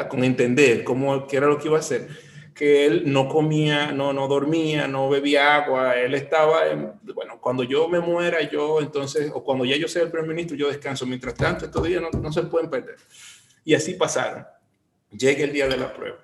con 0.08 0.24
entender 0.24 0.82
cómo, 0.82 1.26
qué 1.26 1.36
era 1.36 1.46
lo 1.46 1.58
que 1.58 1.68
iba 1.68 1.76
a 1.76 1.80
hacer 1.80 2.27
que 2.58 2.86
él 2.86 3.04
no 3.06 3.28
comía, 3.28 3.92
no, 3.92 4.12
no 4.12 4.26
dormía, 4.26 4.88
no 4.88 5.08
bebía 5.08 5.54
agua, 5.54 5.96
él 5.96 6.12
estaba, 6.14 6.66
en, 6.66 6.92
bueno, 7.14 7.40
cuando 7.40 7.62
yo 7.62 7.86
me 7.86 8.00
muera, 8.00 8.42
yo 8.50 8.80
entonces, 8.80 9.30
o 9.32 9.44
cuando 9.44 9.64
ya 9.64 9.76
yo 9.76 9.86
sea 9.86 10.02
el 10.02 10.10
primer 10.10 10.28
ministro, 10.28 10.56
yo 10.56 10.66
descanso. 10.66 11.06
Mientras 11.06 11.34
tanto, 11.34 11.66
estos 11.66 11.84
días 11.84 12.02
no, 12.02 12.10
no 12.10 12.32
se 12.32 12.42
pueden 12.42 12.68
perder. 12.68 12.96
Y 13.64 13.74
así 13.74 13.94
pasaron. 13.94 14.44
Llega 15.12 15.44
el 15.44 15.52
día 15.52 15.68
de 15.68 15.76
la 15.76 15.94
prueba. 15.94 16.18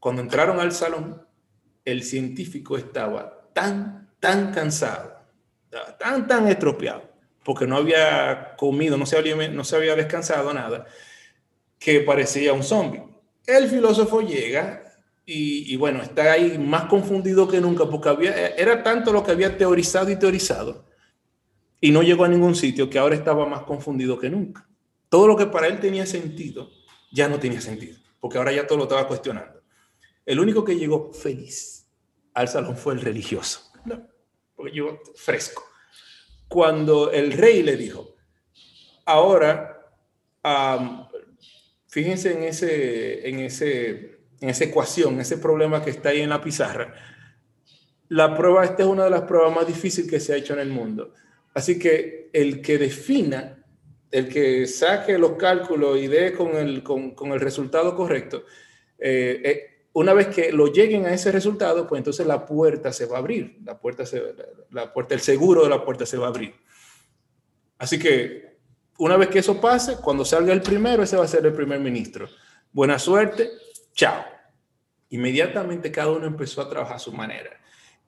Cuando 0.00 0.22
entraron 0.22 0.58
al 0.58 0.72
salón, 0.72 1.22
el 1.84 2.02
científico 2.02 2.78
estaba 2.78 3.50
tan, 3.52 4.10
tan 4.18 4.54
cansado, 4.54 5.18
tan, 5.98 6.26
tan 6.26 6.48
estropeado, 6.48 7.02
porque 7.44 7.66
no 7.66 7.76
había 7.76 8.56
comido, 8.56 8.96
no 8.96 9.04
se 9.04 9.18
había, 9.18 9.36
no 9.50 9.64
se 9.64 9.76
había 9.76 9.94
descansado 9.94 10.50
nada, 10.54 10.86
que 11.78 12.00
parecía 12.00 12.54
un 12.54 12.62
zombie 12.62 13.02
el 13.48 13.68
filósofo 13.68 14.20
llega 14.20 14.84
y, 15.24 15.76
bueno, 15.76 16.02
está 16.02 16.32
ahí 16.32 16.56
más 16.58 16.84
confundido 16.84 17.48
que 17.48 17.60
nunca 17.60 17.86
porque 17.86 18.08
había, 18.08 18.48
era 18.48 18.82
tanto 18.82 19.12
lo 19.12 19.22
que 19.22 19.32
había 19.32 19.58
teorizado 19.58 20.10
y 20.10 20.16
teorizado 20.16 20.86
y 21.80 21.90
no 21.90 22.02
llegó 22.02 22.24
a 22.24 22.28
ningún 22.28 22.54
sitio 22.54 22.88
que 22.88 22.98
ahora 22.98 23.14
estaba 23.14 23.46
más 23.46 23.62
confundido 23.62 24.18
que 24.18 24.30
nunca. 24.30 24.66
Todo 25.08 25.26
lo 25.26 25.36
que 25.36 25.46
para 25.46 25.66
él 25.66 25.80
tenía 25.80 26.06
sentido 26.06 26.70
ya 27.10 27.28
no 27.28 27.38
tenía 27.38 27.60
sentido 27.60 27.98
porque 28.20 28.38
ahora 28.38 28.52
ya 28.52 28.66
todo 28.66 28.78
lo 28.78 28.84
estaba 28.84 29.06
cuestionando. 29.06 29.62
El 30.24 30.40
único 30.40 30.64
que 30.64 30.76
llegó 30.76 31.12
feliz 31.12 31.86
al 32.34 32.48
salón 32.48 32.76
fue 32.76 32.94
el 32.94 33.00
religioso, 33.00 33.72
no, 33.84 34.06
porque 34.54 34.72
llegó 34.72 35.00
fresco. 35.14 35.64
Cuando 36.48 37.10
el 37.10 37.32
rey 37.32 37.62
le 37.62 37.76
dijo, 37.76 38.14
ahora 39.04 39.74
Fíjense 41.88 42.32
en, 42.32 42.42
ese, 42.44 43.28
en, 43.28 43.40
ese, 43.40 44.18
en 44.40 44.50
esa 44.50 44.64
ecuación, 44.64 45.20
ese 45.20 45.38
problema 45.38 45.82
que 45.82 45.90
está 45.90 46.10
ahí 46.10 46.20
en 46.20 46.28
la 46.28 46.42
pizarra. 46.42 46.94
La 48.08 48.36
prueba, 48.36 48.64
esta 48.64 48.82
es 48.82 48.88
una 48.88 49.04
de 49.04 49.10
las 49.10 49.22
pruebas 49.22 49.54
más 49.54 49.66
difíciles 49.66 50.10
que 50.10 50.20
se 50.20 50.34
ha 50.34 50.36
hecho 50.36 50.52
en 50.52 50.60
el 50.60 50.68
mundo. 50.68 51.14
Así 51.54 51.78
que 51.78 52.28
el 52.32 52.60
que 52.60 52.76
defina, 52.76 53.64
el 54.10 54.28
que 54.28 54.66
saque 54.66 55.18
los 55.18 55.32
cálculos 55.32 55.98
y 55.98 56.08
dé 56.08 56.32
con 56.32 56.56
el, 56.56 56.82
con, 56.82 57.12
con 57.12 57.32
el 57.32 57.40
resultado 57.40 57.96
correcto, 57.96 58.44
eh, 58.98 59.40
eh, 59.44 59.84
una 59.94 60.12
vez 60.12 60.28
que 60.28 60.52
lo 60.52 60.66
lleguen 60.66 61.06
a 61.06 61.14
ese 61.14 61.32
resultado, 61.32 61.86
pues 61.86 61.98
entonces 61.98 62.26
la 62.26 62.44
puerta 62.44 62.92
se 62.92 63.06
va 63.06 63.16
a 63.16 63.20
abrir, 63.20 63.58
la 63.64 63.80
puerta, 63.80 64.04
se, 64.04 64.22
la 64.70 64.92
puerta, 64.92 65.14
el 65.14 65.20
seguro 65.20 65.64
de 65.64 65.70
la 65.70 65.84
puerta 65.84 66.04
se 66.04 66.18
va 66.18 66.26
a 66.26 66.28
abrir. 66.28 66.54
Así 67.78 67.98
que 67.98 68.47
una 68.98 69.16
vez 69.16 69.28
que 69.28 69.38
eso 69.38 69.60
pase, 69.60 69.96
cuando 69.96 70.24
salga 70.24 70.52
el 70.52 70.60
primero, 70.60 71.02
ese 71.02 71.16
va 71.16 71.24
a 71.24 71.28
ser 71.28 71.46
el 71.46 71.52
primer 71.52 71.80
ministro. 71.80 72.28
Buena 72.72 72.98
suerte, 72.98 73.48
chao. 73.94 74.24
Inmediatamente 75.10 75.90
cada 75.90 76.10
uno 76.10 76.26
empezó 76.26 76.60
a 76.60 76.68
trabajar 76.68 76.96
a 76.96 76.98
su 77.00 77.12
manera. 77.12 77.50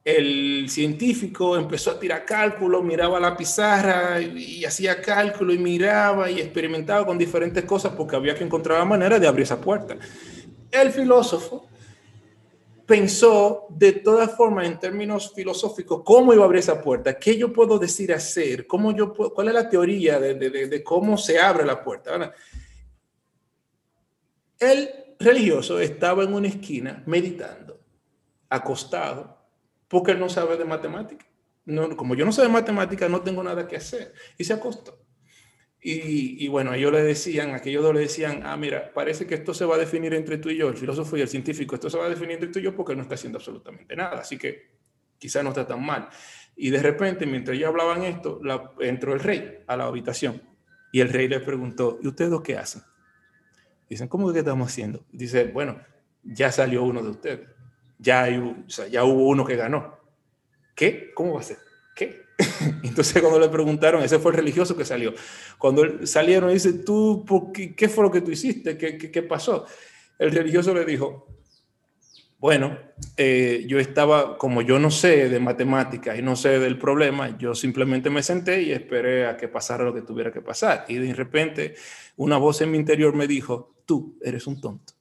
El 0.04 0.66
científico 0.68 1.56
empezó 1.56 1.92
a 1.92 2.00
tirar 2.00 2.24
cálculos, 2.24 2.82
miraba 2.82 3.20
la 3.20 3.36
pizarra 3.36 4.20
y, 4.20 4.64
hacía 4.64 5.00
cálculo 5.00 5.52
y 5.52 5.58
miraba 5.58 6.30
y 6.30 6.40
experimentaba 6.40 7.06
con 7.06 7.16
diferentes 7.16 7.64
cosas 7.64 7.92
porque 7.96 8.16
había 8.16 8.34
que 8.34 8.44
encontrar 8.44 8.78
la 8.78 8.84
manera 8.84 9.18
de 9.18 9.28
abrir 9.28 9.44
esa 9.44 9.60
puerta. 9.60 9.96
El 10.70 10.90
filósofo 10.90 11.69
pensó 12.90 13.68
de 13.70 13.92
todas 13.92 14.36
formas 14.36 14.66
en 14.66 14.76
términos 14.76 15.32
filosóficos 15.32 16.02
cómo 16.04 16.34
iba 16.34 16.42
a 16.42 16.46
abrir 16.46 16.58
esa 16.58 16.82
puerta, 16.82 17.16
qué 17.16 17.38
yo 17.38 17.52
puedo 17.52 17.78
decir 17.78 18.12
hacer, 18.12 18.66
cómo 18.66 18.90
yo 18.90 19.14
cuál 19.14 19.46
es 19.46 19.54
la 19.54 19.68
teoría 19.68 20.18
de, 20.18 20.82
cómo 20.82 21.16
se 21.16 21.38
abre 21.38 21.64
la 21.64 21.84
puerta. 21.84 22.34
El 24.58 24.90
religioso 25.20 25.78
estaba 25.78 26.24
en 26.24 26.34
una 26.34 26.48
esquina 26.48 27.04
meditando, 27.06 27.78
acostado, 28.48 29.38
porque 29.86 30.10
él 30.10 30.18
no 30.18 30.28
sabe 30.28 30.56
de 30.56 30.64
matemática. 30.64 31.24
No, 31.66 31.96
como 31.96 32.16
yo 32.16 32.24
no 32.24 32.32
sé 32.32 32.42
de 32.42 32.48
matemática, 32.48 33.08
no 33.08 33.20
tengo 33.20 33.44
nada 33.44 33.68
que 33.68 33.76
hacer. 33.76 34.14
Y 34.36 34.42
se 34.42 34.52
acostó. 34.52 34.99
Y, 35.82 36.46
bueno, 36.48 36.74
ellos 36.74 36.92
le 36.92 37.02
decían, 37.02 37.54
aquellos 37.54 37.82
dos 37.82 37.94
le 37.94 38.00
decían, 38.00 38.42
ah, 38.44 38.56
mira, 38.56 38.92
parece 38.92 39.26
que 39.26 39.34
esto 39.34 39.54
se 39.54 39.64
va 39.64 39.76
a 39.76 39.78
definir 39.78 40.12
entre 40.12 40.36
tú 40.36 40.50
y 40.50 40.56
yo, 40.56 40.68
el 40.68 40.76
filósofo 40.76 41.16
y 41.16 41.22
el 41.22 41.28
científico, 41.28 41.74
esto 41.74 41.88
se 41.88 41.96
va 41.96 42.04
a 42.04 42.08
definir 42.10 42.32
entre 42.32 42.50
tú 42.50 42.58
y 42.58 42.62
yo 42.62 42.76
porque 42.76 42.94
no 42.94 43.00
está 43.00 43.14
haciendo 43.14 43.38
absolutamente 43.38 43.96
nada, 43.96 44.20
así 44.20 44.36
que 44.36 44.72
quizás 45.18 45.42
no 45.42 45.50
está 45.50 45.66
tan 45.66 45.84
mal. 45.84 46.10
Y 46.54 46.68
de 46.68 46.82
repente, 46.82 47.24
mientras 47.24 47.56
ellos 47.56 47.70
hablaban 47.70 48.02
esto, 48.02 48.40
entró 48.80 49.14
el 49.14 49.20
rey 49.20 49.60
a 49.66 49.76
la 49.76 49.84
habitación 49.84 50.42
y 50.92 51.00
el 51.00 51.08
rey 51.08 51.28
le 51.28 51.40
preguntó, 51.40 51.98
¿y 52.02 52.08
ustedes 52.08 52.38
qué 52.44 52.58
hacen? 52.58 52.82
Dicen, 53.88 54.06
¿cómo 54.06 54.30
que 54.32 54.40
estamos 54.40 54.68
haciendo? 54.68 55.04
Dice, 55.10 55.44
bueno, 55.44 55.80
ya 56.22 56.52
salió 56.52 56.82
uno 56.82 57.02
de 57.02 57.08
ustedes, 57.08 57.48
ya, 57.98 58.28
ya 58.90 59.04
hubo 59.04 59.28
uno 59.28 59.46
que 59.46 59.56
ganó. 59.56 59.98
¿Qué? 60.74 61.10
¿Cómo 61.14 61.34
va 61.34 61.40
a 61.40 61.44
ser? 61.44 61.58
¿Qué? 61.96 62.22
Entonces 62.82 63.20
cuando 63.20 63.38
le 63.38 63.48
preguntaron, 63.48 64.02
ese 64.02 64.18
fue 64.18 64.32
el 64.32 64.38
religioso 64.38 64.76
que 64.76 64.84
salió. 64.84 65.14
Cuando 65.58 66.06
salieron, 66.06 66.52
dice, 66.52 66.72
¿tú 66.72 67.24
qué, 67.52 67.88
fue 67.88 68.04
lo 68.04 68.10
que 68.10 68.20
tú 68.20 68.30
hiciste? 68.30 68.76
¿Qué, 68.76 69.22
pasó? 69.22 69.66
El 70.18 70.32
religioso 70.32 70.74
le 70.74 70.84
dijo, 70.84 71.26
bueno, 72.38 72.78
eh, 73.16 73.64
yo 73.66 73.78
estaba, 73.78 74.38
como 74.38 74.62
yo 74.62 74.78
no 74.78 74.90
sé 74.90 75.28
de 75.28 75.40
matemáticas 75.40 76.18
y 76.18 76.22
no 76.22 76.36
sé 76.36 76.58
del 76.58 76.78
problema, 76.78 77.36
yo 77.38 77.54
simplemente 77.54 78.08
me 78.08 78.22
senté 78.22 78.62
y 78.62 78.72
esperé 78.72 79.26
a 79.26 79.36
que 79.36 79.48
pasara 79.48 79.84
lo 79.84 79.94
que 79.94 80.02
tuviera 80.02 80.32
que 80.32 80.40
pasar. 80.40 80.86
Y 80.88 80.96
de 80.96 81.12
repente 81.14 81.74
una 82.16 82.38
voz 82.38 82.60
en 82.60 82.70
mi 82.70 82.78
interior 82.78 83.14
me 83.14 83.26
dijo, 83.26 83.74
tú 83.84 84.18
eres 84.22 84.46
un 84.46 84.60
tonto. 84.60 84.94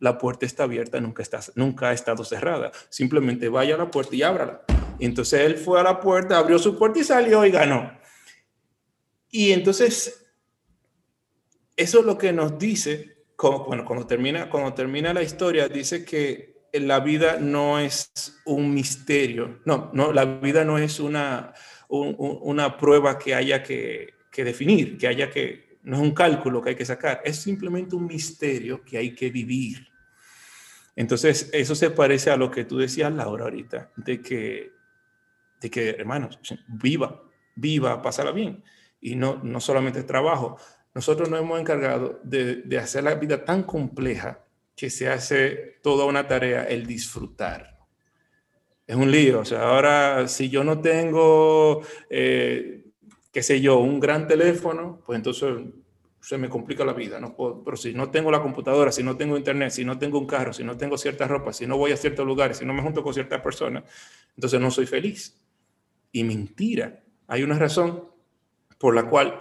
La 0.00 0.16
puerta 0.16 0.46
está 0.46 0.62
abierta, 0.62 1.00
nunca, 1.00 1.22
está, 1.22 1.40
nunca 1.56 1.88
ha 1.88 1.92
estado 1.92 2.24
cerrada. 2.24 2.70
Simplemente 2.88 3.48
vaya 3.48 3.74
a 3.74 3.78
la 3.78 3.90
puerta 3.90 4.14
y 4.14 4.22
ábrala 4.22 4.62
entonces 5.06 5.40
él 5.40 5.56
fue 5.56 5.80
a 5.80 5.82
la 5.82 6.00
puerta, 6.00 6.38
abrió 6.38 6.58
su 6.58 6.76
puerta 6.76 6.98
y 7.00 7.04
salió 7.04 7.44
y 7.44 7.50
ganó. 7.50 7.98
Y 9.30 9.52
entonces, 9.52 10.26
eso 11.76 12.00
es 12.00 12.04
lo 12.04 12.16
que 12.18 12.32
nos 12.32 12.58
dice, 12.58 13.18
bueno, 13.66 13.84
cuando 13.84 14.06
termina, 14.06 14.50
cuando 14.50 14.74
termina 14.74 15.14
la 15.14 15.22
historia, 15.22 15.68
dice 15.68 16.04
que 16.04 16.58
la 16.72 17.00
vida 17.00 17.38
no 17.38 17.78
es 17.78 18.40
un 18.44 18.74
misterio, 18.74 19.60
no, 19.64 19.90
no 19.92 20.12
la 20.12 20.24
vida 20.24 20.64
no 20.64 20.78
es 20.78 21.00
una, 21.00 21.52
una 21.88 22.76
prueba 22.76 23.18
que 23.18 23.34
haya 23.34 23.62
que, 23.62 24.14
que 24.30 24.44
definir, 24.44 24.98
que 24.98 25.08
haya 25.08 25.30
que, 25.30 25.78
no 25.82 25.96
es 25.96 26.02
un 26.02 26.12
cálculo 26.12 26.60
que 26.60 26.70
hay 26.70 26.76
que 26.76 26.84
sacar, 26.84 27.22
es 27.24 27.36
simplemente 27.36 27.96
un 27.96 28.06
misterio 28.06 28.82
que 28.84 28.98
hay 28.98 29.14
que 29.14 29.30
vivir. 29.30 29.88
Entonces, 30.96 31.48
eso 31.52 31.74
se 31.74 31.90
parece 31.90 32.30
a 32.30 32.36
lo 32.36 32.50
que 32.50 32.64
tú 32.64 32.78
decías, 32.78 33.12
Laura, 33.12 33.44
ahorita, 33.44 33.92
de 33.96 34.20
que 34.20 34.77
de 35.60 35.70
que, 35.70 35.90
hermanos, 35.90 36.38
viva, 36.68 37.22
viva, 37.54 38.02
pásala 38.02 38.32
bien. 38.32 38.62
Y 39.00 39.14
no, 39.16 39.40
no 39.42 39.60
solamente 39.60 40.02
trabajo. 40.02 40.58
Nosotros 40.94 41.28
nos 41.28 41.40
hemos 41.40 41.60
encargado 41.60 42.20
de, 42.24 42.56
de 42.56 42.78
hacer 42.78 43.04
la 43.04 43.14
vida 43.14 43.44
tan 43.44 43.62
compleja 43.62 44.44
que 44.74 44.90
se 44.90 45.08
hace 45.08 45.78
toda 45.82 46.04
una 46.04 46.26
tarea 46.28 46.64
el 46.64 46.86
disfrutar. 46.86 47.78
Es 48.86 48.96
un 48.96 49.10
lío. 49.10 49.40
O 49.40 49.44
sea, 49.44 49.68
ahora 49.68 50.26
si 50.28 50.48
yo 50.48 50.64
no 50.64 50.80
tengo, 50.80 51.82
eh, 52.08 52.84
qué 53.30 53.42
sé 53.42 53.60
yo, 53.60 53.78
un 53.78 54.00
gran 54.00 54.26
teléfono, 54.26 55.02
pues 55.04 55.16
entonces 55.16 55.52
se 56.20 56.38
me 56.38 56.48
complica 56.48 56.84
la 56.84 56.92
vida. 56.92 57.20
No 57.20 57.36
pero 57.64 57.76
si 57.76 57.92
no 57.92 58.10
tengo 58.10 58.30
la 58.30 58.40
computadora, 58.40 58.90
si 58.92 59.02
no 59.02 59.16
tengo 59.16 59.36
internet, 59.36 59.70
si 59.70 59.84
no 59.84 59.98
tengo 59.98 60.18
un 60.18 60.26
carro, 60.26 60.52
si 60.52 60.62
no 60.62 60.76
tengo 60.76 60.96
cierta 60.96 61.26
ropa, 61.26 61.52
si 61.52 61.66
no 61.66 61.76
voy 61.76 61.92
a 61.92 61.96
ciertos 61.96 62.24
lugares, 62.24 62.58
si 62.58 62.64
no 62.64 62.72
me 62.72 62.80
junto 62.82 63.02
con 63.02 63.12
ciertas 63.12 63.40
personas, 63.42 63.84
entonces 64.36 64.60
no 64.60 64.70
soy 64.70 64.86
feliz. 64.86 65.38
Y 66.12 66.24
mentira. 66.24 67.02
Hay 67.26 67.42
una 67.42 67.58
razón 67.58 68.04
por 68.78 68.94
la 68.94 69.08
cual 69.08 69.38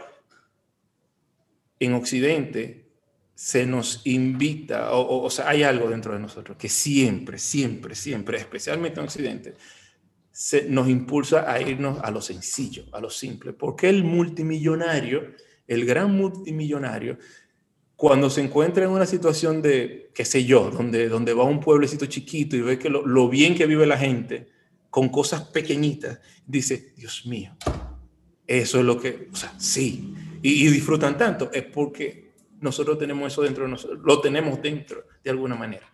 en 1.79 1.93
Occidente 1.93 2.87
se 3.35 3.67
nos 3.67 4.01
invita, 4.05 4.91
o, 4.93 5.29
sea, 5.29 5.49
hay 5.49 5.61
algo 5.61 5.89
dentro 5.89 6.11
de 6.11 6.19
nosotros 6.19 6.57
que 6.57 6.69
siempre, 6.69 7.37
siempre, 7.37 7.93
siempre, 7.93 8.39
especialmente 8.39 8.99
en 8.99 9.05
Occidente, 9.05 9.53
se 10.31 10.67
nos 10.67 10.89
impulsa 10.89 11.51
a 11.51 11.61
irnos 11.61 11.99
a 12.01 12.09
lo 12.09 12.19
sencillo, 12.19 12.85
a 12.91 12.99
lo 12.99 13.11
simple. 13.11 13.53
Porque 13.53 13.89
el 13.89 14.03
multimillonario, 14.03 15.35
el 15.67 15.85
gran 15.85 16.15
multimillonario, 16.15 17.19
cuando 17.95 18.31
se 18.31 18.41
encuentra 18.41 18.85
en 18.85 18.91
una 18.91 19.05
situación 19.05 19.61
de, 19.61 20.09
qué 20.15 20.25
sé 20.25 20.43
yo, 20.43 20.71
donde, 20.71 21.07
donde 21.07 21.33
va 21.33 21.43
a 21.43 21.47
un 21.47 21.59
pueblecito 21.59 22.07
chiquito 22.07 22.55
y 22.55 22.61
ve 22.61 22.79
que 22.79 22.89
lo 22.89 23.29
bien 23.29 23.53
que 23.53 23.67
vive 23.67 23.85
la 23.85 23.97
gente 23.97 24.47
con 24.89 25.09
cosas 25.09 25.43
pequeñitas, 25.43 26.19
dice, 26.45 26.93
Dios 26.95 27.25
mío, 27.25 27.55
eso 28.45 28.79
es 28.79 28.85
lo 28.85 28.99
que, 28.99 29.29
o 29.31 29.35
sea, 29.35 29.53
sí, 29.59 30.13
y, 30.41 30.67
disfrutan 30.67 31.17
tanto, 31.17 31.51
es 31.51 31.63
porque 31.63 32.31
nosotros 32.61 32.97
tenemos 32.97 33.31
eso 33.31 33.41
dentro 33.41 33.65
de 33.65 33.71
nosotros, 33.71 33.99
lo 34.03 34.21
tenemos 34.21 34.61
dentro 34.61 35.05
de 35.23 35.29
alguna 35.29 35.55
manera. 35.55 35.91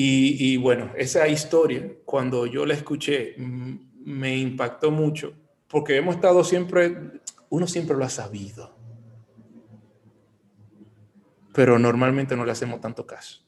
Y, 0.00 0.56
bueno, 0.58 0.92
esa 0.96 1.26
historia, 1.26 1.92
cuando 2.04 2.46
yo 2.46 2.64
la 2.64 2.74
escuché, 2.74 3.34
me 3.36 4.38
impactó 4.38 4.92
mucho, 4.92 5.34
porque 5.66 5.96
hemos 5.96 6.14
estado 6.14 6.44
siempre, 6.44 7.20
uno 7.48 7.66
siempre 7.66 7.96
lo 7.96 8.04
ha 8.04 8.08
sabido, 8.08 8.76
pero 11.52 11.80
normalmente 11.80 12.36
no 12.36 12.44
le 12.44 12.52
hacemos 12.52 12.80
tanto 12.80 13.08
caso. 13.08 13.44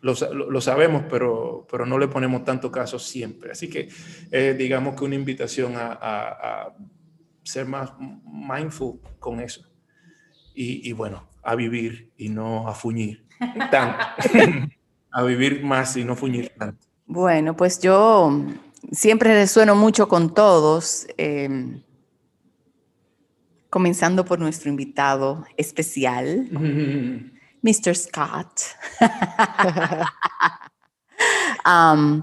Lo, 0.00 0.14
lo, 0.32 0.60
sabemos, 0.60 1.04
pero, 1.10 1.66
pero 1.70 1.84
no 1.84 1.98
le 1.98 2.08
ponemos 2.08 2.44
tanto 2.44 2.70
caso 2.70 2.98
siempre. 2.98 3.50
Así 3.50 3.68
que 3.68 3.88
eh, 4.30 4.54
digamos 4.56 4.94
que 4.94 5.04
una 5.04 5.16
invitación 5.16 5.74
a 5.76 6.72
ser 7.48 7.66
más 7.66 7.92
mindful 8.24 9.00
con 9.18 9.40
eso. 9.40 9.62
Y, 10.54 10.92
bueno, 10.92 11.28
a 11.44 11.54
vivir 11.54 12.10
y 12.16 12.30
no 12.30 12.66
a 12.68 12.74
fuñir 12.74 13.24
tanto. 13.70 14.04
a 15.12 15.22
vivir 15.22 15.62
más 15.62 15.96
y 15.96 16.04
no 16.04 16.16
fuñir 16.16 16.52
tanto. 16.58 16.84
Bueno, 17.06 17.56
pues 17.56 17.78
yo 17.80 18.44
siempre 18.90 19.32
resueno 19.34 19.76
mucho 19.76 20.08
con 20.08 20.34
todos, 20.34 21.06
em, 21.16 21.80
comenzando 23.70 24.24
por 24.24 24.40
nuestro 24.40 24.68
invitado 24.68 25.46
especial, 25.56 26.48
Mr. 27.62 27.94
Scott. 27.94 28.62
um, 31.66 32.22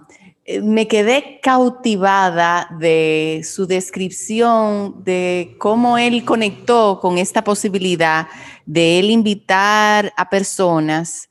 me 0.63 0.87
quedé 0.87 1.39
cautivada 1.41 2.69
de 2.79 3.41
su 3.43 3.65
descripción 3.65 5.03
de 5.03 5.55
cómo 5.59 5.97
él 5.97 6.23
conectó 6.23 6.99
con 7.01 7.17
esta 7.17 7.43
posibilidad 7.43 8.27
de 8.65 8.99
él 8.99 9.09
invitar 9.09 10.13
a 10.15 10.29
personas 10.29 11.29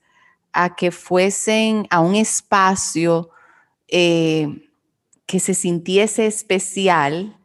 a 0.52 0.74
que 0.74 0.90
fuesen 0.90 1.86
a 1.90 2.00
un 2.00 2.14
espacio 2.14 3.30
eh, 3.88 4.68
que 5.26 5.40
se 5.40 5.54
sintiese 5.54 6.26
especial, 6.26 7.36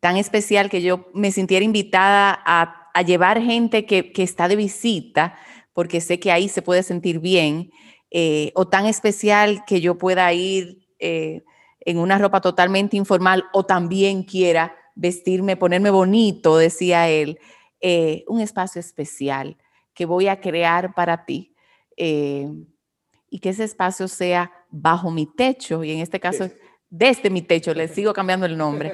tan 0.00 0.16
especial 0.16 0.70
que 0.70 0.82
yo 0.82 1.08
me 1.14 1.32
sintiera 1.32 1.64
invitada 1.64 2.40
a, 2.44 2.74
llevar 3.06 3.40
gente 3.40 3.86
que, 3.86 4.10
está 4.16 4.48
de 4.48 4.56
visita, 4.56 5.36
porque 5.78 6.00
sé 6.00 6.18
que 6.18 6.32
ahí 6.32 6.48
se 6.48 6.60
puede 6.60 6.82
sentir 6.82 7.20
bien, 7.20 7.70
eh, 8.10 8.50
o 8.56 8.66
tan 8.66 8.86
especial 8.86 9.62
que 9.64 9.80
yo 9.80 9.96
pueda 9.96 10.32
ir 10.32 10.88
eh, 10.98 11.44
en 11.78 11.98
una 11.98 12.18
ropa 12.18 12.40
totalmente 12.40 12.96
informal 12.96 13.44
o 13.52 13.64
también 13.64 14.24
quiera 14.24 14.74
vestirme, 14.96 15.56
ponerme 15.56 15.90
bonito, 15.90 16.56
decía 16.56 17.08
él, 17.08 17.38
eh, 17.80 18.24
un 18.26 18.40
espacio 18.40 18.80
especial 18.80 19.56
que 19.94 20.04
voy 20.04 20.26
a 20.26 20.40
crear 20.40 20.96
para 20.96 21.24
ti 21.24 21.54
y 21.96 23.38
que 23.38 23.50
ese 23.50 23.62
espacio 23.62 24.08
sea 24.08 24.50
bajo 24.70 25.12
mi 25.12 25.26
techo 25.26 25.84
y 25.84 25.92
en 25.92 26.00
este 26.00 26.18
caso 26.18 26.50
desde 26.90 27.30
mi 27.30 27.42
techo, 27.42 27.74
le 27.74 27.88
sigo 27.88 28.12
cambiando 28.12 28.46
el 28.46 28.56
nombre, 28.56 28.92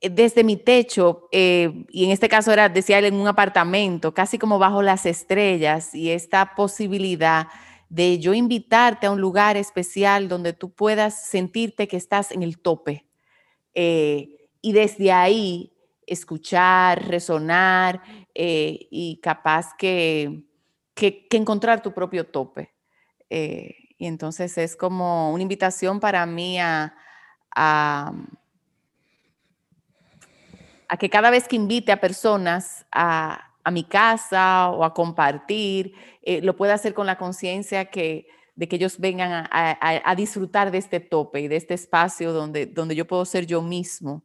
desde 0.00 0.42
mi 0.42 0.56
techo, 0.56 1.28
y 1.30 2.04
en 2.04 2.10
este 2.10 2.28
caso 2.28 2.52
era, 2.52 2.68
decía 2.68 2.98
él, 2.98 3.04
en 3.06 3.14
un 3.14 3.28
apartamento, 3.28 4.14
casi 4.14 4.38
como 4.38 4.58
bajo 4.58 4.82
las 4.82 5.04
estrellas, 5.04 5.94
y 5.94 6.10
esta 6.10 6.54
posibilidad 6.54 7.48
de 7.88 8.18
yo 8.18 8.34
invitarte 8.34 9.06
a 9.06 9.10
un 9.10 9.20
lugar 9.20 9.56
especial 9.56 10.28
donde 10.28 10.52
tú 10.52 10.70
puedas 10.70 11.26
sentirte 11.26 11.88
que 11.88 11.96
estás 11.96 12.32
en 12.32 12.42
el 12.42 12.58
tope 12.58 13.06
eh, 13.74 14.48
y 14.60 14.72
desde 14.72 15.12
ahí 15.12 15.72
escuchar, 16.06 17.06
resonar 17.08 18.02
eh, 18.34 18.88
y 18.90 19.20
capaz 19.22 19.74
que, 19.78 20.42
que, 20.94 21.26
encontrar 21.32 21.82
tu 21.82 21.92
propio 21.92 22.26
tope. 22.26 22.74
Y 23.98 24.06
entonces 24.06 24.56
es 24.56 24.76
como 24.76 25.32
una 25.32 25.42
invitación 25.42 26.00
para 26.00 26.24
mí 26.24 26.58
a, 26.60 26.94
a, 27.54 28.12
a 30.88 30.96
que 30.96 31.10
cada 31.10 31.30
vez 31.30 31.48
que 31.48 31.56
invite 31.56 31.92
a 31.92 32.00
personas 32.00 32.86
a, 32.92 33.48
a 33.68 33.70
mi 33.70 33.84
casa 33.84 34.70
o 34.70 34.82
a 34.82 34.94
compartir, 34.94 35.92
eh, 36.22 36.40
lo 36.40 36.56
pueda 36.56 36.72
hacer 36.72 36.94
con 36.94 37.06
la 37.06 37.18
conciencia 37.18 37.86
que, 37.86 38.26
de 38.54 38.66
que 38.66 38.76
ellos 38.76 38.98
vengan 38.98 39.46
a, 39.50 40.14
disfrutar 40.16 40.70
de 40.70 40.78
este 40.78 41.00
tope 41.00 41.40
y 41.40 41.48
de 41.48 41.56
este 41.56 41.74
espacio 41.74 42.32
donde, 42.32 42.64
donde 42.64 42.94
yo 42.94 43.06
puedo 43.06 43.26
ser 43.26 43.44
yo 43.44 43.60
mismo, 43.60 44.24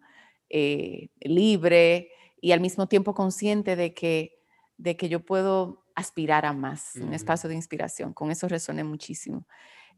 eh, 0.49 1.09
libre 1.19 2.09
y 2.39 2.53
al 2.53 2.61
mismo 2.61 2.87
tiempo 2.87 3.13
consciente 3.13 3.75
de 3.75 3.93
que, 3.93 4.42
de 4.83 4.97
que 4.97 5.07
yo 5.07 5.21
puedo 5.21 5.85
aspirar 5.95 6.45
a 6.45 6.51
más, 6.51 6.97
un 6.97 7.13
espacio 7.13 7.47
de 7.47 7.55
inspiración. 7.55 8.13
Con 8.13 8.31
eso 8.31 8.49
resoné 8.49 8.83
muchísimo. 8.83 9.47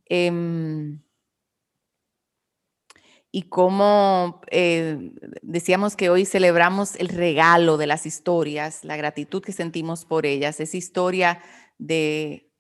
Em, 0.06 1.02
y 3.32 3.50
cómo 3.50 4.42
eh, 4.52 5.12
decíamos 5.42 5.96
que 5.96 6.12
hoy 6.12 6.26
celebramos 6.26 6.96
el 6.98 7.10
regalo 7.10 7.78
de 7.78 7.88
las 7.88 8.06
historias, 8.06 8.86
la 8.86 8.96
gratitud 8.96 9.42
que 9.42 9.54
sentimos 9.54 10.06
por 10.06 10.28
ellas, 10.28 10.60
esa 10.60 10.78
historia 10.78 11.42
de, 11.80 12.52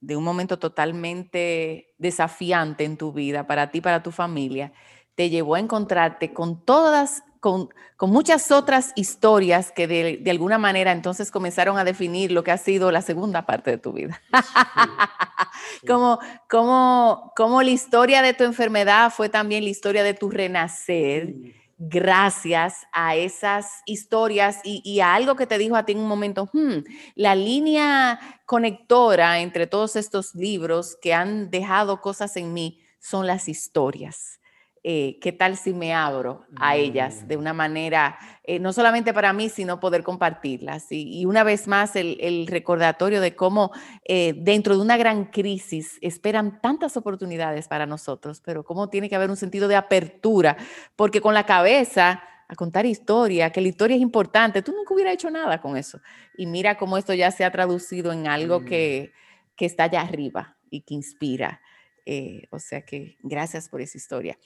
de 0.00 0.16
un 0.16 0.22
momento 0.22 0.58
totalmente 0.58 1.94
desafiante 1.96 2.84
en 2.84 2.98
tu 2.98 3.12
vida, 3.12 3.46
para 3.46 3.70
ti, 3.70 3.80
para 3.80 4.02
tu 4.02 4.10
familia, 4.10 4.74
te 5.14 5.30
llevó 5.30 5.54
a 5.54 5.60
encontrarte 5.60 6.34
con 6.34 6.62
todas 6.62 7.24
con, 7.40 7.70
muchas 8.00 8.50
otras 8.50 8.92
historias 8.94 9.72
que 9.72 9.86
de, 9.86 10.30
alguna 10.30 10.58
manera 10.58 10.92
entonces 10.92 11.30
comenzaron 11.30 11.78
a 11.78 11.84
definir 11.84 12.32
lo 12.32 12.44
que 12.44 12.50
ha 12.50 12.58
sido 12.58 12.92
la 12.92 13.02
segunda 13.02 13.46
parte 13.46 13.72
de 13.72 13.78
tu 13.78 13.92
vida. 13.92 14.20
como, 15.86 16.18
como, 16.48 17.32
como 17.34 17.62
la 17.62 17.70
historia 17.70 18.22
de 18.22 18.34
tu 18.34 18.44
enfermedad 18.44 19.10
fue 19.10 19.28
también 19.28 19.64
la 19.64 19.70
historia 19.70 20.02
de 20.02 20.14
tu 20.14 20.30
renacer. 20.30 21.34
Gracias 21.82 22.86
a 22.92 23.16
esas 23.16 23.80
historias 23.86 24.60
y, 24.64 25.00
a 25.00 25.14
algo 25.14 25.34
que 25.34 25.46
te 25.46 25.56
dijo 25.56 25.76
a 25.76 25.86
ti 25.86 25.92
en 25.92 26.00
un 26.00 26.08
momento, 26.08 26.50
hmm, 26.52 26.84
la 27.14 27.34
línea 27.34 28.20
conectora 28.44 29.40
entre 29.40 29.66
todos 29.66 29.96
estos 29.96 30.34
libros 30.34 30.98
que 31.00 31.14
han 31.14 31.50
dejado 31.50 32.02
cosas 32.02 32.36
en 32.36 32.52
mí 32.52 32.80
son 32.98 33.26
las 33.26 33.48
historias. 33.48 34.39
Eh, 34.82 35.18
¿qué 35.20 35.32
tal 35.32 35.58
si 35.58 35.74
me 35.74 35.92
abro 35.92 36.46
a 36.56 36.74
ellas 36.74 37.28
de 37.28 37.36
mm. 37.36 37.40
una 37.40 37.52
manera, 37.52 38.18
eh, 38.44 38.58
no 38.58 38.72
solamente 38.72 39.12
para 39.12 39.34
mí, 39.34 39.50
sino 39.50 39.78
poder 39.78 40.02
compartirlas? 40.02 40.86
Y, 40.88 41.26
una 41.26 41.44
vez 41.44 41.68
más, 41.68 41.96
el, 41.96 42.46
recordatorio 42.46 43.20
de 43.20 43.36
cómo 43.36 43.72
eh, 44.06 44.32
dentro 44.38 44.74
de 44.74 44.80
una 44.80 44.96
gran 44.96 45.26
crisis 45.26 45.98
esperan 46.00 46.62
tantas 46.62 46.96
oportunidades 46.96 47.68
para 47.68 47.84
nosotros, 47.84 48.40
pero 48.40 48.64
cómo 48.64 48.88
tiene 48.88 49.10
que 49.10 49.16
haber 49.16 49.28
un 49.28 49.36
sentido 49.36 49.68
de 49.68 49.76
apertura, 49.76 50.56
porque 50.96 51.20
con 51.20 51.34
la 51.34 51.44
cabeza 51.44 52.22
a 52.48 52.54
contar 52.56 52.86
historia, 52.86 53.50
que 53.50 53.60
la 53.60 53.68
historia 53.68 53.96
es 53.96 54.02
importante, 54.02 54.62
tú 54.62 54.72
nunca 54.72 54.94
hubieras 54.94 55.12
hecho 55.12 55.30
nada 55.30 55.60
con 55.60 55.76
eso. 55.76 56.00
Y 56.38 56.46
mira 56.46 56.78
cómo 56.78 56.96
esto 56.96 57.12
ya 57.12 57.30
se 57.30 57.44
ha 57.44 57.50
traducido 57.50 58.12
en 58.12 58.26
algo 58.26 58.60
mm. 58.60 58.64
que, 58.64 59.12
que 59.56 59.66
está 59.66 59.84
allá 59.84 60.00
arriba 60.00 60.56
y 60.70 60.80
que 60.80 60.94
inspira. 60.94 61.60
Eh, 62.06 62.48
o 62.50 62.58
sea 62.58 62.82
que 62.82 63.16
gracias 63.20 63.68
por 63.68 63.80
esa 63.80 63.98
historia. 63.98 64.38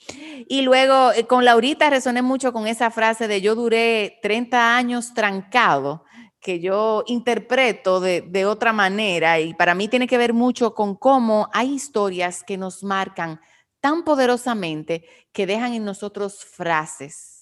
Y 0.47 0.61
luego 0.61 1.11
eh, 1.11 1.25
con 1.25 1.45
Laurita 1.45 1.89
resoné 1.89 2.21
mucho 2.21 2.53
con 2.53 2.67
esa 2.67 2.91
frase 2.91 3.27
de 3.27 3.41
yo 3.41 3.55
duré 3.55 4.19
30 4.21 4.75
años 4.75 5.13
trancado, 5.13 6.03
que 6.39 6.59
yo 6.59 7.03
interpreto 7.07 7.99
de, 7.99 8.21
de 8.21 8.45
otra 8.45 8.71
manera 8.71 9.39
y 9.39 9.53
para 9.53 9.73
mí 9.73 9.87
tiene 9.87 10.07
que 10.07 10.17
ver 10.17 10.33
mucho 10.33 10.73
con 10.73 10.95
cómo 10.95 11.49
hay 11.53 11.73
historias 11.73 12.43
que 12.43 12.57
nos 12.57 12.83
marcan 12.83 13.39
tan 13.79 14.03
poderosamente 14.03 15.05
que 15.31 15.47
dejan 15.47 15.73
en 15.73 15.85
nosotros 15.85 16.45
frases 16.45 17.34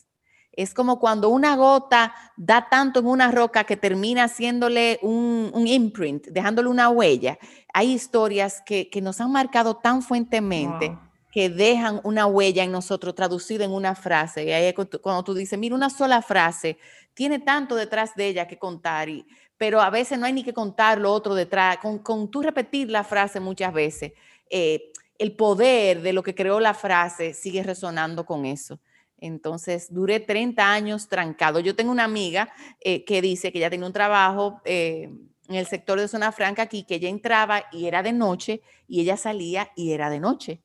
Es 0.55 0.73
como 0.73 0.99
cuando 0.99 1.29
una 1.29 1.55
gota 1.55 2.13
da 2.37 2.69
tanto 2.69 2.99
en 2.99 3.07
una 3.07 3.31
roca 3.31 3.63
que 3.63 3.75
termina 3.75 4.25
haciéndole 4.25 4.99
un, 5.01 5.51
imprint, 5.65 6.27
dejándole 6.27 6.69
una 6.69 6.89
huella. 6.89 7.37
Hay 7.73 7.91
historias 7.91 8.61
que, 8.65 8.89
nos 9.01 9.19
han 9.19 9.31
marcado 9.31 9.75
tan 9.77 10.01
fuertemente 10.01 10.97
que 11.31 11.49
dejan 11.49 11.99
una 12.03 12.27
huella 12.27 12.63
en 12.63 12.71
nosotros 12.71 13.15
traducida 13.15 13.65
en 13.65 13.71
una 13.71 13.95
frase. 13.95 14.43
Y 14.43 14.51
ahí 14.51 14.71
cuando 15.01 15.23
tú 15.23 15.33
dices, 15.33 15.57
mira, 15.57 15.73
una 15.73 15.89
sola 15.89 16.21
frase 16.21 16.77
tiene 17.15 17.39
tanto 17.39 17.75
detrás 17.75 18.15
de 18.15 18.27
ella 18.27 18.47
que 18.47 18.59
contar, 18.59 19.09
y, 19.09 19.25
pero 19.57 19.81
a 19.81 19.89
veces 19.89 20.19
no 20.19 20.27
hay 20.27 20.33
ni 20.33 20.43
que 20.43 20.53
contar 20.53 20.99
lo 20.99 21.11
otro 21.11 21.33
detrás. 21.33 21.77
Con, 21.77 21.99
con 21.99 22.29
tú 22.29 22.43
repetir 22.43 22.91
la 22.91 23.03
frase 23.03 23.39
muchas 23.39 23.73
veces, 23.73 24.13
eh, 24.49 24.91
el 25.17 25.35
poder 25.35 26.01
de 26.01 26.13
lo 26.13 26.21
que 26.21 26.35
creó 26.35 26.59
la 26.59 26.73
frase 26.73 27.33
sigue 27.33 27.63
resonando 27.63 28.25
con 28.25 28.45
eso. 28.45 28.79
Entonces, 29.24 29.93
duré 29.93 30.19
30 30.19 30.74
años 30.74 31.07
trancado. 31.07 31.61
Yo 31.61 31.78
tengo 31.78 31.91
una 31.91 32.03
amiga 32.03 32.51
eh, 32.82 33.05
que 33.05 33.21
dice 33.21 33.53
que 33.53 33.59
ya 33.59 33.69
tenía 33.69 33.88
un 33.88 33.93
trabajo 33.93 34.59
eh, 34.65 35.09
en 35.47 35.55
el 35.55 35.65
sector 35.65 35.97
de 35.99 36.09
zona 36.09 36.34
franca 36.34 36.63
aquí, 36.63 36.84
que 36.84 36.95
ella 36.95 37.07
entraba 37.07 37.63
y 37.71 37.86
era 37.86 38.03
de 38.03 38.11
noche 38.11 38.61
y 38.86 38.99
ella 38.99 39.15
salía 39.15 39.71
y 39.78 39.93
era 39.93 40.09
de 40.09 40.19
noche. 40.19 40.62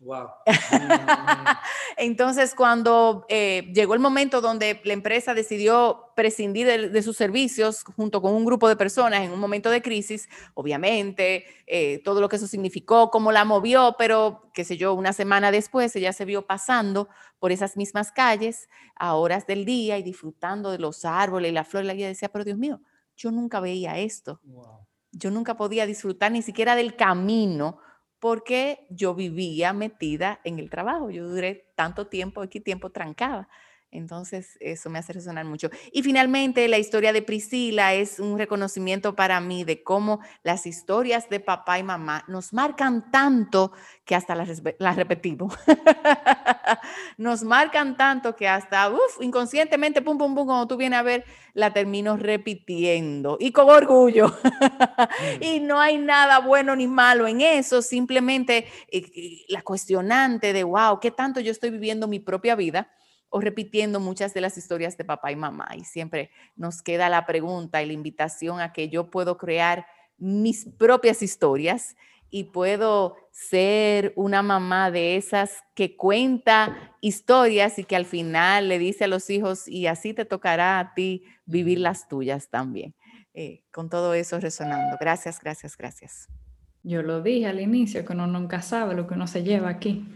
Wow. 0.00 0.28
Entonces, 1.96 2.54
cuando 2.54 3.26
eh, 3.28 3.68
llegó 3.74 3.94
el 3.94 4.00
momento 4.00 4.40
donde 4.40 4.80
la 4.84 4.92
empresa 4.92 5.34
decidió 5.34 6.12
prescindir 6.14 6.90
de, 6.92 7.02
sus 7.02 7.16
servicios 7.16 7.82
junto 7.96 8.22
con 8.22 8.32
un 8.32 8.44
grupo 8.44 8.68
de 8.68 8.76
personas 8.76 9.22
en 9.22 9.32
un 9.32 9.40
momento 9.40 9.70
de 9.70 9.82
crisis, 9.82 10.28
obviamente, 10.54 11.46
eh, 11.66 12.00
todo 12.04 12.20
lo 12.20 12.28
que 12.28 12.36
eso 12.36 12.46
significó, 12.46 13.10
cómo 13.10 13.32
la 13.32 13.44
movió, 13.44 13.96
pero 13.98 14.50
qué 14.54 14.64
sé 14.64 14.76
yo, 14.76 14.94
una 14.94 15.12
semana 15.12 15.50
después 15.50 15.94
ella 15.96 16.12
se 16.12 16.24
vio 16.24 16.46
pasando 16.46 17.08
por 17.40 17.50
esas 17.50 17.76
mismas 17.76 18.12
calles 18.12 18.68
a 18.94 19.14
horas 19.14 19.48
del 19.48 19.64
día 19.64 19.98
y 19.98 20.04
disfrutando 20.04 20.70
de 20.70 20.78
los 20.78 21.04
árboles 21.04 21.50
y 21.50 21.54
la 21.54 21.64
flor. 21.64 21.84
Y 21.84 21.90
ella 21.90 22.06
decía, 22.06 22.28
pero 22.28 22.44
Dios 22.44 22.58
mío, 22.58 22.80
yo 23.16 23.32
nunca 23.32 23.58
veía 23.58 23.98
esto. 23.98 24.40
Yo 25.10 25.32
nunca 25.32 25.56
podía 25.56 25.86
disfrutar 25.86 26.30
ni 26.30 26.42
siquiera 26.42 26.76
del 26.76 26.94
camino 26.94 27.78
porque 28.20 28.86
yo 28.90 29.14
vivía 29.14 29.72
metida 29.72 30.40
en 30.44 30.58
el 30.58 30.70
trabajo. 30.70 31.10
Yo 31.10 31.28
duré 31.28 31.66
tanto 31.74 32.06
tiempo, 32.06 32.42
aquí 32.42 32.60
tiempo 32.60 32.90
trancada. 32.90 33.48
Entonces, 33.90 34.58
eso 34.60 34.90
me 34.90 34.98
hace 34.98 35.14
resonar 35.14 35.46
mucho. 35.46 35.70
Y 35.92 36.02
finalmente, 36.02 36.68
la 36.68 36.76
historia 36.76 37.12
de 37.14 37.22
Priscila 37.22 37.94
es 37.94 38.20
un 38.20 38.36
reconocimiento 38.36 39.16
para 39.16 39.40
mí 39.40 39.64
de 39.64 39.82
cómo 39.82 40.20
las 40.42 40.66
historias 40.66 41.30
de 41.30 41.40
papá 41.40 41.78
y 41.78 41.82
mamá 41.82 42.22
nos 42.28 42.52
marcan 42.52 43.10
tanto 43.10 43.72
que 44.04 44.14
hasta 44.14 44.34
las, 44.34 44.62
repetimos. 44.96 45.54
nos 47.16 47.42
marcan 47.44 47.96
tanto 47.96 48.36
que 48.36 48.46
hasta, 48.46 48.90
uff, 48.90 49.22
inconscientemente, 49.22 50.02
pum, 50.02 50.18
pum, 50.18 50.34
pum, 50.34 50.44
cuando 50.46 50.68
tú 50.68 50.76
vienes 50.76 50.98
a 50.98 51.02
ver, 51.02 51.24
la 51.54 51.72
termino 51.72 52.18
repitiendo 52.18 53.38
y 53.40 53.52
con 53.52 53.70
orgullo. 53.70 54.34
Mm. 55.18 55.42
y 55.42 55.60
no 55.60 55.80
hay 55.80 55.96
nada 55.96 56.40
bueno 56.40 56.76
ni 56.76 56.86
malo 56.86 57.26
en 57.26 57.40
eso, 57.40 57.82
simplemente 57.82 58.66
eh, 58.90 59.02
eh, 59.14 59.44
la 59.48 59.62
cuestionante 59.62 60.52
de, 60.52 60.64
wow, 60.64 61.00
¿qué 61.00 61.10
tanto 61.10 61.40
yo 61.40 61.50
estoy 61.50 61.70
viviendo 61.70 62.08
mi 62.08 62.20
propia 62.20 62.54
vida? 62.54 62.90
O 63.30 63.40
repitiendo 63.40 64.00
muchas 64.00 64.34
de 64.34 64.40
las 64.40 64.56
historias 64.56 64.96
de 64.96 65.04
papá 65.04 65.32
y 65.32 65.36
mamá. 65.36 65.68
Y 65.76 65.84
siempre 65.84 66.30
nos 66.56 66.82
queda 66.82 67.08
la 67.08 67.26
pregunta 67.26 67.82
y 67.82 67.86
la 67.86 67.92
invitación 67.92 68.60
a 68.60 68.72
que 68.72 68.88
yo 68.88 69.10
puedo 69.10 69.36
crear 69.36 69.86
mis 70.16 70.66
propias 70.78 71.22
historias 71.22 71.96
y 72.30 72.44
puedo 72.44 73.16
ser 73.30 74.12
una 74.16 74.42
mamá 74.42 74.90
de 74.90 75.16
esas 75.16 75.62
que 75.74 75.96
cuenta 75.96 76.94
historias 77.00 77.78
y 77.78 77.84
que 77.84 77.96
al 77.96 78.04
final 78.04 78.68
le 78.68 78.78
dice 78.78 79.04
a 79.04 79.08
los 79.08 79.30
hijos, 79.30 79.66
y 79.68 79.86
así 79.86 80.12
te 80.12 80.24
tocará 80.24 80.78
a 80.78 80.94
ti 80.94 81.24
vivir 81.46 81.78
las 81.78 82.08
tuyas 82.08 82.48
también. 82.50 82.94
Eh, 83.34 83.62
con 83.72 83.88
todo 83.88 84.14
eso 84.14 84.40
resonando. 84.40 84.96
Gracias, 85.00 85.38
gracias, 85.40 85.76
gracias. 85.76 86.28
Yo 86.82 87.02
lo 87.02 87.22
dije 87.22 87.46
al 87.46 87.60
inicio, 87.60 88.04
que 88.04 88.12
uno 88.12 88.26
nunca 88.26 88.62
sabe 88.62 88.94
lo 88.94 89.06
que 89.06 89.14
uno 89.14 89.26
se 89.26 89.42
lleva 89.42 89.68
aquí. 89.68 90.06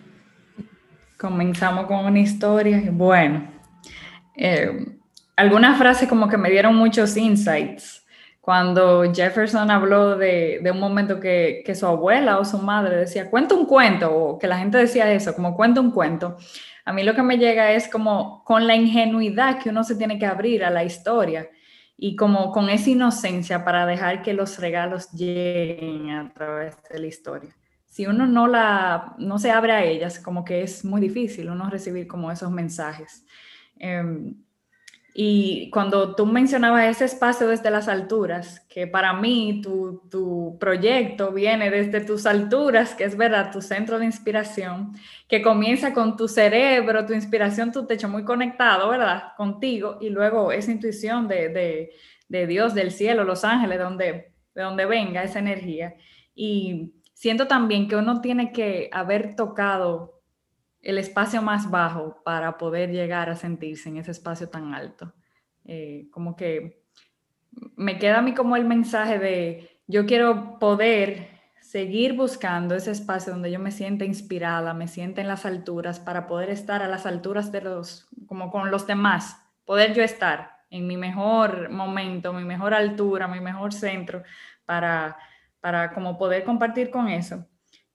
Comenzamos 1.22 1.86
con 1.86 2.04
una 2.04 2.18
historia. 2.18 2.82
Bueno, 2.90 3.48
eh, 4.36 4.98
algunas 5.36 5.78
frases 5.78 6.08
como 6.08 6.28
que 6.28 6.36
me 6.36 6.50
dieron 6.50 6.74
muchos 6.74 7.16
insights. 7.16 8.04
Cuando 8.40 9.04
Jefferson 9.14 9.70
habló 9.70 10.16
de, 10.16 10.58
de 10.60 10.70
un 10.72 10.80
momento 10.80 11.20
que, 11.20 11.62
que, 11.64 11.76
su 11.76 11.86
abuela 11.86 12.40
o 12.40 12.44
su 12.44 12.58
madre 12.58 12.96
decía, 12.96 13.30
cuenta 13.30 13.54
un 13.54 13.66
cuento, 13.66 14.12
o 14.12 14.36
que 14.36 14.48
la 14.48 14.58
gente 14.58 14.78
decía 14.78 15.12
eso, 15.12 15.32
como 15.32 15.54
cuenta 15.54 15.80
un 15.80 15.92
cuento. 15.92 16.38
A 16.84 16.92
mí 16.92 17.04
lo 17.04 17.14
que 17.14 17.22
me 17.22 17.38
llega 17.38 17.70
es 17.70 17.86
como 17.86 18.42
con 18.42 18.66
la 18.66 18.74
ingenuidad 18.74 19.60
que 19.60 19.68
uno 19.68 19.84
se 19.84 19.94
tiene 19.94 20.18
que 20.18 20.26
abrir 20.26 20.64
a 20.64 20.70
la 20.70 20.82
historia 20.82 21.48
y 21.96 22.16
como 22.16 22.50
con 22.50 22.68
esa 22.68 22.90
inocencia 22.90 23.64
para 23.64 23.86
dejar 23.86 24.22
que 24.22 24.34
los 24.34 24.58
regalos 24.58 25.12
lleguen 25.12 26.10
a 26.10 26.32
través 26.34 26.76
de 26.90 26.98
la 26.98 27.06
historia 27.06 27.54
si 27.92 28.06
uno 28.06 28.26
no, 28.26 28.46
la, 28.46 29.14
no 29.18 29.38
se 29.38 29.50
abre 29.50 29.72
a 29.72 29.84
ellas, 29.84 30.18
como 30.18 30.46
que 30.46 30.62
es 30.62 30.82
muy 30.82 30.98
difícil 30.98 31.50
uno 31.50 31.68
recibir 31.68 32.06
como 32.06 32.32
esos 32.32 32.50
mensajes. 32.50 33.26
Em, 33.78 34.34
y 35.12 35.68
cuando 35.68 36.14
tú 36.14 36.24
mencionabas 36.24 36.86
ese 36.86 37.04
espacio 37.04 37.48
desde 37.48 37.70
las 37.70 37.88
alturas, 37.88 38.60
que 38.60 38.86
para 38.86 39.12
mí 39.12 39.60
tu, 39.62 40.08
tu, 40.10 40.56
proyecto 40.58 41.32
viene 41.32 41.70
desde 41.70 42.00
tus 42.00 42.24
alturas, 42.24 42.94
que 42.94 43.04
es 43.04 43.14
verdad, 43.14 43.52
tu 43.52 43.60
centro 43.60 43.98
de 43.98 44.06
inspiración, 44.06 44.94
que 45.28 45.42
comienza 45.42 45.92
con 45.92 46.16
tu 46.16 46.28
cerebro, 46.28 47.04
tu 47.04 47.12
inspiración, 47.12 47.72
tu 47.72 47.86
techo 47.86 48.08
muy 48.08 48.24
conectado, 48.24 48.88
¿verdad? 48.88 49.34
Contigo, 49.36 49.98
y 50.00 50.08
luego 50.08 50.50
esa 50.50 50.72
intuición 50.72 51.28
de, 51.28 51.50
de, 51.50 51.90
de 52.26 52.46
Dios, 52.46 52.72
del 52.72 52.90
cielo, 52.90 53.24
los 53.24 53.44
ángeles, 53.44 53.76
de 53.76 53.84
donde, 53.84 54.32
de 54.54 54.62
donde 54.62 54.86
venga 54.86 55.22
esa 55.22 55.40
energía. 55.40 55.94
Y 56.34 56.94
siento 57.22 57.46
también 57.46 57.86
que 57.86 57.94
uno 57.94 58.20
tiene 58.20 58.50
que 58.50 58.90
haber 58.92 59.36
tocado 59.36 60.20
el 60.80 60.98
espacio 60.98 61.40
más 61.40 61.70
bajo 61.70 62.20
para 62.24 62.58
poder 62.58 62.90
llegar 62.90 63.30
a 63.30 63.36
sentirse 63.36 63.90
en 63.90 63.98
ese 63.98 64.10
espacio 64.10 64.48
tan 64.48 64.74
alto. 64.74 65.14
Eh, 65.64 66.08
como 66.10 66.34
que 66.34 66.82
me 67.76 68.00
queda 68.00 68.18
a 68.18 68.22
mí 68.22 68.34
como 68.34 68.56
el 68.56 68.64
mensaje 68.64 69.20
de 69.20 69.70
yo 69.86 70.04
quiero 70.04 70.58
poder 70.58 71.28
seguir 71.60 72.14
buscando 72.14 72.74
ese 72.74 72.90
espacio 72.90 73.32
donde 73.32 73.52
yo 73.52 73.60
me 73.60 73.70
sienta 73.70 74.04
inspirada, 74.04 74.74
me 74.74 74.88
sienta 74.88 75.20
en 75.20 75.28
las 75.28 75.46
alturas 75.46 76.00
para 76.00 76.26
poder 76.26 76.50
estar 76.50 76.82
a 76.82 76.88
las 76.88 77.06
alturas 77.06 77.52
de 77.52 77.60
los, 77.60 78.08
como 78.26 78.50
con 78.50 78.72
los 78.72 78.88
demás, 78.88 79.36
poder 79.64 79.94
yo 79.94 80.02
estar 80.02 80.56
en 80.70 80.88
mi 80.88 80.96
mejor 80.96 81.70
momento, 81.70 82.32
mi 82.32 82.42
mejor 82.42 82.74
altura, 82.74 83.28
mi 83.28 83.38
mejor 83.38 83.72
centro 83.72 84.24
para 84.66 85.16
para 85.62 85.94
como 85.94 86.18
poder 86.18 86.44
compartir 86.44 86.90
con 86.90 87.08
eso. 87.08 87.46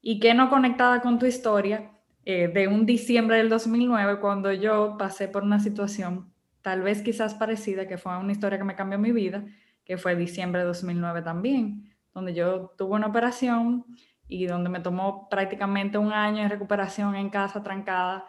Y 0.01 0.19
que 0.19 0.33
no 0.33 0.49
conectada 0.49 1.01
con 1.01 1.19
tu 1.19 1.27
historia 1.27 1.91
eh, 2.25 2.47
de 2.47 2.67
un 2.67 2.85
diciembre 2.85 3.37
del 3.37 3.49
2009, 3.49 4.19
cuando 4.19 4.51
yo 4.53 4.95
pasé 4.97 5.27
por 5.27 5.43
una 5.43 5.59
situación 5.59 6.33
tal 6.61 6.81
vez 6.81 7.01
quizás 7.01 7.35
parecida, 7.35 7.87
que 7.87 7.97
fue 7.97 8.17
una 8.17 8.31
historia 8.31 8.57
que 8.57 8.63
me 8.63 8.75
cambió 8.75 8.97
mi 8.97 9.11
vida, 9.11 9.45
que 9.85 9.97
fue 9.97 10.15
diciembre 10.15 10.61
de 10.61 10.67
2009 10.67 11.21
también, 11.21 11.93
donde 12.13 12.33
yo 12.33 12.73
tuve 12.77 12.95
una 12.95 13.07
operación 13.07 13.85
y 14.27 14.47
donde 14.47 14.69
me 14.69 14.79
tomó 14.79 15.29
prácticamente 15.29 15.97
un 15.97 16.11
año 16.11 16.43
de 16.43 16.49
recuperación 16.49 17.15
en 17.15 17.29
casa 17.29 17.63
trancada, 17.63 18.25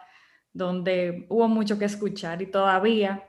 donde 0.53 1.25
hubo 1.29 1.47
mucho 1.47 1.79
que 1.79 1.85
escuchar 1.85 2.41
y 2.41 2.47
todavía 2.47 3.28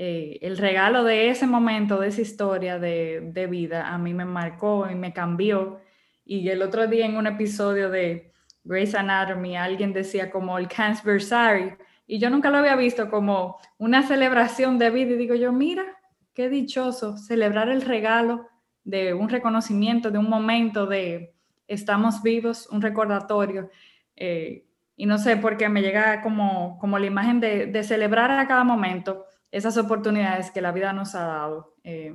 eh, 0.00 0.38
el 0.42 0.58
regalo 0.58 1.02
de 1.02 1.28
ese 1.28 1.48
momento, 1.48 1.98
de 1.98 2.06
esa 2.06 2.20
historia 2.20 2.78
de, 2.78 3.48
vida, 3.50 3.88
a 3.88 3.98
mí 3.98 4.14
me 4.14 4.24
marcó 4.24 4.88
y 4.88 4.94
me 4.94 5.12
cambió. 5.12 5.80
Y 6.24 6.48
el 6.50 6.62
otro 6.62 6.86
día 6.86 7.04
en 7.04 7.16
un 7.16 7.26
episodio 7.26 7.90
de 7.90 8.30
Grey's 8.62 8.94
Anatomy, 8.94 9.56
alguien 9.56 9.92
decía 9.92 10.30
como 10.30 10.56
el 10.56 10.68
Cansversary, 10.68 11.74
y 12.06 12.20
yo 12.20 12.30
nunca 12.30 12.48
lo 12.48 12.58
había 12.58 12.76
visto 12.76 13.10
como 13.10 13.58
una 13.76 14.06
celebración 14.06 14.78
de 14.78 14.90
vida. 14.90 15.10
Y 15.14 15.16
digo 15.16 15.34
yo, 15.34 15.52
mira, 15.52 15.84
qué 16.32 16.48
dichoso 16.48 17.16
celebrar 17.16 17.68
el 17.68 17.82
regalo 17.82 18.46
de 18.84 19.14
un 19.14 19.28
reconocimiento, 19.28 20.12
de 20.12 20.18
un 20.18 20.30
momento 20.30 20.86
de 20.86 21.34
estamos 21.66 22.22
vivos, 22.22 22.68
un 22.70 22.82
recordatorio. 22.82 23.68
Eh, 24.14 24.64
y 24.96 25.06
no 25.06 25.18
sé 25.18 25.36
por 25.38 25.56
qué 25.56 25.68
me 25.68 25.82
llega 25.82 26.22
como, 26.22 26.78
como 26.78 27.00
la 27.00 27.06
imagen 27.06 27.40
de, 27.40 27.66
de 27.66 27.82
celebrar 27.82 28.30
a 28.30 28.46
cada 28.46 28.62
momento 28.62 29.24
esas 29.50 29.76
oportunidades 29.76 30.50
que 30.50 30.60
la 30.60 30.72
vida 30.72 30.92
nos 30.92 31.14
ha 31.14 31.26
dado, 31.26 31.74
eh, 31.84 32.12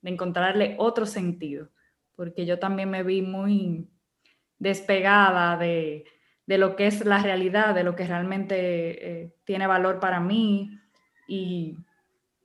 de 0.00 0.10
encontrarle 0.10 0.76
otro 0.78 1.06
sentido, 1.06 1.70
porque 2.14 2.46
yo 2.46 2.58
también 2.58 2.90
me 2.90 3.02
vi 3.02 3.22
muy 3.22 3.88
despegada 4.58 5.56
de, 5.56 6.04
lo 6.46 6.76
que 6.76 6.86
es 6.86 7.04
la 7.04 7.18
realidad, 7.18 7.74
de 7.74 7.84
lo 7.84 7.94
que 7.94 8.06
realmente 8.06 9.22
eh, 9.22 9.34
tiene 9.44 9.66
valor 9.66 10.00
para 10.00 10.20
mí 10.20 10.78
y 11.26 11.76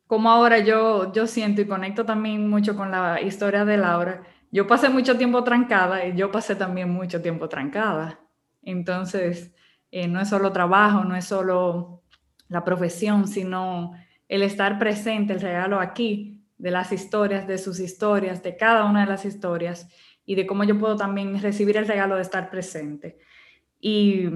como 0.07 0.30
ahora 0.30 0.59
yo, 0.59 1.11
yo 1.11 1.26
siento 1.26 1.61
y 1.61 1.65
conecto 1.65 2.05
también 2.05 2.47
mucho 2.49 2.76
con 2.76 2.91
la 2.91 3.19
historia 3.21 3.65
de 3.65 3.78
Laura. 3.78 4.21
Yo 4.51 4.67
pasé 4.67 4.89
mucho 4.89 5.17
tiempo 5.17 5.43
trancada 5.43 6.05
y 6.05 6.15
yo 6.15 6.30
pasé 6.30 6.55
también 6.55 6.91
mucho 6.91 7.21
tiempo 7.21 7.49
trancada. 7.49 8.19
Entonces, 8.61 9.51
eh, 9.89 10.07
no 10.07 10.21
es 10.21 10.30
solo 10.30 10.51
trabajo, 10.51 11.03
no 11.03 11.15
es 11.15 11.26
solo 11.26 12.03
la 12.47 12.63
profesión, 12.63 13.28
sino 13.28 13.93
el 14.28 14.43
estar 14.43 14.80
presente, 14.80 15.34
el 15.34 15.41
regalo 15.41 15.80
aquí 15.80 16.43
de 16.57 16.71
las 16.71 16.91
historias, 16.91 17.47
de 17.47 17.57
sus 17.57 17.80
historias, 17.80 18.41
de 18.41 18.55
cada 18.55 18.86
una 18.86 19.01
de 19.01 19.07
las 19.07 19.26
historias 19.26 19.89
y 20.26 20.36
de 20.36 20.47
cómo 20.47 20.63
yo 20.63 20.80
puedo 20.80 20.95
también 20.95 21.41
recibir 21.41 21.78
el 21.78 21.88
regalo 21.88 22.15
de 22.15 22.21
estar 22.21 22.49
presente. 22.49 23.17
Y 23.80 24.30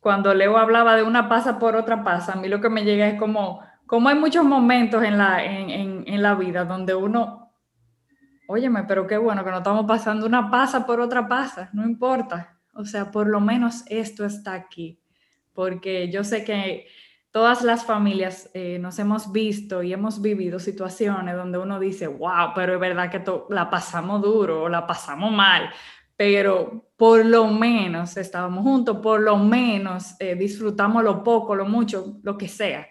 cuando 0.00 0.34
Leo 0.34 0.58
hablaba 0.58 0.96
de 0.96 1.04
una 1.04 1.28
pasa 1.28 1.58
por 1.58 1.76
otra 1.76 2.02
pasa, 2.02 2.32
a 2.32 2.36
mí 2.36 2.48
lo 2.48 2.60
que 2.60 2.68
me 2.68 2.84
llega 2.84 3.06
es 3.06 3.18
como, 3.18 3.62
como 3.86 4.08
hay 4.08 4.16
muchos 4.16 4.44
momentos 4.44 5.04
en 5.04 5.16
la, 5.16 5.44
en, 5.44 6.02
en, 6.04 6.22
la 6.22 6.34
vida 6.34 6.64
donde 6.64 6.96
uno, 6.96 7.52
óyeme, 8.48 8.82
pero 8.88 9.06
qué 9.06 9.16
bueno 9.16 9.44
que 9.44 9.50
no 9.50 9.58
estamos 9.58 9.86
pasando 9.86 10.26
una 10.26 10.50
pasa 10.50 10.84
por 10.84 11.00
otra 11.00 11.28
pasa, 11.28 11.70
no 11.72 11.86
importa. 11.86 12.58
O 12.72 12.84
sea, 12.84 13.12
por 13.12 13.28
lo 13.28 13.40
menos 13.40 13.84
esto 13.86 14.24
está 14.24 14.54
aquí, 14.54 15.00
porque 15.52 16.10
yo 16.10 16.24
sé 16.24 16.42
que 16.42 16.88
todas 17.30 17.62
las 17.62 17.84
familias 17.84 18.50
eh, 18.54 18.78
nos 18.78 18.98
hemos 18.98 19.32
visto 19.32 19.82
y 19.82 19.92
hemos 19.92 20.22
vivido 20.22 20.58
situaciones 20.58 21.36
donde 21.36 21.58
uno 21.58 21.78
dice, 21.78 22.06
wow, 22.06 22.52
pero 22.54 22.74
es 22.74 22.80
verdad 22.80 23.10
que 23.10 23.22
la 23.50 23.70
pasamos 23.70 24.22
duro 24.22 24.62
o 24.62 24.68
la 24.68 24.86
pasamos 24.86 25.30
mal, 25.30 25.70
pero 26.16 26.90
por 26.96 27.24
lo 27.24 27.46
menos 27.46 28.16
estábamos 28.16 28.64
juntos, 28.64 28.98
por 28.98 29.20
lo 29.20 29.36
menos 29.36 30.16
eh, 30.18 30.34
disfrutamos 30.34 31.04
lo 31.04 31.22
poco, 31.22 31.54
lo 31.54 31.66
mucho, 31.66 32.18
lo 32.22 32.36
que 32.38 32.48
sea. 32.48 32.88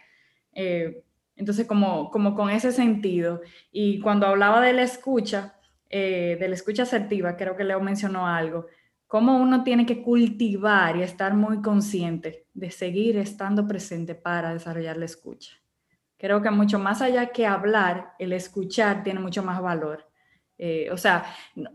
Eh, 0.53 1.03
entonces, 1.35 1.67
como, 1.67 2.09
como 2.09 2.33
con 2.33 2.49
ese 2.49 2.71
sentido. 2.71 3.41
Y 3.71 3.99
cuando 3.99 4.25
hablaba 4.25 4.59
de 4.59 4.73
la 4.73 4.81
escucha, 4.81 5.53
de 5.89 6.45
la 6.47 6.55
escucha 6.55 6.83
asertiva, 6.83 7.37
creo 7.37 7.55
que 7.55 7.63
Leo 7.63 7.79
mencionó 7.79 8.27
algo 8.27 8.65
cómo 9.07 9.37
uno 9.37 9.63
tiene 9.63 9.85
que 9.85 10.03
cultivar 10.03 10.97
y 10.97 11.01
estar 11.01 11.33
muy 11.33 11.61
consciente 11.61 12.45
de 12.53 12.69
seguir 12.71 13.17
estando 13.17 13.65
presente 13.65 14.13
para 14.15 14.53
desarrollar 14.53 14.97
la 14.97 15.05
escucha. 15.05 15.53
Creo 16.17 16.41
que 16.41 16.51
mucho 16.51 16.77
más 16.77 17.01
allá 17.01 17.27
que 17.27 17.45
hablar, 17.47 18.13
el 18.19 18.33
escuchar 18.33 19.03
tiene 19.03 19.19
mucho 19.19 19.43
más 19.43 19.61
valor. 19.61 20.09
Eh, 20.57 20.89
o 20.91 20.97
sea, 20.97 21.25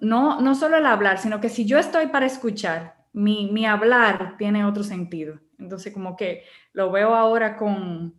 no, 0.00 0.40
no 0.40 0.54
solo 0.54 0.76
el 0.76 0.86
hablar, 0.86 1.18
sino 1.18 1.40
que 1.40 1.48
si 1.48 1.64
yo 1.64 1.78
estoy 1.78 2.08
para 2.08 2.26
escuchar, 2.26 2.96
mi, 3.12 3.50
mi 3.50 3.66
hablar 3.66 4.36
tiene 4.36 4.64
otro 4.64 4.82
sentido. 4.82 5.38
Entonces, 5.58 5.92
como 5.92 6.16
que 6.16 6.44
lo 6.72 6.90
veo 6.90 7.14
ahora 7.14 7.56
con, 7.56 8.14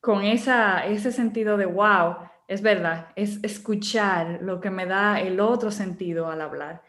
con 0.00 0.22
esa, 0.22 0.86
ese 0.86 1.12
sentido 1.12 1.56
de, 1.56 1.66
wow, 1.66 2.16
es 2.48 2.62
verdad, 2.62 3.08
es 3.16 3.42
escuchar 3.42 4.38
lo 4.40 4.60
que 4.60 4.70
me 4.70 4.86
da 4.86 5.20
el 5.20 5.40
otro 5.40 5.70
sentido 5.70 6.30
al 6.30 6.40
hablar. 6.40 6.82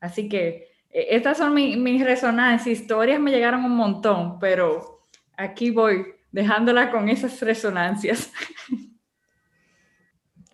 Así 0.00 0.28
que 0.28 0.71
estas 0.92 1.38
son 1.38 1.54
mis 1.54 2.04
resonancias, 2.04 2.80
historias 2.80 3.18
me 3.18 3.30
llegaron 3.30 3.64
un 3.64 3.76
montón, 3.76 4.38
pero 4.38 5.06
aquí 5.36 5.70
voy 5.70 6.14
dejándola 6.30 6.90
con 6.90 7.08
esas 7.08 7.40
resonancias. 7.40 8.30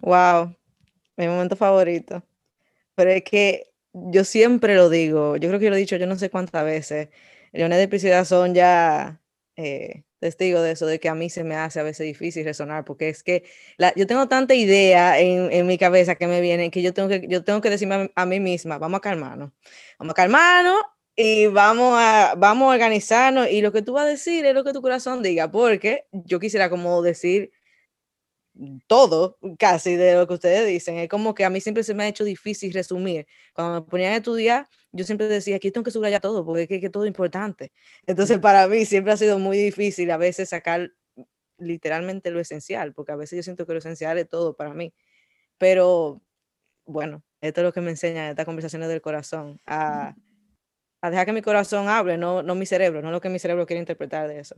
Wow, 0.00 0.54
mi 1.16 1.26
momento 1.26 1.56
favorito. 1.56 2.22
Pero 2.94 3.10
es 3.10 3.24
que 3.24 3.64
yo 3.92 4.24
siempre 4.24 4.76
lo 4.76 4.88
digo, 4.88 5.36
yo 5.36 5.48
creo 5.48 5.60
que 5.60 5.70
lo 5.70 5.76
he 5.76 5.80
dicho 5.80 5.96
yo 5.96 6.06
no 6.06 6.16
sé 6.16 6.30
cuántas 6.30 6.64
veces. 6.64 7.08
Leones 7.52 7.78
de 7.78 7.88
Priscila 7.88 8.24
son 8.24 8.54
ya 8.54 9.20
eh, 9.56 10.04
testigo 10.18 10.60
de 10.60 10.72
eso, 10.72 10.86
de 10.86 10.98
que 11.00 11.08
a 11.08 11.14
mí 11.14 11.30
se 11.30 11.44
me 11.44 11.54
hace 11.56 11.80
a 11.80 11.82
veces 11.82 12.06
difícil 12.06 12.44
resonar, 12.44 12.84
porque 12.84 13.08
es 13.08 13.22
que 13.22 13.44
la, 13.76 13.92
yo 13.94 14.06
tengo 14.06 14.28
tanta 14.28 14.54
idea 14.54 15.18
en, 15.20 15.52
en, 15.52 15.66
mi 15.66 15.78
cabeza 15.78 16.14
que 16.16 16.26
me 16.26 16.40
viene 16.40 16.70
que 16.70 16.82
yo 16.82 16.92
tengo 16.92 17.08
que, 17.08 17.26
yo 17.28 17.44
tengo 17.44 17.60
que 17.60 17.70
decirme 17.70 18.10
a, 18.14 18.26
mí 18.26 18.40
misma, 18.40 18.78
vamos 18.78 18.98
a 18.98 19.00
calmarnos, 19.00 19.52
vamos 19.98 20.12
a 20.12 20.14
calmarnos 20.14 20.82
y 21.16 21.46
vamos 21.46 21.94
a, 21.98 22.34
vamos 22.36 22.70
a 22.70 22.74
organizarnos 22.74 23.50
y 23.50 23.60
lo 23.60 23.72
que 23.72 23.82
tú 23.82 23.92
vas 23.94 24.04
a 24.04 24.08
decir 24.08 24.46
es 24.46 24.54
lo 24.54 24.64
que 24.64 24.72
tu 24.72 24.82
corazón 24.82 25.22
diga, 25.22 25.50
porque 25.50 26.06
yo 26.12 26.40
quisiera 26.40 26.70
como 26.70 27.02
decir 27.02 27.52
todo 28.86 29.38
casi 29.58 29.96
de 29.96 30.14
lo 30.14 30.26
que 30.26 30.34
ustedes 30.34 30.66
dicen. 30.66 30.98
Es 30.98 31.08
como 31.08 31.34
que 31.34 31.44
a 31.44 31.50
mí 31.50 31.60
siempre 31.60 31.84
se 31.84 31.94
me 31.94 32.04
ha 32.04 32.08
hecho 32.08 32.24
difícil 32.24 32.72
resumir. 32.72 33.26
Cuando 33.54 33.80
me 33.80 33.86
ponían 33.86 34.12
a 34.12 34.16
estudiar, 34.16 34.68
yo 34.92 35.04
siempre 35.04 35.28
decía, 35.28 35.56
aquí 35.56 35.70
tengo 35.70 35.84
que 35.84 35.90
subrayar 35.90 36.20
todo, 36.20 36.44
porque 36.44 36.62
es 36.62 36.68
que, 36.68 36.86
es 36.86 36.92
todo 36.92 37.06
importante. 37.06 37.72
Entonces, 38.06 38.38
para 38.38 38.66
mí 38.68 38.84
siempre 38.84 39.12
ha 39.12 39.16
sido 39.16 39.38
muy 39.38 39.58
difícil 39.58 40.10
a 40.10 40.16
veces 40.16 40.48
sacar 40.48 40.92
literalmente 41.58 42.30
lo 42.30 42.40
esencial, 42.40 42.92
porque 42.94 43.12
a 43.12 43.16
veces 43.16 43.36
yo 43.36 43.42
siento 43.42 43.66
que 43.66 43.72
lo 43.72 43.78
esencial 43.78 44.18
es 44.18 44.28
todo 44.28 44.56
para 44.56 44.74
mí. 44.74 44.92
Pero, 45.58 46.22
bueno, 46.86 47.22
esto 47.40 47.60
es 47.60 47.64
lo 47.64 47.72
que 47.72 47.80
me 47.80 47.90
enseña 47.90 48.30
estas 48.30 48.46
conversaciones 48.46 48.88
del 48.88 49.00
corazón, 49.00 49.60
a, 49.66 50.14
a 51.00 51.10
dejar 51.10 51.26
que 51.26 51.32
mi 51.32 51.42
corazón 51.42 51.88
hable, 51.88 52.16
no, 52.16 52.42
no 52.42 52.54
mi 52.54 52.66
cerebro, 52.66 53.02
no 53.02 53.10
lo 53.10 53.20
que 53.20 53.28
mi 53.28 53.38
cerebro 53.38 53.66
quiere 53.66 53.80
interpretar 53.80 54.28
de 54.28 54.40
eso. 54.40 54.56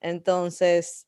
Entonces, 0.00 1.06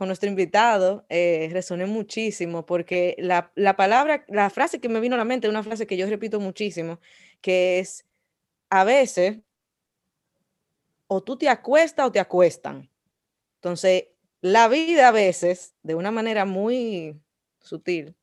con 0.00 0.08
nuestro 0.08 0.30
invitado 0.30 1.04
eh, 1.10 1.50
resoné 1.52 1.84
muchísimo 1.84 2.64
porque 2.64 3.16
la, 3.18 3.52
la, 3.54 3.76
palabra, 3.76 4.24
la 4.28 4.48
frase 4.48 4.80
que 4.80 4.88
me 4.88 4.98
vino 4.98 5.14
a 5.14 5.18
la 5.18 5.26
mente 5.26 5.46
una 5.46 5.62
frase 5.62 5.86
que 5.86 5.98
yo 5.98 6.06
repito 6.06 6.40
muchísimo, 6.40 7.00
que 7.42 7.80
es, 7.80 8.06
a 8.70 8.84
veces, 8.84 9.40
o 11.06 11.22
tú 11.22 11.36
te 11.36 11.50
acuestas 11.50 12.06
o 12.06 12.12
te 12.12 12.18
acuestan. 12.18 12.88
Entonces, 13.56 14.04
la 14.40 14.68
vida 14.68 15.08
a 15.08 15.12
veces, 15.12 15.74
de 15.82 15.94
una 15.94 16.10
manera 16.10 16.46
muy 16.46 17.20
sutil, 17.58 18.14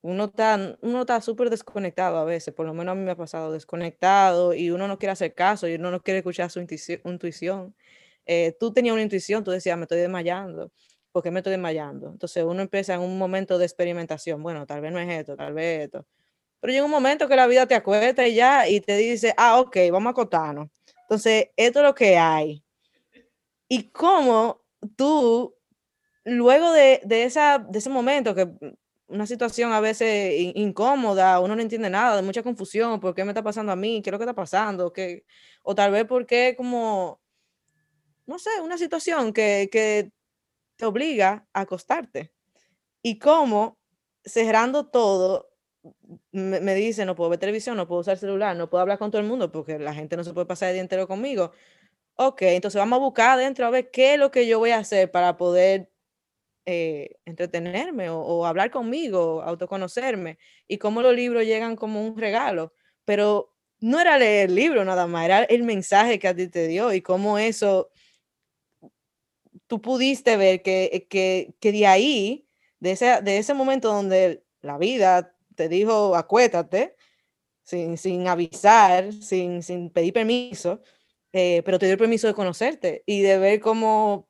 uno 0.00 0.24
está 0.24 0.78
uno 0.80 1.00
está 1.02 1.20
súper 1.20 1.50
desconectado 1.50 2.16
a 2.16 2.24
veces, 2.24 2.54
por 2.54 2.64
lo 2.64 2.72
menos 2.72 2.92
a 2.92 2.94
mí 2.94 3.04
me 3.04 3.10
ha 3.10 3.16
pasado 3.16 3.52
desconectado 3.52 4.54
y 4.54 4.70
uno 4.70 4.88
no 4.88 4.98
quiere 4.98 5.12
hacer 5.12 5.34
caso 5.34 5.68
y 5.68 5.74
uno 5.74 5.90
no 5.90 6.00
quiere 6.00 6.20
escuchar 6.20 6.50
su 6.50 6.60
intuición. 6.60 7.74
Eh, 8.24 8.56
tú 8.58 8.72
tenías 8.72 8.94
una 8.94 9.02
intuición, 9.02 9.44
tú 9.44 9.50
decías, 9.50 9.76
me 9.76 9.82
estoy 9.82 9.98
desmayando 9.98 10.72
¿por 11.14 11.22
qué 11.22 11.30
me 11.30 11.38
estoy 11.38 11.52
desmayando? 11.52 12.08
Entonces 12.08 12.42
uno 12.42 12.60
empieza 12.60 12.94
en 12.94 13.00
un 13.00 13.16
momento 13.16 13.56
de 13.56 13.64
experimentación, 13.64 14.42
bueno, 14.42 14.66
tal 14.66 14.80
vez 14.80 14.90
no 14.90 14.98
es 14.98 15.08
esto, 15.08 15.36
tal 15.36 15.54
vez 15.54 15.84
esto. 15.84 16.04
Pero 16.58 16.72
llega 16.72 16.84
un 16.84 16.90
momento 16.90 17.28
que 17.28 17.36
la 17.36 17.46
vida 17.46 17.66
te 17.68 17.76
acuesta 17.76 18.26
y 18.26 18.34
ya, 18.34 18.68
y 18.68 18.80
te 18.80 18.96
dice, 18.96 19.32
ah, 19.36 19.60
ok, 19.60 19.76
vamos 19.92 20.08
a 20.08 20.10
acotarnos. 20.10 20.70
Entonces, 21.02 21.50
esto 21.56 21.78
es 21.78 21.84
lo 21.84 21.94
que 21.94 22.18
hay. 22.18 22.64
Y 23.68 23.90
cómo 23.90 24.64
tú, 24.96 25.54
luego 26.24 26.72
de, 26.72 27.00
de, 27.04 27.22
esa, 27.22 27.58
de 27.60 27.78
ese 27.78 27.90
momento, 27.90 28.34
que 28.34 28.50
una 29.06 29.28
situación 29.28 29.72
a 29.72 29.78
veces 29.78 30.34
incómoda, 30.56 31.38
uno 31.38 31.54
no 31.54 31.62
entiende 31.62 31.90
nada, 31.90 32.16
de 32.16 32.22
mucha 32.22 32.42
confusión, 32.42 32.98
¿por 32.98 33.14
qué 33.14 33.22
me 33.24 33.30
está 33.30 33.42
pasando 33.44 33.70
a 33.70 33.76
mí? 33.76 34.02
¿Qué 34.02 34.10
es 34.10 34.12
lo 34.12 34.18
que 34.18 34.24
está 34.24 34.34
pasando? 34.34 34.92
¿Qué? 34.92 35.24
O 35.62 35.76
tal 35.76 35.92
vez 35.92 36.06
porque 36.06 36.54
como, 36.56 37.20
no 38.26 38.40
sé, 38.40 38.50
una 38.60 38.78
situación 38.78 39.32
que, 39.32 39.68
que 39.70 40.10
te 40.76 40.86
obliga 40.86 41.46
a 41.52 41.60
acostarte. 41.62 42.32
Y 43.02 43.18
como 43.18 43.78
cerrando 44.24 44.86
todo, 44.86 45.50
me, 46.32 46.60
me, 46.60 46.74
dice, 46.74 47.04
no 47.04 47.14
puedo 47.14 47.30
ver 47.30 47.38
televisión, 47.38 47.76
no 47.76 47.86
puedo 47.86 48.00
usar 48.00 48.16
celular, 48.18 48.56
no 48.56 48.70
puedo 48.70 48.82
hablar 48.82 48.98
con 48.98 49.10
todo 49.10 49.20
el 49.20 49.28
mundo 49.28 49.52
porque 49.52 49.78
la 49.78 49.94
gente 49.94 50.16
no 50.16 50.24
se 50.24 50.32
puede 50.32 50.46
pasar 50.46 50.70
el 50.70 50.74
día 50.74 50.82
entero 50.82 51.06
conmigo. 51.06 51.52
Ok, 52.16 52.42
entonces 52.42 52.78
vamos 52.78 52.98
a 52.98 53.00
buscar 53.00 53.30
adentro 53.30 53.66
a 53.66 53.70
ver 53.70 53.90
qué 53.90 54.14
es 54.14 54.20
lo 54.20 54.30
que 54.30 54.46
yo 54.46 54.58
voy 54.58 54.70
a 54.70 54.78
hacer 54.78 55.10
para 55.10 55.36
poder 55.36 55.90
eh, 56.66 57.16
entretenerme 57.24 58.08
o, 58.10 58.20
o, 58.20 58.46
hablar 58.46 58.70
conmigo, 58.70 59.42
autoconocerme 59.42 60.38
y 60.68 60.78
cómo 60.78 61.02
los 61.02 61.14
libros 61.14 61.44
llegan 61.44 61.76
como 61.76 62.06
un 62.06 62.16
regalo. 62.18 62.72
Pero 63.04 63.54
no 63.80 64.00
era 64.00 64.16
leer 64.18 64.48
el 64.48 64.54
libro 64.54 64.84
nada 64.84 65.06
más, 65.06 65.26
era 65.26 65.42
el 65.44 65.62
mensaje 65.64 66.18
que 66.18 66.28
a 66.28 66.34
ti 66.34 66.48
te 66.48 66.68
dio 66.68 66.92
y 66.92 67.02
cómo 67.02 67.38
eso 67.38 67.90
tú 69.66 69.80
pudiste 69.80 70.36
ver 70.36 70.62
que, 70.62 70.90
eh, 70.92 71.06
que, 71.06 71.54
que 71.60 71.72
de 71.72 71.86
ahí, 71.86 72.48
de 72.80 72.92
ese, 72.92 73.22
de 73.22 73.38
ese 73.38 73.54
momento 73.54 73.92
donde 73.92 74.44
la 74.60 74.78
vida 74.78 75.34
te 75.54 75.68
dijo 75.68 76.16
acuétate, 76.16 76.96
sin, 77.62 77.96
sin 77.96 78.28
avisar, 78.28 79.12
sin, 79.12 79.62
sin 79.62 79.90
pedir 79.90 80.12
permiso, 80.12 80.82
eh, 81.32 81.62
pero 81.64 81.78
te 81.78 81.86
dio 81.86 81.94
el 81.94 81.98
permiso 81.98 82.26
de 82.26 82.34
conocerte 82.34 83.02
y 83.06 83.22
de 83.22 83.38
ver 83.38 83.60
cómo, 83.60 84.28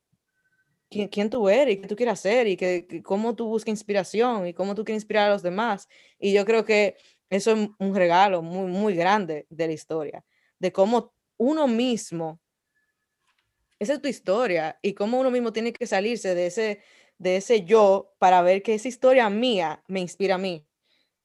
quién, 0.88 1.30
tú 1.30 1.48
eres 1.48 1.74
y 1.74 1.80
qué 1.80 1.88
tú 1.88 1.96
quieres 1.96 2.14
hacer 2.14 2.46
y 2.46 2.56
que, 2.56 3.02
cómo 3.02 3.34
tú 3.34 3.46
buscas 3.46 3.70
inspiración 3.70 4.46
y 4.46 4.54
cómo 4.54 4.74
tú 4.74 4.84
quieres 4.84 5.02
inspirar 5.02 5.28
a 5.28 5.32
los 5.32 5.42
demás. 5.42 5.88
Y 6.18 6.32
yo 6.32 6.44
creo 6.44 6.64
que 6.64 6.96
eso 7.30 7.52
es 7.52 7.68
un 7.78 7.94
regalo 7.94 8.42
muy, 8.42 8.70
muy 8.70 8.94
grande 8.94 9.46
de 9.50 9.66
la 9.66 9.72
historia, 9.72 10.24
de 10.58 10.72
cómo 10.72 11.12
uno 11.36 11.66
mismo 11.66 12.40
esa 13.84 13.94
es 13.94 14.02
tu 14.02 14.08
historia 14.08 14.78
y 14.82 14.94
cómo 14.94 15.20
uno 15.20 15.30
mismo 15.30 15.52
tiene 15.52 15.72
que 15.72 15.86
salirse 15.86 16.34
de 16.34 16.46
ese, 16.46 16.80
de 17.18 17.36
ese 17.36 17.64
yo 17.64 18.14
para 18.18 18.42
ver 18.42 18.62
que 18.62 18.74
esa 18.74 18.88
historia 18.88 19.30
mía 19.30 19.82
me 19.86 20.00
inspira 20.00 20.34
a 20.34 20.38
mí, 20.38 20.66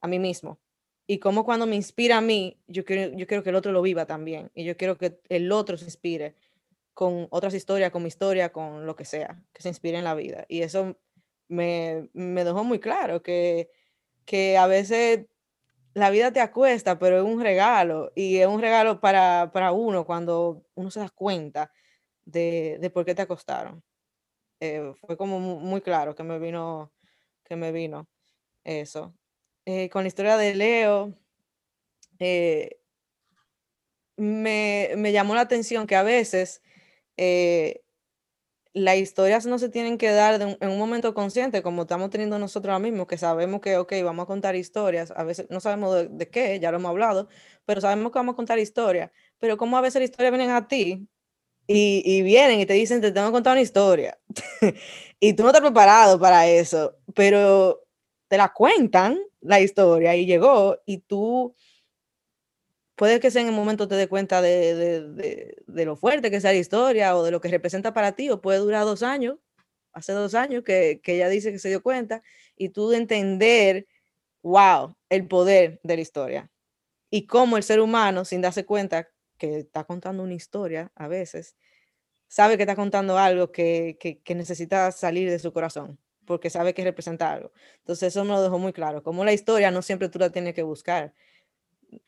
a 0.01 0.07
mí 0.07 0.19
mismo. 0.19 0.59
Y 1.07 1.17
cómo 1.17 1.43
cuando 1.43 1.65
me 1.65 1.75
inspira 1.75 2.17
a 2.17 2.21
mí, 2.21 2.61
yo 2.67 2.85
quiero, 2.85 3.17
yo 3.17 3.25
quiero 3.25 3.41
que 3.41 3.49
el 3.49 3.55
otro 3.55 3.71
lo 3.71 3.81
viva 3.81 4.05
también. 4.05 4.51
Y 4.53 4.63
yo 4.63 4.77
quiero 4.77 4.97
que 4.97 5.19
el 5.29 5.51
otro 5.51 5.75
se 5.75 5.85
inspire 5.85 6.35
con 6.93 7.27
otras 7.31 7.55
historias, 7.55 7.91
con 7.91 8.03
mi 8.03 8.09
historia, 8.09 8.51
con 8.51 8.85
lo 8.85 8.95
que 8.95 9.05
sea, 9.05 9.41
que 9.51 9.63
se 9.63 9.69
inspire 9.69 9.97
en 9.97 10.03
la 10.03 10.13
vida. 10.13 10.45
Y 10.47 10.61
eso 10.61 10.97
me, 11.47 12.09
me 12.13 12.43
dejó 12.43 12.63
muy 12.63 12.79
claro 12.79 13.23
que, 13.23 13.71
que 14.25 14.57
a 14.57 14.67
veces 14.67 15.25
la 15.95 16.11
vida 16.11 16.31
te 16.31 16.41
acuesta, 16.41 16.99
pero 16.99 17.17
es 17.17 17.23
un 17.23 17.41
regalo. 17.41 18.11
Y 18.15 18.37
es 18.37 18.47
un 18.47 18.61
regalo 18.61 18.99
para, 18.99 19.49
para 19.51 19.71
uno 19.71 20.05
cuando 20.05 20.63
uno 20.75 20.91
se 20.91 20.99
da 20.99 21.09
cuenta 21.09 21.71
de, 22.31 22.91
por 22.93 23.05
qué 23.05 23.15
te 23.15 23.21
acostaron. 23.21 23.83
Eh, 24.59 24.93
fue 25.01 25.17
como 25.17 25.39
muy 25.39 25.81
claro 25.81 26.15
que 26.15 26.23
me 26.23 26.39
vino, 26.39 26.91
que 27.43 27.55
me 27.55 27.71
vino 27.71 28.07
eso. 28.63 29.15
Eh, 29.65 29.89
con 29.89 30.03
la 30.03 30.07
historia 30.09 30.37
de 30.37 30.55
Leo, 30.55 31.13
eh, 32.19 32.79
me, 34.17 34.91
me, 34.97 35.11
llamó 35.11 35.35
la 35.35 35.41
atención 35.41 35.87
que 35.87 35.95
a 35.95 36.03
veces 36.03 36.61
las 38.73 38.97
historias 38.97 39.45
no 39.45 39.57
se 39.57 39.69
tienen 39.69 39.97
que 39.97 40.11
dar 40.11 40.41
en 40.41 40.69
un 40.69 40.77
momento 40.77 41.13
consciente, 41.13 41.63
como 41.63 41.83
estamos 41.83 42.09
teniendo 42.09 42.37
nosotros 42.39 42.71
ahora 42.71 42.83
mismo, 42.83 43.07
que 43.07 43.17
sabemos 43.17 43.61
que, 43.61 43.77
ok, 43.77 43.93
vamos 44.03 44.23
a 44.23 44.27
contar 44.27 44.55
historias, 44.55 45.11
a 45.15 45.23
veces 45.23 45.47
no 45.49 45.59
sabemos 45.59 45.95
de, 45.95 46.07
de 46.07 46.29
qué, 46.29 46.59
ya 46.59 46.71
lo 46.71 46.77
hemos 46.77 46.89
hablado, 46.89 47.27
pero 47.65 47.81
sabemos 47.81 48.11
que 48.11 48.19
vamos 48.19 48.33
a 48.33 48.35
contar 48.35 48.59
historias, 48.59 49.11
pero 49.39 49.57
como 49.57 49.77
a 49.77 49.81
veces 49.81 50.01
las 50.01 50.09
historias 50.09 50.31
vienen 50.31 50.51
a 50.51 50.67
ti 50.67 51.07
y, 51.71 52.21
vienen 52.23 52.59
y 52.59 52.65
te 52.65 52.73
dicen, 52.73 52.99
te 52.99 53.11
tengo 53.11 53.27
que 53.27 53.33
contar 53.33 53.53
una 53.53 53.61
historia. 53.61 54.17
y 55.19 55.33
tú 55.33 55.43
no 55.43 55.49
estás 55.49 55.61
preparado 55.61 56.19
para 56.19 56.47
eso, 56.47 56.97
pero 57.13 57.85
te 58.27 58.37
la 58.37 58.51
cuentan 58.53 59.19
la 59.41 59.61
historia 59.61 60.15
y 60.15 60.25
llegó 60.25 60.79
y 60.85 60.99
tú 60.99 61.55
puede 62.95 63.19
que 63.19 63.29
sea 63.29 63.43
en 63.43 63.49
el 63.49 63.53
momento 63.53 63.87
te 63.87 63.95
des 63.95 64.07
cuenta 64.07 64.41
de, 64.41 65.55
lo 65.67 65.95
fuerte 65.95 66.31
que 66.31 66.37
es 66.37 66.43
la 66.43 66.53
historia 66.55 67.15
o 67.15 67.23
de 67.23 67.31
lo 67.31 67.39
que 67.39 67.49
representa 67.49 67.93
para 67.93 68.13
ti, 68.13 68.31
o 68.31 68.41
puede 68.41 68.57
durar 68.57 68.83
dos 68.83 69.03
años, 69.03 69.37
hace 69.93 70.11
dos 70.13 70.33
años 70.33 70.63
que, 70.63 70.99
que 71.03 71.15
ella 71.15 71.29
dice 71.29 71.51
que 71.51 71.59
se 71.59 71.69
dio 71.69 71.83
cuenta, 71.83 72.23
y 72.57 72.69
tú 72.69 72.89
de 72.89 72.97
entender, 72.97 73.87
wow, 74.41 74.95
el 75.09 75.27
poder 75.27 75.79
de 75.83 75.95
la 75.95 76.01
historia. 76.01 76.51
Y 77.11 77.27
cómo 77.27 77.57
el 77.57 77.63
ser 77.63 77.79
humano, 77.79 78.25
sin 78.25 78.41
darse 78.41 78.65
cuenta, 78.65 79.07
que 79.39 79.57
está 79.57 79.85
contando 79.85 80.21
una 80.21 80.35
historia 80.35 80.91
a 80.93 81.07
veces, 81.07 81.55
sabe 82.27 82.57
que 82.57 82.63
está 82.63 82.75
contando 82.75 83.17
algo 83.17 83.51
que, 83.51 83.97
que, 84.23 84.35
necesita 84.35 84.91
salir 84.91 85.29
de 85.31 85.39
su 85.39 85.51
corazón, 85.51 85.97
porque 86.25 86.51
sabe 86.51 86.75
que 86.75 86.83
representa 86.83 87.31
algo. 87.33 87.51
Entonces 87.79 88.09
eso 88.09 88.23
me 88.23 88.31
lo 88.31 88.43
dejó 88.43 88.59
muy 88.59 88.73
claro, 88.73 89.01
como 89.01 89.25
la 89.25 89.33
historia 89.33 89.71
no 89.71 89.81
siempre 89.81 90.09
tú 90.09 90.19
la 90.19 90.29
tienes 90.29 90.53
que 90.53 90.61
buscar, 90.61 91.13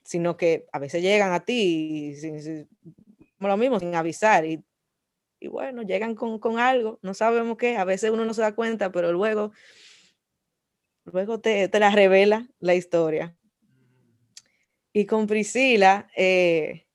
sino 0.04 0.38
que 0.38 0.68
a 0.72 0.78
veces 0.78 1.02
llegan 1.02 1.34
a 1.34 1.44
ti, 1.44 2.16
sin, 2.16 2.70
lo 3.40 3.58
mismo, 3.58 3.80
sin 3.80 3.96
avisar, 3.96 4.46
y, 4.46 4.64
y 5.40 5.48
bueno, 5.48 5.82
llegan 5.82 6.14
con, 6.14 6.38
con, 6.38 6.60
algo, 6.60 7.00
no 7.02 7.16
sabemos 7.16 7.58
qué, 7.58 7.78
a 7.78 7.86
veces 7.86 8.12
uno 8.12 8.26
no 8.26 8.36
se 8.36 8.42
da 8.42 8.54
cuenta, 8.54 8.92
pero 8.92 9.12
luego, 9.12 9.52
luego 11.06 11.40
te, 11.40 11.68
te 11.68 11.80
la 11.80 11.90
revela 11.90 12.48
la 12.60 12.76
historia. 12.76 13.36
Y 14.94 15.06
con 15.06 15.26
Priscila, 15.26 16.10
eh, 16.16 16.86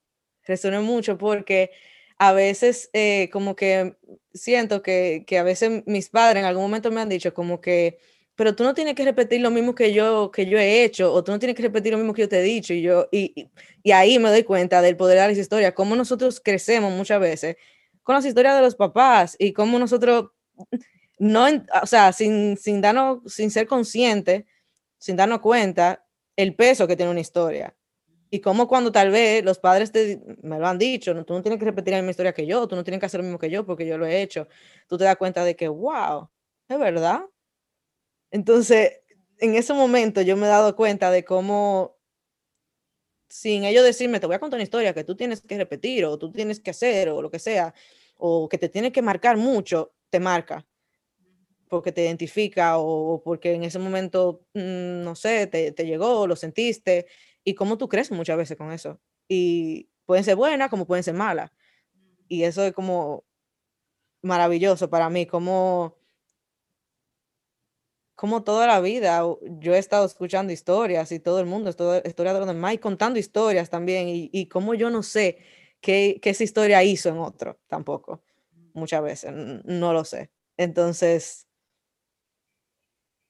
resoné 0.46 0.80
mucho 0.80 1.18
porque 1.18 1.70
a 2.18 2.32
veces 2.32 2.90
eh, 2.92 3.28
como 3.32 3.56
que 3.56 3.96
siento 4.32 4.82
que, 4.82 5.24
que, 5.26 5.38
a 5.38 5.42
veces 5.42 5.82
mis 5.86 6.08
padres 6.08 6.40
en 6.40 6.46
algún 6.46 6.64
momento 6.64 6.90
me 6.90 7.00
han 7.00 7.08
dicho 7.08 7.34
como 7.34 7.60
que, 7.60 7.98
pero 8.34 8.54
tú 8.56 8.64
no 8.64 8.74
tienes 8.74 8.94
que 8.94 9.04
repetir 9.04 9.40
lo 9.40 9.50
mismo 9.50 9.74
que 9.74 9.92
yo, 9.92 10.30
que 10.30 10.46
yo 10.46 10.58
he 10.58 10.84
hecho, 10.84 11.12
o 11.12 11.24
tú 11.24 11.32
no 11.32 11.38
tienes 11.38 11.56
que 11.56 11.62
repetir 11.62 11.92
lo 11.92 11.98
mismo 11.98 12.14
que 12.14 12.22
yo 12.22 12.28
te 12.28 12.40
he 12.40 12.42
dicho, 12.42 12.72
y, 12.74 12.82
yo, 12.82 13.08
y, 13.12 13.50
y 13.82 13.90
ahí 13.92 14.18
me 14.18 14.30
doy 14.30 14.44
cuenta 14.44 14.82
del 14.82 14.96
poder 14.96 15.18
de 15.18 15.28
las 15.28 15.38
historias, 15.38 15.72
cómo 15.74 15.96
nosotros 15.96 16.40
crecemos 16.40 16.92
muchas 16.92 17.20
veces 17.20 17.56
con 18.06 18.14
las 18.14 18.24
historias 18.24 18.54
de 18.54 18.62
los 18.62 18.76
papás 18.76 19.34
y 19.36 19.52
cómo 19.52 19.80
nosotros, 19.80 20.30
no, 21.18 21.46
o 21.82 21.86
sea, 21.86 22.12
sin, 22.12 22.56
sin, 22.56 22.80
darnos, 22.80 23.20
sin 23.26 23.50
ser 23.50 23.66
conscientes, 23.66 24.44
sin 24.96 25.16
darnos 25.16 25.40
cuenta, 25.40 26.06
el 26.36 26.54
peso 26.54 26.86
que 26.86 26.94
tiene 26.94 27.10
una 27.10 27.20
historia. 27.20 27.75
Y 28.36 28.40
como 28.40 28.68
cuando 28.68 28.92
tal 28.92 29.10
vez 29.10 29.42
los 29.42 29.58
padres 29.58 29.90
te, 29.90 30.20
me 30.42 30.58
lo 30.58 30.66
han 30.66 30.76
dicho, 30.76 31.14
no, 31.14 31.24
tú 31.24 31.32
no 31.32 31.40
tienes 31.40 31.58
que 31.58 31.64
repetir 31.64 31.92
la 31.92 32.00
misma 32.00 32.10
historia 32.10 32.34
que 32.34 32.46
yo, 32.46 32.68
tú 32.68 32.76
no 32.76 32.84
tienes 32.84 33.00
que 33.00 33.06
hacer 33.06 33.20
lo 33.20 33.24
mismo 33.24 33.38
que 33.38 33.48
yo 33.48 33.64
porque 33.64 33.86
yo 33.86 33.96
lo 33.96 34.04
he 34.04 34.20
hecho, 34.20 34.46
tú 34.86 34.98
te 34.98 35.04
das 35.04 35.16
cuenta 35.16 35.42
de 35.42 35.56
que, 35.56 35.68
wow, 35.68 36.28
es 36.68 36.78
verdad. 36.78 37.22
Entonces, 38.30 39.00
en 39.38 39.54
ese 39.54 39.72
momento 39.72 40.20
yo 40.20 40.36
me 40.36 40.44
he 40.44 40.50
dado 40.50 40.76
cuenta 40.76 41.10
de 41.10 41.24
cómo, 41.24 41.96
sin 43.30 43.64
ellos 43.64 43.82
decirme, 43.82 44.20
te 44.20 44.26
voy 44.26 44.36
a 44.36 44.38
contar 44.38 44.58
una 44.58 44.64
historia 44.64 44.92
que 44.92 45.04
tú 45.04 45.16
tienes 45.16 45.40
que 45.40 45.56
repetir 45.56 46.04
o 46.04 46.18
tú 46.18 46.30
tienes 46.30 46.60
que 46.60 46.72
hacer 46.72 47.08
o 47.08 47.22
lo 47.22 47.30
que 47.30 47.38
sea, 47.38 47.72
o 48.18 48.50
que 48.50 48.58
te 48.58 48.68
tiene 48.68 48.92
que 48.92 49.00
marcar 49.00 49.38
mucho, 49.38 49.94
te 50.10 50.20
marca 50.20 50.66
porque 51.68 51.90
te 51.90 52.04
identifica 52.04 52.78
o 52.78 53.22
porque 53.24 53.54
en 53.54 53.64
ese 53.64 53.78
momento, 53.78 54.42
mm, 54.52 55.02
no 55.02 55.14
sé, 55.14 55.46
te, 55.46 55.72
te 55.72 55.86
llegó, 55.86 56.26
lo 56.26 56.36
sentiste 56.36 57.06
y 57.46 57.54
cómo 57.54 57.78
tú 57.78 57.88
crees 57.88 58.10
muchas 58.10 58.36
veces 58.36 58.58
con 58.58 58.72
eso. 58.72 59.00
Y 59.28 59.88
pueden 60.04 60.24
ser 60.24 60.34
buenas 60.34 60.68
como 60.68 60.84
pueden 60.84 61.04
ser 61.04 61.14
malas. 61.14 61.52
Y 62.28 62.42
eso 62.42 62.64
es 62.64 62.72
como 62.72 63.24
maravilloso 64.20 64.90
para 64.90 65.08
mí, 65.10 65.26
como, 65.26 65.96
como 68.16 68.42
toda 68.42 68.66
la 68.66 68.80
vida 68.80 69.22
yo 69.60 69.74
he 69.74 69.78
estado 69.78 70.04
escuchando 70.04 70.52
historias 70.52 71.12
y 71.12 71.20
todo 71.20 71.38
el 71.38 71.46
mundo, 71.46 71.70
historia 71.70 72.34
de 72.34 72.40
los 72.40 72.48
demás 72.48 72.74
y 72.74 72.78
contando 72.78 73.20
historias 73.20 73.70
también. 73.70 74.08
Y, 74.08 74.28
y 74.32 74.48
como 74.48 74.74
yo 74.74 74.90
no 74.90 75.04
sé 75.04 75.38
qué, 75.80 76.18
qué 76.20 76.30
esa 76.30 76.42
historia 76.42 76.82
hizo 76.82 77.10
en 77.10 77.18
otro 77.18 77.60
tampoco, 77.68 78.24
muchas 78.74 79.02
veces, 79.02 79.32
no 79.64 79.92
lo 79.92 80.04
sé. 80.04 80.32
Entonces, 80.56 81.46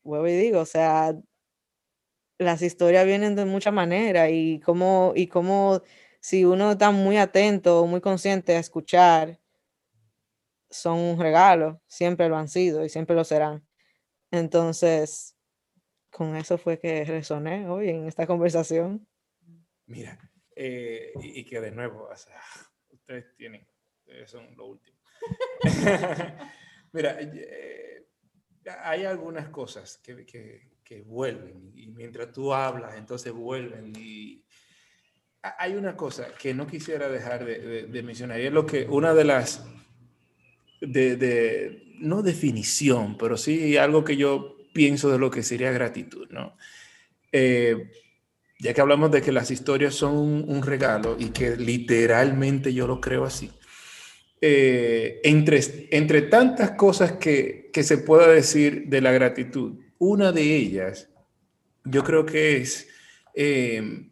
vuelvo 0.02 0.28
y 0.28 0.36
digo, 0.36 0.60
o 0.60 0.66
sea, 0.66 1.14
las 2.38 2.62
historias 2.62 3.06
vienen 3.06 3.34
de 3.34 3.44
muchas 3.44 3.72
maneras 3.72 4.28
y 4.32 4.60
como, 4.60 5.12
y 5.14 5.26
como 5.26 5.82
si 6.20 6.44
uno 6.44 6.72
está 6.72 6.90
muy 6.90 7.16
atento 7.16 7.80
o 7.80 7.86
muy 7.86 8.00
consciente 8.00 8.56
a 8.56 8.58
escuchar, 8.58 9.40
son 10.68 10.98
un 10.98 11.20
regalo, 11.20 11.80
siempre 11.86 12.28
lo 12.28 12.36
han 12.36 12.48
sido 12.48 12.84
y 12.84 12.88
siempre 12.88 13.16
lo 13.16 13.24
serán. 13.24 13.66
Entonces, 14.30 15.36
con 16.10 16.36
eso 16.36 16.58
fue 16.58 16.78
que 16.78 17.04
resoné 17.04 17.68
hoy 17.68 17.90
en 17.90 18.06
esta 18.06 18.26
conversación. 18.26 19.06
Mira, 19.86 20.18
eh, 20.54 21.12
y, 21.22 21.44
que 21.44 21.60
de 21.60 21.70
nuevo, 21.70 22.08
ustedes 22.90 23.36
tienen, 23.36 23.66
ustedes 24.00 24.30
son 24.30 24.56
lo 24.56 24.66
último. 24.66 24.98
Mira, 26.92 27.18
eh, 27.20 28.06
hay 28.80 29.04
algunas 29.04 29.48
cosas 29.50 29.98
que, 29.98 30.26
que, 30.26 30.75
que 30.86 31.02
vuelven 31.02 31.72
y 31.74 31.88
mientras 31.88 32.32
tú 32.32 32.54
hablas, 32.54 32.94
entonces 32.96 33.32
vuelven. 33.32 33.92
Y 33.98 34.44
hay 35.58 35.74
una 35.74 35.96
cosa 35.96 36.28
que 36.40 36.54
no 36.54 36.66
quisiera 36.66 37.08
dejar 37.08 37.44
de, 37.44 38.02
mencionar 38.04 38.40
y 38.40 38.46
es 38.46 38.52
lo 38.52 38.64
que 38.66 38.86
una 38.88 39.12
de 39.12 39.24
las, 39.24 39.66
de, 40.80 41.82
no 41.98 42.22
definición, 42.22 43.18
pero 43.18 43.36
sí 43.36 43.76
algo 43.76 44.04
que 44.04 44.16
yo 44.16 44.56
pienso 44.72 45.10
de 45.10 45.18
lo 45.18 45.28
que 45.30 45.42
sería 45.42 45.72
gratitud, 45.72 46.28
¿no? 46.30 46.56
Eh, 47.32 47.90
ya 48.60 48.72
que 48.72 48.80
hablamos 48.80 49.10
de 49.10 49.22
que 49.22 49.32
las 49.32 49.50
historias 49.50 49.94
son 49.94 50.16
un, 50.16 50.62
regalo 50.62 51.16
y 51.18 51.30
que 51.30 51.56
literalmente 51.56 52.72
yo 52.72 52.86
lo 52.86 53.00
creo 53.00 53.24
así. 53.24 53.50
Eh, 54.40 55.20
entre, 55.24 55.60
entre 55.90 56.22
tantas 56.22 56.72
cosas 56.72 57.12
que, 57.12 57.70
que 57.72 57.82
se 57.82 57.98
pueda 57.98 58.28
decir 58.28 58.84
de 58.86 59.00
la 59.00 59.12
gratitud, 59.12 59.85
una 59.98 60.32
de 60.32 60.56
ellas, 60.56 61.08
yo 61.84 62.04
creo 62.04 62.26
que 62.26 62.58
es 62.58 62.88
eh, 63.34 64.08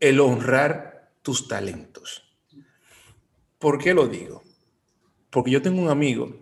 el 0.00 0.20
honrar 0.20 1.12
tus 1.22 1.48
talentos. 1.48 2.24
¿Por 3.58 3.78
qué 3.78 3.94
lo 3.94 4.06
digo? 4.06 4.42
Porque 5.28 5.50
yo 5.50 5.62
tengo 5.62 5.82
un 5.82 5.90
amigo, 5.90 6.40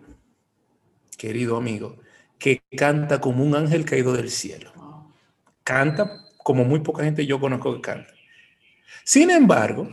querido 1.17 1.57
amigo, 1.57 1.97
que 2.37 2.63
canta 2.75 3.19
como 3.19 3.43
un 3.43 3.55
ángel 3.55 3.85
caído 3.85 4.13
del 4.13 4.29
cielo. 4.29 4.71
Canta 5.63 6.25
como 6.37 6.63
muy 6.63 6.79
poca 6.79 7.03
gente 7.03 7.25
yo 7.25 7.39
conozco 7.39 7.75
que 7.75 7.81
canta. 7.81 8.13
Sin 9.03 9.29
embargo, 9.29 9.89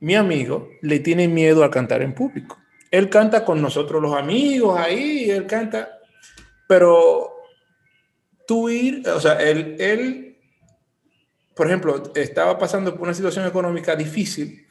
mi 0.00 0.16
amigo 0.16 0.70
le 0.80 0.98
tiene 0.98 1.28
miedo 1.28 1.62
a 1.62 1.70
cantar 1.70 2.02
en 2.02 2.14
público. 2.14 2.58
Él 2.90 3.08
canta 3.08 3.44
con 3.44 3.62
nosotros 3.62 4.02
los 4.02 4.14
amigos 4.14 4.78
ahí, 4.78 5.30
él 5.30 5.46
canta 5.46 6.00
pero 6.72 7.36
tú 8.46 8.70
ir, 8.70 9.06
o 9.06 9.20
sea, 9.20 9.34
él, 9.34 9.76
él, 9.78 10.38
por 11.54 11.66
ejemplo, 11.66 12.02
estaba 12.14 12.58
pasando 12.58 12.94
por 12.94 13.02
una 13.02 13.12
situación 13.12 13.46
económica 13.46 13.94
difícil 13.94 14.66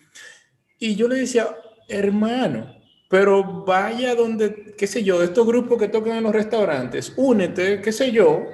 y 0.79 0.95
yo 0.95 1.07
le 1.07 1.17
decía, 1.17 1.55
hermano, 1.87 2.75
pero 3.07 3.43
vaya 3.63 4.15
donde, 4.15 4.73
qué 4.75 4.87
sé 4.87 5.03
yo, 5.03 5.21
estos 5.21 5.45
grupos 5.45 5.77
que 5.77 5.89
tocan 5.89 6.15
en 6.15 6.23
los 6.23 6.33
restaurantes, 6.33 7.13
únete, 7.17 7.79
qué 7.81 7.91
sé 7.91 8.11
yo, 8.11 8.47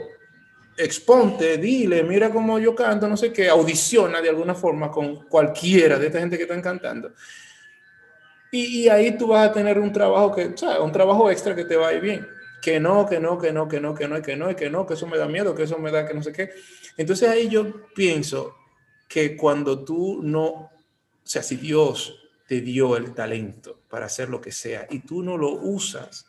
exponte, 0.76 1.56
dile, 1.56 2.04
mira 2.04 2.30
cómo 2.30 2.60
yo 2.60 2.76
canto, 2.76 3.08
no 3.08 3.16
sé 3.16 3.32
qué, 3.32 3.48
audiciona 3.48 4.22
de 4.22 4.28
alguna 4.28 4.56
forma 4.56 4.92
con 4.92 5.24
cualquiera 5.30 5.98
de 5.98 6.08
esta 6.08 6.20
gente 6.20 6.36
que 6.36 6.44
están 6.44 6.62
cantando. 6.62 7.14
Y, 8.52 8.84
y 8.84 8.90
ahí 8.90 9.18
tú 9.18 9.28
vas 9.28 9.48
a 9.48 9.54
tener 9.54 9.80
un 9.80 9.94
trabajo 9.94 10.36
que, 10.36 10.48
o 10.48 10.58
sea, 10.58 10.82
un 10.82 10.92
trabajo 10.92 11.32
extra 11.32 11.56
que 11.56 11.64
te 11.64 11.78
va 11.78 11.88
a 11.88 11.94
ir 11.94 12.02
bien 12.02 12.37
que 12.68 12.82
no, 12.82 13.08
que 13.08 13.22
no, 13.22 13.38
que 13.38 13.54
no, 13.54 13.66
que 13.70 13.80
no, 13.80 13.96
que 13.96 14.08
no, 14.10 14.22
que 14.22 14.36
no, 14.36 14.54
que 14.54 14.70
no, 14.70 14.86
que 14.86 14.94
eso 14.96 15.08
me 15.08 15.18
da 15.18 15.26
miedo, 15.26 15.56
que 15.56 15.64
eso 15.64 15.80
me 15.80 15.90
da 15.90 16.06
que 16.06 16.14
no 16.14 16.22
sé 16.22 16.34
qué. 16.34 16.50
Entonces 16.98 17.30
ahí 17.30 17.48
yo 17.48 17.86
pienso 17.96 18.58
que 19.08 19.38
cuando 19.38 19.86
tú 19.86 20.20
no, 20.22 20.50
o 20.50 20.72
sea, 21.24 21.42
si 21.44 21.56
Dios 21.56 22.20
te 22.46 22.60
dio 22.60 22.98
el 22.98 23.14
talento 23.14 23.84
para 23.90 24.08
hacer 24.08 24.28
lo 24.28 24.42
que 24.42 24.52
sea 24.52 24.86
y 24.90 25.00
tú 25.00 25.24
no 25.24 25.38
lo 25.38 25.52
usas. 25.52 26.28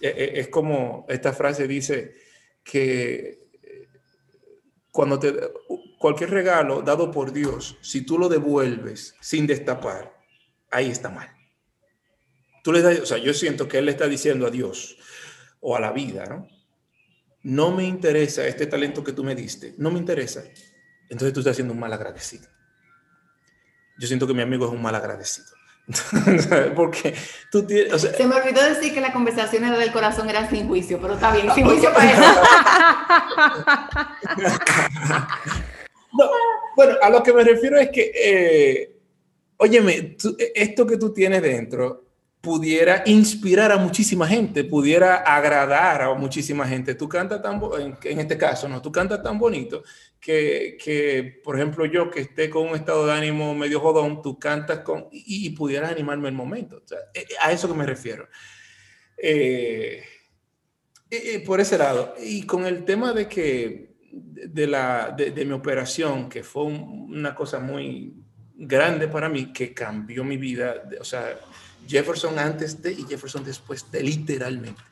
E, 0.00 0.08
e, 0.08 0.40
es 0.40 0.48
como 0.48 1.04
esta 1.06 1.34
frase 1.34 1.68
dice 1.68 2.14
que 2.62 3.50
eh, 3.62 3.88
cuando 4.90 5.18
te 5.18 5.34
cualquier 5.98 6.30
regalo 6.30 6.80
dado 6.80 7.10
por 7.10 7.30
Dios, 7.30 7.76
si 7.82 8.06
tú 8.06 8.16
lo 8.16 8.30
devuelves 8.30 9.16
sin 9.20 9.46
destapar, 9.46 10.18
ahí 10.70 10.88
está 10.88 11.10
mal. 11.10 11.28
Tú 12.62 12.72
le 12.72 12.80
das, 12.80 13.00
o 13.00 13.04
sea, 13.04 13.18
yo 13.18 13.34
siento 13.34 13.68
que 13.68 13.76
él 13.76 13.84
le 13.84 13.90
está 13.90 14.08
diciendo 14.08 14.46
a 14.46 14.50
Dios 14.50 14.96
o 15.64 15.76
a 15.76 15.80
la 15.80 15.92
vida, 15.92 16.26
¿no? 16.26 16.46
No 17.42 17.72
me 17.72 17.84
interesa 17.84 18.46
este 18.46 18.66
talento 18.66 19.02
que 19.02 19.12
tú 19.12 19.24
me 19.24 19.34
diste, 19.34 19.74
no 19.78 19.90
me 19.90 19.98
interesa. 19.98 20.44
Entonces 21.10 21.32
tú 21.32 21.40
estás 21.40 21.56
siendo 21.56 21.74
un 21.74 21.80
mal 21.80 21.92
agradecido 21.92 22.54
yo 23.98 24.06
siento 24.06 24.26
que 24.26 24.34
mi 24.34 24.42
amigo 24.42 24.66
es 24.66 24.72
un 24.72 24.82
mal 24.82 24.94
agradecido. 24.94 25.46
Porque 26.76 27.14
tú 27.50 27.66
tienes, 27.66 28.00
Se 28.00 28.26
me 28.26 28.36
olvidó 28.36 28.62
decir 28.62 28.94
que 28.94 29.00
la 29.00 29.12
conversación 29.12 29.64
era 29.64 29.76
del 29.78 29.92
corazón 29.92 30.30
era 30.30 30.48
sin 30.48 30.66
juicio, 30.66 30.98
pero 31.00 31.14
está 31.14 31.32
bien, 31.32 31.52
sin 31.54 31.66
juicio 31.66 31.92
para 31.92 32.10
eso. 32.10 32.22
bueno, 36.76 36.94
a 37.02 37.10
lo 37.10 37.22
que 37.22 37.34
me 37.34 37.44
refiero 37.44 37.78
es 37.78 37.90
que, 37.90 38.12
eh, 38.14 38.96
óyeme, 39.58 40.16
esto 40.54 40.86
que 40.86 40.96
tú 40.96 41.12
tienes 41.12 41.42
dentro 41.42 42.03
pudiera 42.44 43.02
inspirar 43.06 43.72
a 43.72 43.78
muchísima 43.78 44.28
gente, 44.28 44.62
pudiera 44.62 45.16
agradar 45.16 46.02
a 46.02 46.14
muchísima 46.14 46.68
gente. 46.68 46.94
Tú 46.94 47.08
cantas 47.08 47.40
tan, 47.40 47.60
en, 47.80 47.96
en 48.04 48.20
este 48.20 48.36
caso, 48.36 48.68
¿no? 48.68 48.82
Tú 48.82 48.92
cantas 48.92 49.22
tan 49.22 49.38
bonito 49.38 49.82
que, 50.20 50.76
que, 50.82 51.40
por 51.42 51.56
ejemplo, 51.56 51.86
yo 51.86 52.10
que 52.10 52.20
esté 52.20 52.50
con 52.50 52.68
un 52.68 52.76
estado 52.76 53.06
de 53.06 53.12
ánimo 53.12 53.54
medio 53.54 53.80
jodón, 53.80 54.22
tú 54.22 54.38
cantas 54.38 54.80
con, 54.80 55.08
y, 55.10 55.50
pudieras 55.50 55.90
animarme 55.90 56.28
el 56.28 56.34
momento. 56.34 56.82
Eh, 57.14 57.20
eh, 57.28 57.34
a 57.40 57.50
eso 57.50 57.66
que 57.66 57.74
me 57.74 57.86
refiero. 57.86 58.28
Eh, 59.16 60.04
por 61.46 61.60
ese 61.60 61.78
lado. 61.78 62.14
Y 62.22 62.44
con 62.44 62.66
el 62.66 62.84
tema 62.84 63.12
de 63.12 63.26
que, 63.26 63.96
de, 64.12 64.66
la, 64.66 65.14
de, 65.16 65.44
mi 65.44 65.52
operación, 65.52 66.28
que 66.28 66.42
fue 66.42 66.64
una 66.64 67.34
cosa 67.34 67.58
muy 67.58 68.23
grande 68.54 69.08
para 69.08 69.28
mí, 69.28 69.52
que 69.52 69.74
cambió 69.74 70.24
mi 70.24 70.36
vida, 70.36 70.82
o 71.00 71.04
sea, 71.04 71.38
Jefferson 71.86 72.38
antes 72.38 72.80
de 72.80 72.92
y 72.92 73.04
Jefferson 73.04 73.44
después 73.44 73.90
de, 73.90 74.02
literalmente. 74.02 74.82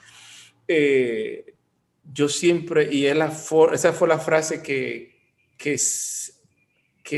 yo 2.12 2.28
siempre, 2.28 2.92
y 2.92 3.12
la 3.14 3.32
esa 3.72 3.92
fue 3.92 4.08
la 4.08 4.18
frase 4.18 4.62
que, 4.62 5.20
que 5.56 5.78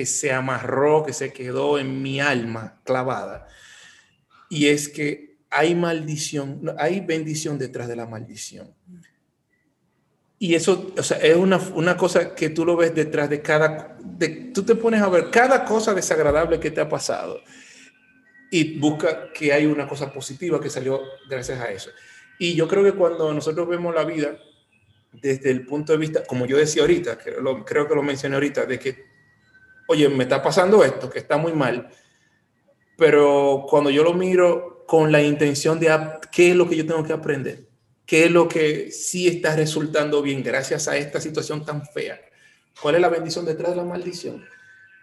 se 0.07 0.33
amarró, 0.33 1.05
que 1.05 1.13
se 1.13 1.33
quedó 1.33 1.79
en 1.79 2.03
mi 2.03 2.21
alma 2.21 2.81
clavada. 2.85 3.49
Y 4.51 4.67
es 4.67 4.89
que 4.89 5.39
hay 5.51 5.75
maldición, 5.75 6.75
hay 6.79 7.01
bendición 7.01 7.59
detrás 7.59 7.89
de 7.89 7.97
la 7.97 8.07
maldición. 8.07 8.75
Y 10.39 10.55
eso, 10.55 10.93
o 10.97 11.03
sea, 11.03 11.19
es 11.19 11.37
una, 11.37 11.59
una, 11.75 11.97
cosa 11.97 12.35
que 12.35 12.51
tú 12.51 12.65
lo 12.65 12.77
ves 12.77 12.95
detrás 12.95 13.31
de 13.31 13.41
cada, 13.41 13.97
de, 14.03 14.51
tú 14.53 14.63
te 14.65 14.75
pones 14.75 15.01
a 15.01 15.09
ver 15.09 15.31
cada 15.31 15.65
cosa 15.65 15.95
desagradable 15.95 16.59
que 16.59 16.71
te 16.71 16.81
ha 16.81 16.89
pasado 16.89 17.41
y 18.51 18.79
busca 18.79 19.33
que 19.33 19.53
hay 19.53 19.67
una 19.67 19.89
cosa 19.89 20.13
positiva 20.13 20.61
que 20.61 20.71
salió 20.71 21.01
gracias 21.29 21.61
a 21.61 21.71
eso. 21.71 21.91
Y 22.39 22.55
yo 22.55 22.69
creo 22.69 22.83
que 22.83 22.93
cuando 22.93 23.33
nosotros 23.33 23.69
vemos 23.69 23.95
la 23.95 24.05
vida 24.05 24.37
desde 25.13 25.51
el 25.51 25.65
punto 25.65 25.93
de 25.93 25.99
vista, 25.99 26.25
como 26.25 26.47
yo 26.47 26.57
decía 26.57 26.83
ahorita, 26.83 27.19
que 27.19 27.35
creo 27.65 27.89
que 27.89 27.95
lo 27.95 28.03
mencioné 28.03 28.35
ahorita, 28.35 28.67
de 28.67 28.79
que, 28.79 29.05
oye, 29.89 30.09
me 30.09 30.25
está 30.25 30.43
pasando 30.43 30.85
esto, 30.85 31.09
que 31.09 31.21
está 31.21 31.37
muy 31.37 31.53
mal, 31.53 31.89
pero 32.97 33.65
cuando 33.69 33.91
yo 33.91 34.03
lo 34.03 34.15
miro 34.15 34.85
con 34.87 35.11
la 35.11 35.23
intención 35.23 35.79
de 35.79 35.93
qué 36.31 36.51
es 36.51 36.57
lo 36.57 36.69
que 36.69 36.77
yo 36.77 36.87
tengo 36.87 37.05
que 37.05 37.13
aprender, 37.13 37.69
qué 38.07 38.27
es 38.27 38.31
lo 38.31 38.49
que 38.49 38.91
sí 38.91 39.29
está 39.29 39.57
resultando 39.57 40.23
bien 40.23 40.43
gracias 40.43 40.89
a 40.89 40.97
esta 40.97 41.21
situación 41.21 41.65
tan 41.65 41.87
fea, 41.87 42.21
cuál 42.81 42.97
es 42.97 43.01
la 43.01 43.09
bendición 43.09 43.45
detrás 43.45 43.71
de 43.71 43.77
la 43.77 43.85
maldición, 43.85 44.45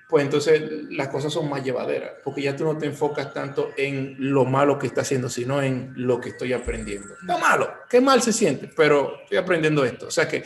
pues 0.10 0.26
entonces 0.26 0.62
las 0.90 1.08
cosas 1.08 1.32
son 1.32 1.50
más 1.50 1.64
llevaderas, 1.64 2.12
porque 2.24 2.42
ya 2.42 2.56
tú 2.56 2.66
no 2.66 2.78
te 2.78 2.86
enfocas 2.86 3.34
tanto 3.34 3.72
en 3.78 4.16
lo 4.20 4.44
malo 4.44 4.78
que 4.78 4.88
está 4.88 5.02
haciendo, 5.02 5.30
sino 5.30 5.62
en 5.62 5.94
lo 5.96 6.20
que 6.20 6.30
estoy 6.30 6.52
aprendiendo. 6.52 7.14
Está 7.22 7.38
malo, 7.38 7.74
qué 7.90 8.02
mal 8.02 8.22
se 8.22 8.34
siente, 8.34 8.70
pero 8.76 9.22
estoy 9.24 9.38
aprendiendo 9.38 9.86
esto. 9.86 10.08
O 10.08 10.12
sea 10.12 10.28
que 10.28 10.44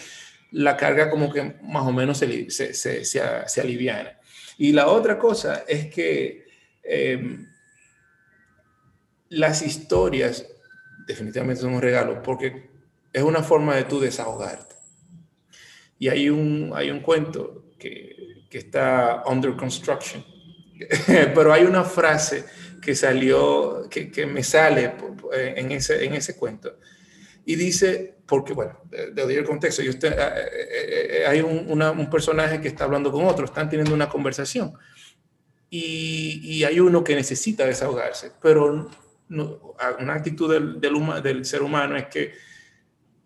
la 0.52 0.78
carga 0.78 1.10
como 1.10 1.34
que 1.34 1.56
más 1.64 1.82
o 1.82 1.92
menos 1.92 2.20
se, 2.20 2.52
se, 2.52 2.76
se, 2.76 3.04
se 3.04 3.62
aliviana. 3.62 4.20
Y 4.60 4.72
la 4.72 4.88
otra 4.88 5.18
cosa 5.18 5.64
es 5.68 5.88
que 5.88 6.46
em, 6.84 7.48
las 9.30 9.64
historias 9.64 10.46
definitivamente 11.06 11.62
son 11.62 11.74
un 11.74 11.82
regalo, 11.82 12.22
porque 12.22 12.70
es 13.12 13.24
una 13.24 13.44
forma 13.44 13.76
de 13.76 13.84
tú 13.84 14.00
desahogarte. 14.00 14.76
Y 15.98 16.10
hay 16.10 16.30
un, 16.30 16.72
hay 16.76 16.92
un 16.92 17.00
cuento 17.00 17.66
que 17.80 18.26
que 18.56 18.60
está 18.60 19.22
under 19.26 19.54
construction. 19.58 20.24
Pero 21.08 21.52
hay 21.52 21.64
una 21.66 21.84
frase 21.84 22.46
que 22.82 22.96
salió, 22.96 23.86
que, 23.90 24.10
que 24.10 24.26
me 24.26 24.44
sale 24.44 24.94
en 25.34 25.74
ese, 25.74 26.06
en 26.06 26.14
ese 26.14 26.38
cuento. 26.38 26.78
Y 27.46 27.56
dice, 27.56 28.16
porque 28.26 28.54
bueno, 28.54 28.80
de, 28.90 29.22
el 29.24 29.44
contexto, 29.44 29.82
y 29.82 29.90
usted, 29.90 30.14
eh, 30.14 30.16
eh, 30.18 31.08
eh, 31.10 31.26
hay 31.28 31.42
un, 31.42 31.82
un, 31.82 32.10
personaje 32.10 32.62
que 32.62 32.70
está 32.70 32.86
hablando 32.86 33.12
con 33.12 33.26
otro, 33.26 33.44
están 33.44 33.70
teniendo 33.70 33.94
una 33.94 34.08
conversación. 34.08 34.74
Y, 35.70 36.40
y 36.42 36.64
hay 36.64 36.80
uno 36.80 37.04
que 37.04 37.14
necesita 37.14 37.66
desahogarse, 37.66 38.32
pero 38.42 38.90
una 39.30 40.14
actitud 40.14 40.52
del, 40.52 40.80
del, 40.80 41.24
del 41.24 41.46
ser 41.46 41.62
humano 41.64 41.96
es 41.96 42.06
que 42.06 42.34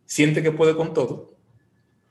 siente 0.05 0.41
que 0.41 0.51
puede 0.51 0.75
con 0.75 0.93
todo 0.93 1.29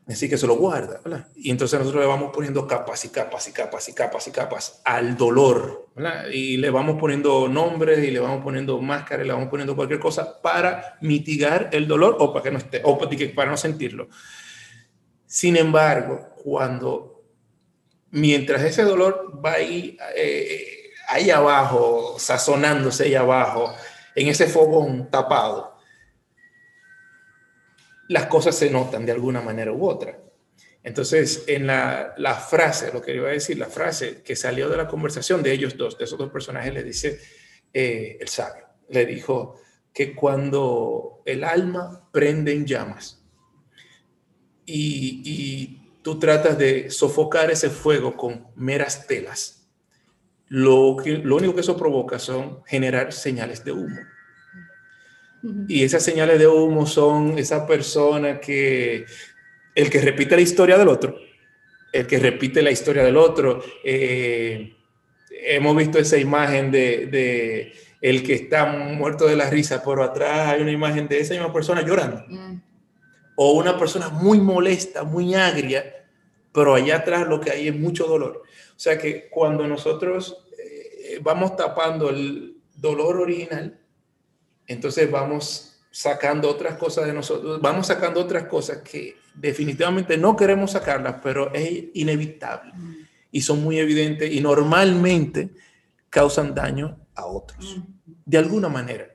Así 0.08 0.26
que 0.26 0.38
se 0.38 0.46
lo 0.46 0.56
guarda, 0.56 1.00
¿verdad? 1.04 1.28
Y 1.36 1.50
entonces 1.50 1.78
nosotros 1.78 2.02
le 2.02 2.08
vamos 2.08 2.30
poniendo 2.32 2.66
capas 2.66 3.04
y 3.04 3.10
capas 3.10 3.46
y 3.46 3.52
capas 3.52 3.88
y 3.90 3.92
capas 3.92 4.26
y 4.26 4.30
capas 4.30 4.80
al 4.82 5.18
dolor, 5.18 5.88
¿verdad? 5.94 6.28
Y 6.32 6.56
le 6.56 6.70
vamos 6.70 6.98
poniendo 6.98 7.46
nombres 7.46 8.02
y 8.02 8.10
le 8.10 8.18
vamos 8.18 8.42
poniendo 8.42 8.80
máscaras 8.80 9.26
le 9.26 9.34
vamos 9.34 9.50
poniendo 9.50 9.76
cualquier 9.76 10.00
cosa 10.00 10.40
para 10.40 10.96
mitigar 11.02 11.68
el 11.72 11.86
dolor 11.86 12.16
o 12.20 12.32
para 12.32 12.42
que 12.42 12.50
no 12.50 12.56
esté, 12.56 12.80
o 12.84 12.98
para 13.34 13.50
no 13.50 13.56
sentirlo. 13.58 14.08
Sin 15.26 15.56
embargo, 15.56 16.30
cuando, 16.42 17.22
mientras 18.10 18.62
ese 18.62 18.84
dolor 18.84 19.38
va 19.44 19.52
ahí, 19.52 19.98
eh, 20.16 20.77
ahí 21.08 21.30
abajo, 21.30 22.16
sazonándose 22.18 23.04
ahí 23.04 23.14
abajo, 23.14 23.74
en 24.14 24.28
ese 24.28 24.46
fogón 24.46 25.10
tapado, 25.10 25.76
las 28.08 28.26
cosas 28.26 28.54
se 28.56 28.70
notan 28.70 29.06
de 29.06 29.12
alguna 29.12 29.40
manera 29.40 29.72
u 29.72 29.88
otra. 29.88 30.18
Entonces, 30.82 31.44
en 31.46 31.66
la, 31.66 32.14
frase, 32.48 32.92
lo 32.92 33.02
que 33.02 33.14
iba 33.14 33.28
a 33.28 33.32
decir, 33.32 33.58
la 33.58 33.66
frase 33.66 34.22
que 34.22 34.36
salió 34.36 34.68
de 34.68 34.76
la 34.76 34.88
conversación 34.88 35.42
de 35.42 35.52
ellos 35.52 35.76
dos, 35.76 35.98
de 35.98 36.04
esos 36.04 36.18
dos 36.18 36.30
personajes, 36.30 36.72
le 36.72 36.82
dice 36.82 37.20
eh, 37.72 38.16
el 38.20 38.28
sabio, 38.28 38.64
le 38.88 39.04
dijo 39.04 39.60
que 39.92 40.14
cuando 40.14 41.22
el 41.24 41.42
alma 41.44 42.08
prende 42.12 42.52
en 42.52 42.66
llamas 42.66 43.22
y, 44.64 45.22
y 45.24 45.92
tú 46.02 46.18
tratas 46.18 46.56
de 46.56 46.90
sofocar 46.90 47.50
ese 47.50 47.70
fuego 47.70 48.16
con 48.16 48.46
meras 48.54 49.06
telas, 49.06 49.57
lo, 50.48 50.96
que, 51.02 51.18
lo 51.18 51.36
único 51.36 51.54
que 51.54 51.60
eso 51.60 51.76
provoca 51.76 52.18
son 52.18 52.64
generar 52.64 53.12
señales 53.12 53.64
de 53.64 53.72
humo. 53.72 53.98
Y 55.68 55.84
esas 55.84 56.02
señales 56.02 56.38
de 56.38 56.48
humo 56.48 56.86
son 56.86 57.38
esa 57.38 57.66
persona 57.66 58.40
que, 58.40 59.04
el 59.74 59.90
que 59.90 60.00
repite 60.00 60.34
la 60.34 60.42
historia 60.42 60.76
del 60.76 60.88
otro, 60.88 61.16
el 61.92 62.06
que 62.06 62.18
repite 62.18 62.60
la 62.60 62.72
historia 62.72 63.04
del 63.04 63.16
otro. 63.16 63.62
Eh, 63.84 64.74
hemos 65.30 65.76
visto 65.76 65.98
esa 65.98 66.18
imagen 66.18 66.72
de, 66.72 67.06
de, 67.06 67.72
el 68.00 68.22
que 68.22 68.34
está 68.34 68.66
muerto 68.66 69.26
de 69.26 69.36
la 69.36 69.48
risa, 69.50 69.82
pero 69.84 70.02
atrás 70.02 70.48
hay 70.48 70.62
una 70.62 70.72
imagen 70.72 71.08
de 71.08 71.20
esa 71.20 71.34
misma 71.34 71.52
persona 71.52 71.82
llorando. 71.82 72.24
Mm. 72.28 72.60
O 73.36 73.52
una 73.52 73.78
persona 73.78 74.08
muy 74.08 74.40
molesta, 74.40 75.04
muy 75.04 75.34
agria, 75.34 75.84
pero 76.52 76.74
allá 76.74 76.96
atrás 76.96 77.28
lo 77.28 77.40
que 77.40 77.50
hay 77.50 77.68
es 77.68 77.76
mucho 77.76 78.06
dolor. 78.06 78.42
O 78.78 78.80
sea 78.80 78.96
que 78.96 79.28
cuando 79.28 79.66
nosotros 79.66 80.46
eh, 80.56 81.18
vamos 81.20 81.56
tapando 81.56 82.10
el 82.10 82.58
dolor 82.76 83.16
original, 83.16 83.76
entonces 84.68 85.10
vamos 85.10 85.80
sacando 85.90 86.48
otras 86.48 86.76
cosas 86.76 87.06
de 87.06 87.12
nosotros, 87.12 87.60
vamos 87.60 87.88
sacando 87.88 88.20
otras 88.20 88.44
cosas 88.44 88.78
que 88.82 89.16
definitivamente 89.34 90.16
no 90.16 90.36
queremos 90.36 90.70
sacarlas, 90.70 91.16
pero 91.20 91.52
es 91.52 91.86
inevitable 91.94 92.72
mm. 92.72 92.94
y 93.32 93.40
son 93.40 93.64
muy 93.64 93.80
evidentes 93.80 94.32
y 94.32 94.40
normalmente 94.40 95.50
causan 96.08 96.54
daño 96.54 97.00
a 97.16 97.26
otros, 97.26 97.78
mm. 97.78 98.12
de 98.26 98.38
alguna 98.38 98.68
manera. 98.68 99.08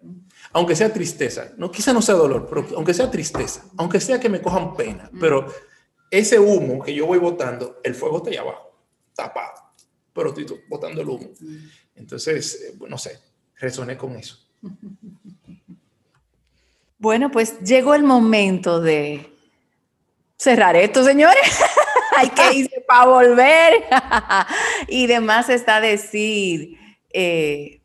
Aunque 0.51 0.75
sea 0.75 0.91
tristeza, 0.91 1.53
no, 1.55 1.71
quizá 1.71 1.93
no 1.93 2.01
sea 2.01 2.15
dolor, 2.15 2.47
pero 2.49 2.67
aunque 2.75 2.93
sea 2.93 3.09
tristeza, 3.09 3.63
aunque 3.77 4.01
sea 4.01 4.19
que 4.19 4.27
me 4.27 4.41
cojan 4.41 4.75
pena, 4.75 5.09
mm. 5.09 5.19
pero 5.21 5.45
ese 6.11 6.37
humo 6.37 6.83
que 6.83 6.93
yo 6.93 7.05
voy 7.05 7.19
botando, 7.19 7.79
el 7.81 7.95
fuego 7.95 8.17
está 8.17 8.29
allá 8.29 8.41
abajo, 8.41 8.72
tapado, 9.13 9.71
pero 10.13 10.29
estoy 10.29 10.45
botando 10.67 11.01
el 11.01 11.09
humo. 11.09 11.29
Entonces, 11.95 12.61
eh, 12.61 12.77
no 12.87 12.97
sé, 12.97 13.19
resoné 13.57 13.97
con 13.97 14.15
eso. 14.15 14.37
Bueno, 17.03 17.29
pues 17.31 17.59
llegó 17.59 17.95
el 17.95 18.03
momento 18.03 18.79
de 18.79 19.29
cerrar 20.37 20.77
esto, 20.77 21.03
señores. 21.03 21.61
Hay 22.17 22.29
que 22.29 22.53
irse 22.53 22.79
para 22.87 23.07
volver. 23.07 23.83
y 24.87 25.05
demás 25.07 25.49
está 25.49 25.81
decir 25.81 26.77
eh, 27.11 27.81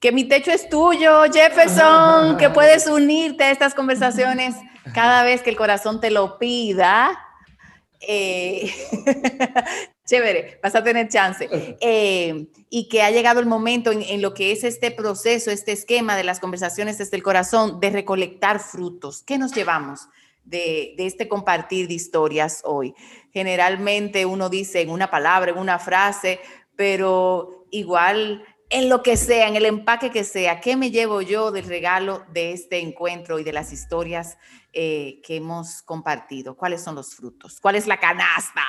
que 0.00 0.10
mi 0.10 0.24
techo 0.24 0.50
es 0.50 0.70
tuyo, 0.70 1.24
Jefferson, 1.30 2.38
que 2.38 2.48
puedes 2.48 2.86
unirte 2.86 3.44
a 3.44 3.50
estas 3.50 3.74
conversaciones 3.74 4.54
cada 4.94 5.22
vez 5.22 5.42
que 5.42 5.50
el 5.50 5.56
corazón 5.56 6.00
te 6.00 6.10
lo 6.10 6.38
pida. 6.38 7.18
Eh, 8.00 8.72
chévere, 10.04 10.58
vas 10.62 10.74
a 10.74 10.82
tener 10.82 11.08
chance. 11.08 11.48
Eh, 11.80 12.46
y 12.70 12.88
que 12.88 13.02
ha 13.02 13.10
llegado 13.10 13.40
el 13.40 13.46
momento 13.46 13.92
en, 13.92 14.22
lo 14.22 14.34
que 14.34 14.52
es 14.52 14.64
este 14.64 14.90
proceso, 14.90 15.50
este 15.50 15.72
esquema 15.72 16.16
de 16.16 16.24
las 16.24 16.40
conversaciones 16.40 16.98
desde 16.98 17.16
el 17.16 17.22
corazón, 17.22 17.80
de 17.80 17.90
recolectar 17.90 18.60
frutos. 18.60 19.22
¿Qué 19.22 19.38
nos 19.38 19.54
llevamos 19.54 20.08
de, 20.44 20.94
de 20.96 21.06
este 21.06 21.28
compartir 21.28 21.88
de 21.88 21.94
historias 21.94 22.62
hoy? 22.64 22.94
Generalmente 23.32 24.26
uno 24.26 24.48
dice 24.48 24.80
en 24.80 24.90
una 24.90 25.10
palabra, 25.10 25.52
en 25.52 25.58
una 25.58 25.78
frase, 25.78 26.40
pero 26.76 27.66
igual 27.70 28.44
en 28.72 28.88
lo 28.88 29.02
que 29.02 29.16
sea, 29.16 29.48
en 29.48 29.56
el 29.56 29.66
empaque 29.66 30.10
que 30.10 30.24
sea, 30.24 30.60
¿qué 30.60 30.76
me 30.76 30.90
llevo 30.90 31.20
yo 31.20 31.52
del 31.52 31.66
regalo 31.66 32.24
de 32.32 32.52
este 32.52 32.80
encuentro 32.80 33.38
y 33.38 33.44
de 33.44 33.52
las 33.52 33.72
historias 33.72 34.38
eh, 34.72 35.20
que 35.22 35.36
hemos 35.36 35.82
compartido? 35.82 36.56
¿Cuáles 36.56 36.82
son 36.82 36.94
los 36.94 37.14
frutos? 37.14 37.60
¿Cuál 37.60 37.76
es 37.76 37.86
la 37.86 37.98
canasta? 37.98 38.62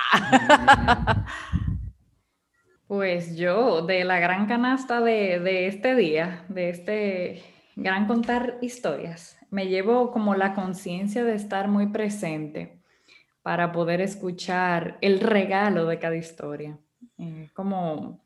Pues 2.85 3.37
yo, 3.37 3.81
de 3.81 4.03
la 4.03 4.19
gran 4.19 4.45
canasta 4.45 4.99
de, 5.01 5.39
de 5.39 5.65
este 5.65 5.95
día, 5.95 6.45
de 6.49 6.69
este 6.69 7.43
gran 7.75 8.05
contar 8.05 8.59
historias, 8.61 9.37
me 9.49 9.67
llevo 9.67 10.11
como 10.11 10.35
la 10.35 10.53
conciencia 10.53 11.23
de 11.23 11.33
estar 11.33 11.69
muy 11.69 11.87
presente 11.87 12.83
para 13.41 13.71
poder 13.71 13.99
escuchar 14.01 14.99
el 15.01 15.21
regalo 15.21 15.85
de 15.85 15.97
cada 15.97 16.17
historia. 16.17 16.77
Eh, 17.17 17.49
como 17.53 18.22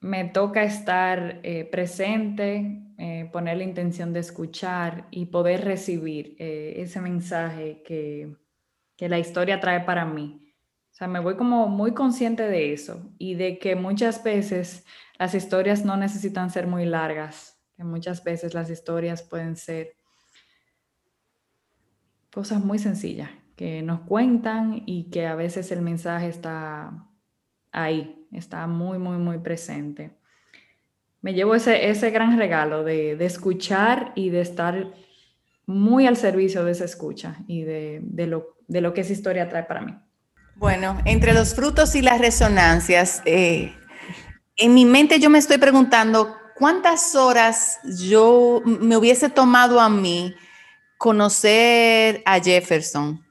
me 0.00 0.24
toca 0.26 0.62
estar 0.62 1.40
eh, 1.42 1.64
presente, 1.64 2.82
eh, 2.98 3.28
poner 3.32 3.56
la 3.58 3.64
intención 3.64 4.12
de 4.12 4.20
escuchar 4.20 5.08
y 5.10 5.26
poder 5.26 5.64
recibir 5.64 6.36
eh, 6.38 6.74
ese 6.76 7.00
mensaje 7.00 7.82
que, 7.84 8.36
que, 8.96 9.08
la 9.08 9.18
historia 9.18 9.60
trae 9.60 9.80
para 9.80 10.04
mí. 10.04 10.54
O 10.92 10.94
sea, 10.98 11.08
me 11.08 11.20
voy 11.20 11.36
como 11.36 11.68
muy 11.68 11.94
consciente 11.94 12.44
de 12.44 12.72
eso 12.72 13.12
y 13.18 13.34
de 13.34 13.58
que 13.58 13.76
muchas 13.76 14.22
veces 14.22 14.84
las 15.18 15.34
historias 15.34 15.84
no 15.84 15.96
necesitan 15.96 16.50
ser 16.50 16.66
muy 16.66 16.84
largas, 16.84 17.60
que 17.76 17.84
muchas 17.84 18.22
veces 18.24 18.54
las 18.54 18.70
historias 18.70 19.22
pueden 19.22 19.56
ser 19.56 19.96
cosas 22.32 22.64
muy 22.64 22.78
sencillas, 22.78 23.30
que 23.56 23.82
nos 23.82 24.00
cuentan 24.00 24.82
y 24.86 25.10
que 25.10 25.26
a 25.26 25.34
veces 25.34 25.70
el 25.72 25.82
mensaje 25.82 26.28
está 26.28 27.08
ahí, 27.72 28.17
está 28.32 28.66
muy, 28.66 28.98
muy, 28.98 29.18
muy 29.18 29.38
presente. 29.38 30.10
Me 31.20 31.34
llevo 31.34 31.54
ese, 31.54 31.90
ese 31.90 32.10
gran 32.10 32.38
regalo 32.38 32.84
de, 32.84 33.16
de 33.16 33.26
escuchar 33.26 34.12
y 34.14 34.30
de 34.30 34.40
estar 34.40 34.92
muy 35.66 36.06
al 36.06 36.16
servicio 36.16 36.64
de 36.64 36.72
esa 36.72 36.84
escucha 36.84 37.36
y 37.46 37.62
de, 37.62 38.00
de, 38.02 38.26
lo, 38.26 38.56
de 38.68 38.80
lo 38.80 38.94
que 38.94 39.02
esa 39.02 39.12
historia 39.12 39.48
trae 39.48 39.64
para 39.64 39.82
mí. 39.82 39.94
Bueno, 40.54 41.00
entre 41.04 41.34
los 41.34 41.54
frutos 41.54 41.94
y 41.94 42.02
las 42.02 42.20
resonancias, 42.20 43.22
eh, 43.24 43.74
en 44.56 44.74
mi 44.74 44.84
mente 44.84 45.20
yo 45.20 45.30
me 45.30 45.38
estoy 45.38 45.58
preguntando 45.58 46.34
cuántas 46.56 47.14
horas 47.14 47.78
yo 47.84 48.62
me 48.64 48.96
hubiese 48.96 49.28
tomado 49.28 49.78
a 49.78 49.88
mí 49.88 50.34
conocer 50.96 52.22
a 52.26 52.40
Jefferson 52.40 53.24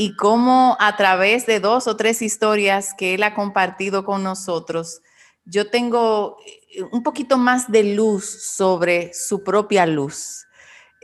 y 0.00 0.14
cómo 0.14 0.76
a 0.78 0.96
través 0.96 1.44
de 1.46 1.58
dos 1.58 1.88
o 1.88 1.96
tres 1.96 2.22
historias 2.22 2.94
que 2.96 3.14
él 3.14 3.24
ha 3.24 3.34
compartido 3.34 4.04
con 4.04 4.22
nosotros, 4.22 5.02
yo 5.44 5.70
tengo 5.70 6.36
eh, 6.46 6.84
un 6.92 7.02
poquito 7.02 7.36
más 7.36 7.68
de 7.72 7.82
luz 7.82 8.24
sobre 8.24 9.12
su 9.12 9.42
propia 9.42 9.86
luz. 9.86 10.46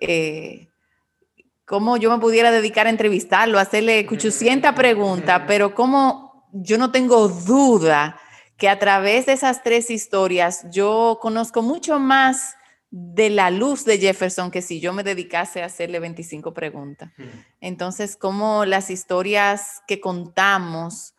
Eh, 0.00 0.68
cómo 1.64 1.96
yo 1.96 2.08
me 2.08 2.20
pudiera 2.20 2.52
dedicar 2.52 2.86
a 2.86 2.90
entrevistarlo, 2.90 3.58
hacerle 3.58 4.06
800 4.08 4.72
preguntas, 4.74 5.42
pero 5.48 5.74
cómo 5.74 6.48
yo 6.52 6.78
no 6.78 6.92
tengo 6.92 7.26
duda 7.26 8.20
que 8.56 8.68
a 8.68 8.78
través 8.78 9.26
de 9.26 9.32
esas 9.32 9.64
tres 9.64 9.90
historias 9.90 10.66
yo 10.70 11.18
conozco 11.20 11.62
mucho 11.62 11.98
más 11.98 12.54
de 12.96 13.28
la 13.28 13.50
luz 13.50 13.84
de 13.84 13.98
Jefferson 13.98 14.52
que 14.52 14.62
si 14.62 14.78
yo 14.78 14.92
me 14.92 15.02
dedicase 15.02 15.60
a 15.60 15.66
hacerle 15.66 15.98
25 15.98 16.54
preguntas. 16.54 17.10
Entonces, 17.60 18.16
como 18.16 18.64
las 18.64 18.88
historias 18.88 19.82
que 19.88 20.00
contamos, 20.00 21.16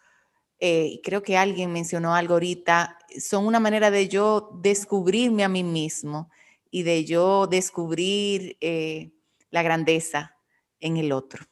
eh, 0.61 1.01
creo 1.03 1.21
que 1.21 1.35
alguien 1.35 1.73
mencionó 1.73 2.15
algo 2.15 2.35
ahorita, 2.35 2.97
son 3.19 3.45
una 3.45 3.59
manera 3.59 3.91
de 3.91 4.07
yo 4.07 4.51
descubrirme 4.61 5.43
a 5.43 5.49
mí 5.49 5.65
mismo 5.65 6.29
y 6.71 6.83
de 6.83 7.03
yo 7.03 7.45
descubrir 7.45 8.55
eh, 8.61 9.11
la 9.49 9.61
grandeza 9.61 10.37
en 10.79 10.95
el 10.95 11.11
otro. 11.11 11.43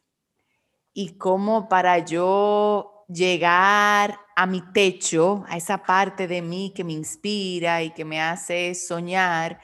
Y 0.93 1.17
cómo 1.17 1.67
para 1.67 1.99
yo 1.99 3.03
llegar 3.09 4.21
a 4.38 4.45
mi 4.45 4.61
techo, 4.71 5.43
a 5.49 5.57
esa 5.57 5.84
parte 5.84 6.30
de 6.30 6.41
mí 6.41 6.71
que 6.74 6.86
me 6.86 6.93
inspira 6.93 7.84
y 7.84 7.91
que 7.91 8.05
me 8.05 8.21
hace 8.21 8.74
soñar, 8.74 9.59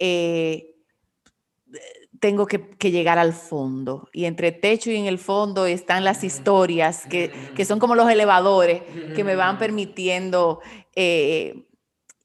eh, 0.00 0.74
tengo 2.20 2.46
que, 2.46 2.76
llegar 2.90 3.18
al 3.18 3.32
fondo. 3.32 4.08
Y 4.12 4.24
entre 4.24 4.52
techo 4.52 4.90
y 4.90 4.96
en 4.96 5.06
el 5.06 5.18
fondo 5.18 5.66
están 5.66 6.04
las 6.04 6.24
historias 6.24 7.06
que, 7.06 7.32
son 7.64 7.78
como 7.78 7.94
los 7.94 8.10
elevadores 8.10 8.82
que 9.14 9.24
me 9.24 9.36
van 9.36 9.58
permitiendo 9.58 10.60
eh, 10.94 11.66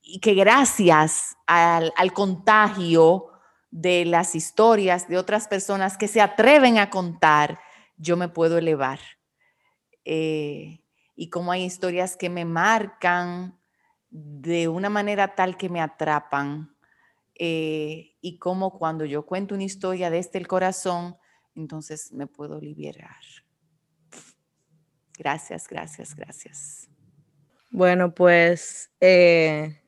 y 0.02 0.20
que 0.20 0.34
gracias 0.34 1.36
al, 1.46 1.92
contagio 2.12 3.26
de 3.70 4.04
las 4.04 4.34
historias 4.34 5.08
de 5.08 5.18
otras 5.18 5.48
personas 5.48 5.96
que 5.96 6.08
se 6.08 6.20
atreven 6.20 6.78
a 6.78 6.90
contar, 6.90 7.58
yo 7.96 8.16
me 8.16 8.28
puedo 8.28 8.58
elevar. 8.58 9.00
Eh, 10.04 10.80
y 11.14 11.30
como 11.30 11.52
hay 11.52 11.64
historias 11.64 12.16
que 12.16 12.28
me 12.28 12.44
marcan 12.44 13.58
de 14.10 14.68
una 14.68 14.90
manera 14.90 15.34
tal 15.34 15.56
que 15.56 15.68
me 15.68 15.80
atrapan, 15.80 16.75
eh, 17.38 18.14
y 18.20 18.38
cómo 18.38 18.78
cuando 18.78 19.04
yo 19.04 19.26
cuento 19.26 19.54
una 19.54 19.64
historia 19.64 20.10
desde 20.10 20.38
el 20.38 20.46
corazón, 20.46 21.16
entonces 21.54 22.12
me 22.12 22.26
puedo 22.26 22.60
liberar. 22.60 23.20
Gracias, 25.18 25.66
gracias, 25.68 26.14
gracias. 26.14 26.88
Bueno, 27.70 28.14
pues 28.14 28.90
eh, 29.00 29.82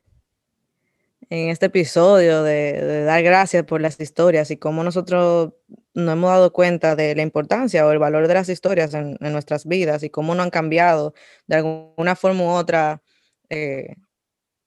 en 1.30 1.48
este 1.48 1.66
episodio 1.66 2.42
de, 2.42 3.04
dar 3.04 3.22
gracias 3.22 3.64
por 3.64 3.80
las 3.80 4.00
historias 4.00 4.50
y 4.50 4.56
cómo 4.56 4.82
nosotros 4.84 5.54
nos 5.94 6.12
hemos 6.12 6.30
dado 6.30 6.52
cuenta 6.52 6.96
de 6.96 7.14
la 7.14 7.22
importancia 7.22 7.86
o 7.86 7.92
el 7.92 7.98
valor 7.98 8.28
de 8.28 8.34
las 8.34 8.48
historias 8.48 8.94
en, 8.94 9.16
nuestras 9.20 9.66
vidas 9.66 10.02
y 10.02 10.10
cómo 10.10 10.34
no 10.34 10.42
han 10.42 10.50
cambiado 10.50 11.14
de 11.46 11.56
alguna 11.56 12.16
forma 12.16 12.44
u 12.44 12.48
otra 12.48 13.02
eh, 13.50 13.94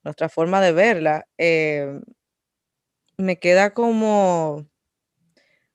nuestra 0.04 0.30
forma 0.30 0.62
de 0.62 0.72
verla 0.72 1.28
me 3.18 3.40
queda 3.40 3.74
como, 3.74 4.68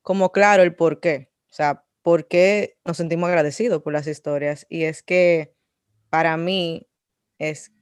como 0.03 0.33
claro 0.33 0.63
el 0.63 0.75
por 0.75 1.01
qué. 1.01 1.31
O 1.51 1.55
sea, 1.55 1.85
por 2.03 2.29
qué 2.29 2.79
nos 2.85 2.97
sentimos 2.99 3.29
agradecidos 3.29 3.83
por 3.83 3.93
las 3.93 4.07
historias. 4.07 4.67
Y 4.69 4.85
es 4.85 5.03
que 5.03 5.55
para 6.11 6.37
mí 6.37 6.89
es 7.39 7.73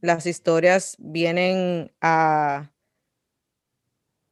las 0.00 0.26
historias 0.26 0.96
vienen 0.98 1.92
a, 2.00 2.72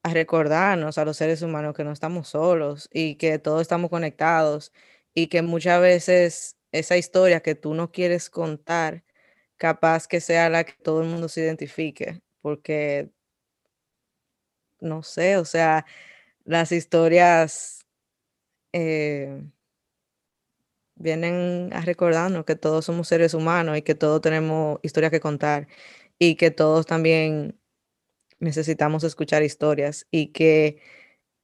a 0.02 0.14
recordarnos 0.14 0.98
a 0.98 1.04
los 1.04 1.16
seres 1.16 1.42
humanos 1.42 1.74
que 1.74 1.84
no 1.84 1.92
estamos 1.92 2.28
solos 2.28 2.88
y 2.92 3.16
que 3.16 3.38
todos 3.38 3.62
estamos 3.62 3.90
conectados 3.90 4.72
y 5.14 5.26
que 5.28 5.42
muchas 5.42 5.80
veces 5.80 6.56
esa 6.72 6.96
historia 6.96 7.40
que 7.40 7.54
tú 7.54 7.74
no 7.74 7.90
quieres 7.90 8.30
contar, 8.30 9.04
capaz 9.56 10.06
que 10.06 10.20
sea 10.20 10.48
la 10.50 10.64
que 10.64 10.74
todo 10.82 11.02
el 11.02 11.08
mundo 11.08 11.28
se 11.28 11.40
identifique, 11.42 12.20
porque 12.40 13.10
no 14.80 15.02
sé, 15.02 15.36
o 15.38 15.44
sea, 15.44 15.86
las 16.44 16.72
historias 16.72 17.86
eh, 18.72 19.42
vienen 20.94 21.70
a 21.72 21.80
recordarnos 21.82 22.44
que 22.44 22.56
todos 22.56 22.84
somos 22.86 23.08
seres 23.08 23.34
humanos 23.34 23.76
y 23.78 23.82
que 23.82 23.94
todos 23.94 24.20
tenemos 24.22 24.78
historias 24.82 25.10
que 25.10 25.20
contar 25.20 25.68
y 26.18 26.36
que 26.36 26.50
todos 26.50 26.86
también 26.86 27.58
necesitamos 28.40 29.04
escuchar 29.04 29.42
historias 29.42 30.06
y 30.10 30.28
que 30.28 30.80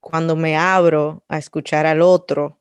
cuando 0.00 0.36
me 0.36 0.56
abro 0.56 1.24
a 1.28 1.38
escuchar 1.38 1.86
al 1.86 2.02
otro 2.02 2.60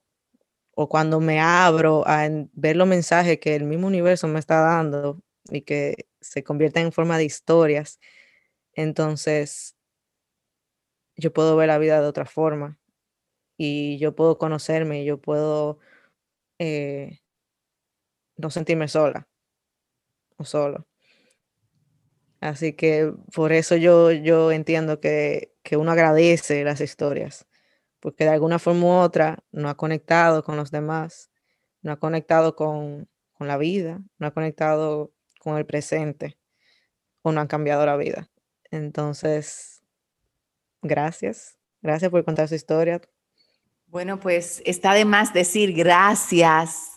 o 0.76 0.90
cuando 0.90 1.20
me 1.22 1.42
abro 1.42 2.04
a 2.08 2.28
ver 2.54 2.76
los 2.78 2.88
mensajes 2.88 3.40
que 3.40 3.56
el 3.56 3.66
mismo 3.66 3.88
universo 3.88 4.28
me 4.28 4.40
está 4.40 4.62
dando 4.62 5.22
y 5.52 5.62
que 5.64 6.08
se 6.22 6.44
convierten 6.44 6.88
en 6.88 6.92
forma 6.94 7.18
de 7.18 7.26
historias, 7.26 8.00
Entonces, 8.74 9.76
yo 11.22 11.34
puedo 11.34 11.56
ver 11.56 11.68
la 11.68 11.78
vida 11.78 12.02
de 12.02 12.08
otra 12.08 12.26
forma 12.26 12.80
y 13.58 13.98
yo 14.00 14.16
puedo 14.16 14.38
conocerme 14.38 15.06
yo 15.06 15.22
puedo 15.22 15.80
eh, 16.60 17.20
no 18.38 18.50
sentirme 18.50 18.88
sola 18.88 19.28
o 20.38 20.46
solo. 20.46 20.88
Así 22.40 22.74
que 22.74 23.14
por 23.34 23.52
eso 23.52 23.76
yo, 23.76 24.12
yo 24.12 24.52
entiendo 24.52 25.00
que, 25.00 25.54
que 25.64 25.78
uno 25.78 25.92
agradece 25.92 26.64
las 26.64 26.82
historias, 26.82 27.48
porque 28.00 28.24
de 28.24 28.32
alguna 28.32 28.58
forma 28.58 28.86
u 28.86 28.90
otra 28.90 29.44
no 29.52 29.70
ha 29.70 29.78
conectado 29.78 30.44
con 30.44 30.58
los 30.58 30.72
demás, 30.72 31.30
no 31.84 31.92
ha 31.92 32.00
conectado 32.00 32.56
con, 32.56 33.08
con 33.34 33.48
la 33.48 33.58
vida, 33.58 34.02
no 34.18 34.28
ha 34.28 34.32
conectado 34.32 35.14
con 35.40 35.58
el 35.58 35.68
presente 35.68 36.40
o 37.22 37.32
no 37.32 37.42
han 37.42 37.48
cambiado 37.48 37.86
la 37.86 37.98
vida. 37.98 38.30
Entonces, 38.72 39.81
gracias, 40.82 41.58
gracias 41.82 42.12
por 42.12 42.24
contar 42.24 42.48
su 42.48 42.56
historia. 42.56 43.02
Bueno, 43.88 44.20
pues 44.20 44.62
está 44.66 44.94
de 44.94 45.06
más 45.06 45.34
decir 45.34 45.74
gracias 45.74 46.92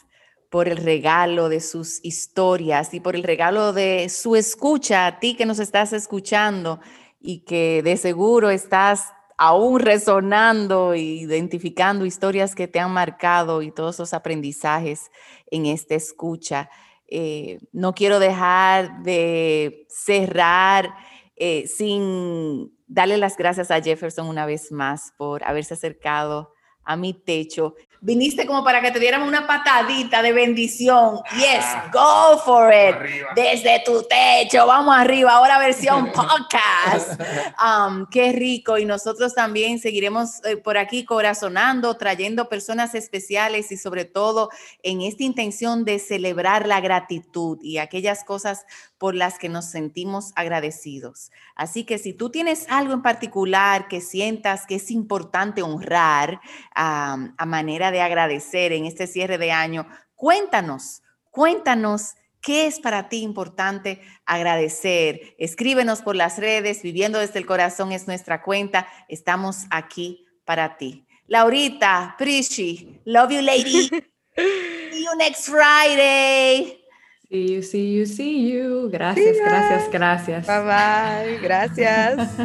por 0.48 0.68
el 0.68 0.76
regalo 0.76 1.48
de 1.48 1.58
sus 1.58 1.98
historias 2.04 2.94
y 2.94 3.00
por 3.00 3.16
el 3.16 3.24
regalo 3.24 3.72
de 3.72 4.08
su 4.08 4.36
escucha 4.36 5.06
a 5.06 5.18
ti 5.18 5.34
que 5.34 5.46
nos 5.46 5.58
estás 5.58 5.92
escuchando 5.92 6.78
y 7.20 7.40
que 7.40 7.82
de 7.82 7.96
seguro 7.96 8.50
estás 8.50 9.12
aún 9.36 9.80
resonando 9.80 10.92
e 10.92 11.00
identificando 11.00 12.06
historias 12.06 12.54
que 12.54 12.68
te 12.68 12.78
han 12.78 12.92
marcado 12.92 13.62
y 13.62 13.72
todos 13.72 13.98
los 13.98 14.14
aprendizajes 14.14 15.10
en 15.50 15.66
esta 15.66 15.96
escucha. 15.96 16.70
Eh, 17.08 17.58
no 17.72 17.94
quiero 17.94 18.20
dejar 18.20 19.02
de 19.02 19.86
cerrar 19.88 20.94
eh, 21.36 21.66
sin 21.66 22.73
darle 22.86 23.16
las 23.16 23.36
gracias 23.36 23.70
a 23.70 23.80
Jefferson 23.80 24.28
una 24.28 24.46
vez 24.46 24.72
más 24.72 25.12
por 25.16 25.44
haberse 25.44 25.74
acercado 25.74 26.52
a 26.84 26.96
mi 26.96 27.14
techo 27.14 27.74
viniste 28.04 28.46
como 28.46 28.62
para 28.62 28.82
que 28.82 28.90
te 28.90 29.00
diéramos 29.00 29.26
una 29.26 29.46
patadita 29.46 30.20
de 30.20 30.32
bendición. 30.32 31.20
Yes, 31.36 31.64
go 31.90 32.38
for 32.44 32.70
it. 32.70 32.96
Desde 33.34 33.82
tu 33.82 34.02
techo, 34.02 34.66
vamos 34.66 34.94
arriba. 34.94 35.32
Ahora 35.32 35.58
versión 35.58 36.12
podcast. 36.12 37.18
Um, 37.58 38.04
qué 38.10 38.32
rico. 38.32 38.76
Y 38.76 38.84
nosotros 38.84 39.34
también 39.34 39.78
seguiremos 39.78 40.44
eh, 40.44 40.58
por 40.58 40.76
aquí 40.76 41.06
corazonando, 41.06 41.96
trayendo 41.96 42.50
personas 42.50 42.94
especiales 42.94 43.72
y 43.72 43.78
sobre 43.78 44.04
todo 44.04 44.50
en 44.82 45.00
esta 45.00 45.22
intención 45.22 45.86
de 45.86 45.98
celebrar 45.98 46.68
la 46.68 46.82
gratitud 46.82 47.58
y 47.62 47.78
aquellas 47.78 48.22
cosas 48.22 48.66
por 49.04 49.14
las 49.14 49.38
que 49.38 49.50
nos 49.50 49.66
sentimos 49.66 50.32
agradecidos. 50.34 51.30
Así 51.56 51.84
que 51.84 51.98
si 51.98 52.14
tú 52.14 52.30
tienes 52.30 52.64
algo 52.70 52.94
en 52.94 53.02
particular 53.02 53.86
que 53.86 54.00
sientas 54.00 54.64
que 54.64 54.76
es 54.76 54.90
importante 54.90 55.60
honrar 55.60 56.40
a 56.74 57.44
manera 57.46 57.90
de 57.90 58.00
agradecer 58.00 58.72
en 58.72 58.86
este 58.86 59.06
cierre 59.06 59.36
de 59.36 59.52
año, 59.52 59.86
cuéntanos, 60.14 61.02
cuéntanos 61.30 62.14
qué 62.40 62.66
es 62.66 62.80
para 62.80 63.10
ti 63.10 63.18
importante 63.20 64.00
agradecer. 64.24 65.34
Escríbenos 65.36 66.00
por 66.00 66.16
las 66.16 66.38
redes, 66.38 66.80
viviendo 66.80 67.18
desde 67.18 67.40
el 67.40 67.44
corazón 67.44 67.92
es 67.92 68.06
nuestra 68.06 68.40
cuenta. 68.40 68.88
Estamos 69.10 69.66
aquí 69.68 70.24
para 70.46 70.78
ti. 70.78 71.04
Laurita, 71.26 72.14
Prishi, 72.16 73.02
love 73.04 73.32
you 73.32 73.42
lady. 73.42 73.90
See 74.38 75.04
you 75.04 75.14
next 75.18 75.50
Friday. 75.50 76.83
See 77.30 77.54
you, 77.54 77.62
see 77.62 77.94
you, 77.94 78.06
see 78.06 78.52
you. 78.52 78.90
Gracias, 78.90 79.36
gracias, 79.38 79.90
gracias. 79.90 80.46
Bye 80.46 80.60
bye, 80.60 81.38
gracias. 81.42 82.36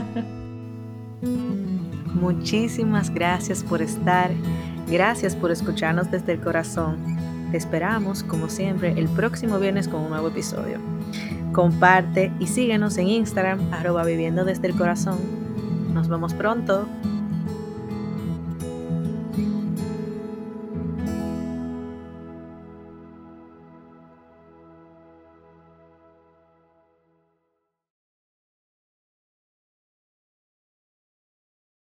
Muchísimas 2.14 3.10
gracias 3.10 3.64
por 3.64 3.81
estar. 3.81 4.31
Gracias 4.88 5.35
por 5.35 5.51
escucharnos 5.51 6.10
desde 6.10 6.34
el 6.34 6.39
corazón. 6.39 6.97
Te 7.51 7.57
esperamos, 7.57 8.23
como 8.23 8.49
siempre, 8.49 8.93
el 8.97 9.07
próximo 9.10 9.60
viernes 9.60 9.88
con 9.88 10.01
un 10.01 10.10
nuevo 10.11 10.30
episodio. 10.30 10.80
Comparte 11.51 12.31
y 12.39 12.47
síguenos 12.47 12.97
en 12.97 13.07
Instagram, 13.07 13.73
arroba 13.73 14.03
viviendo 14.06 14.45
desde 14.45 14.68
el 14.68 14.76
corazón. 14.76 15.18
Nos 15.93 16.07
vemos 16.07 16.34
pronto. 16.34 16.88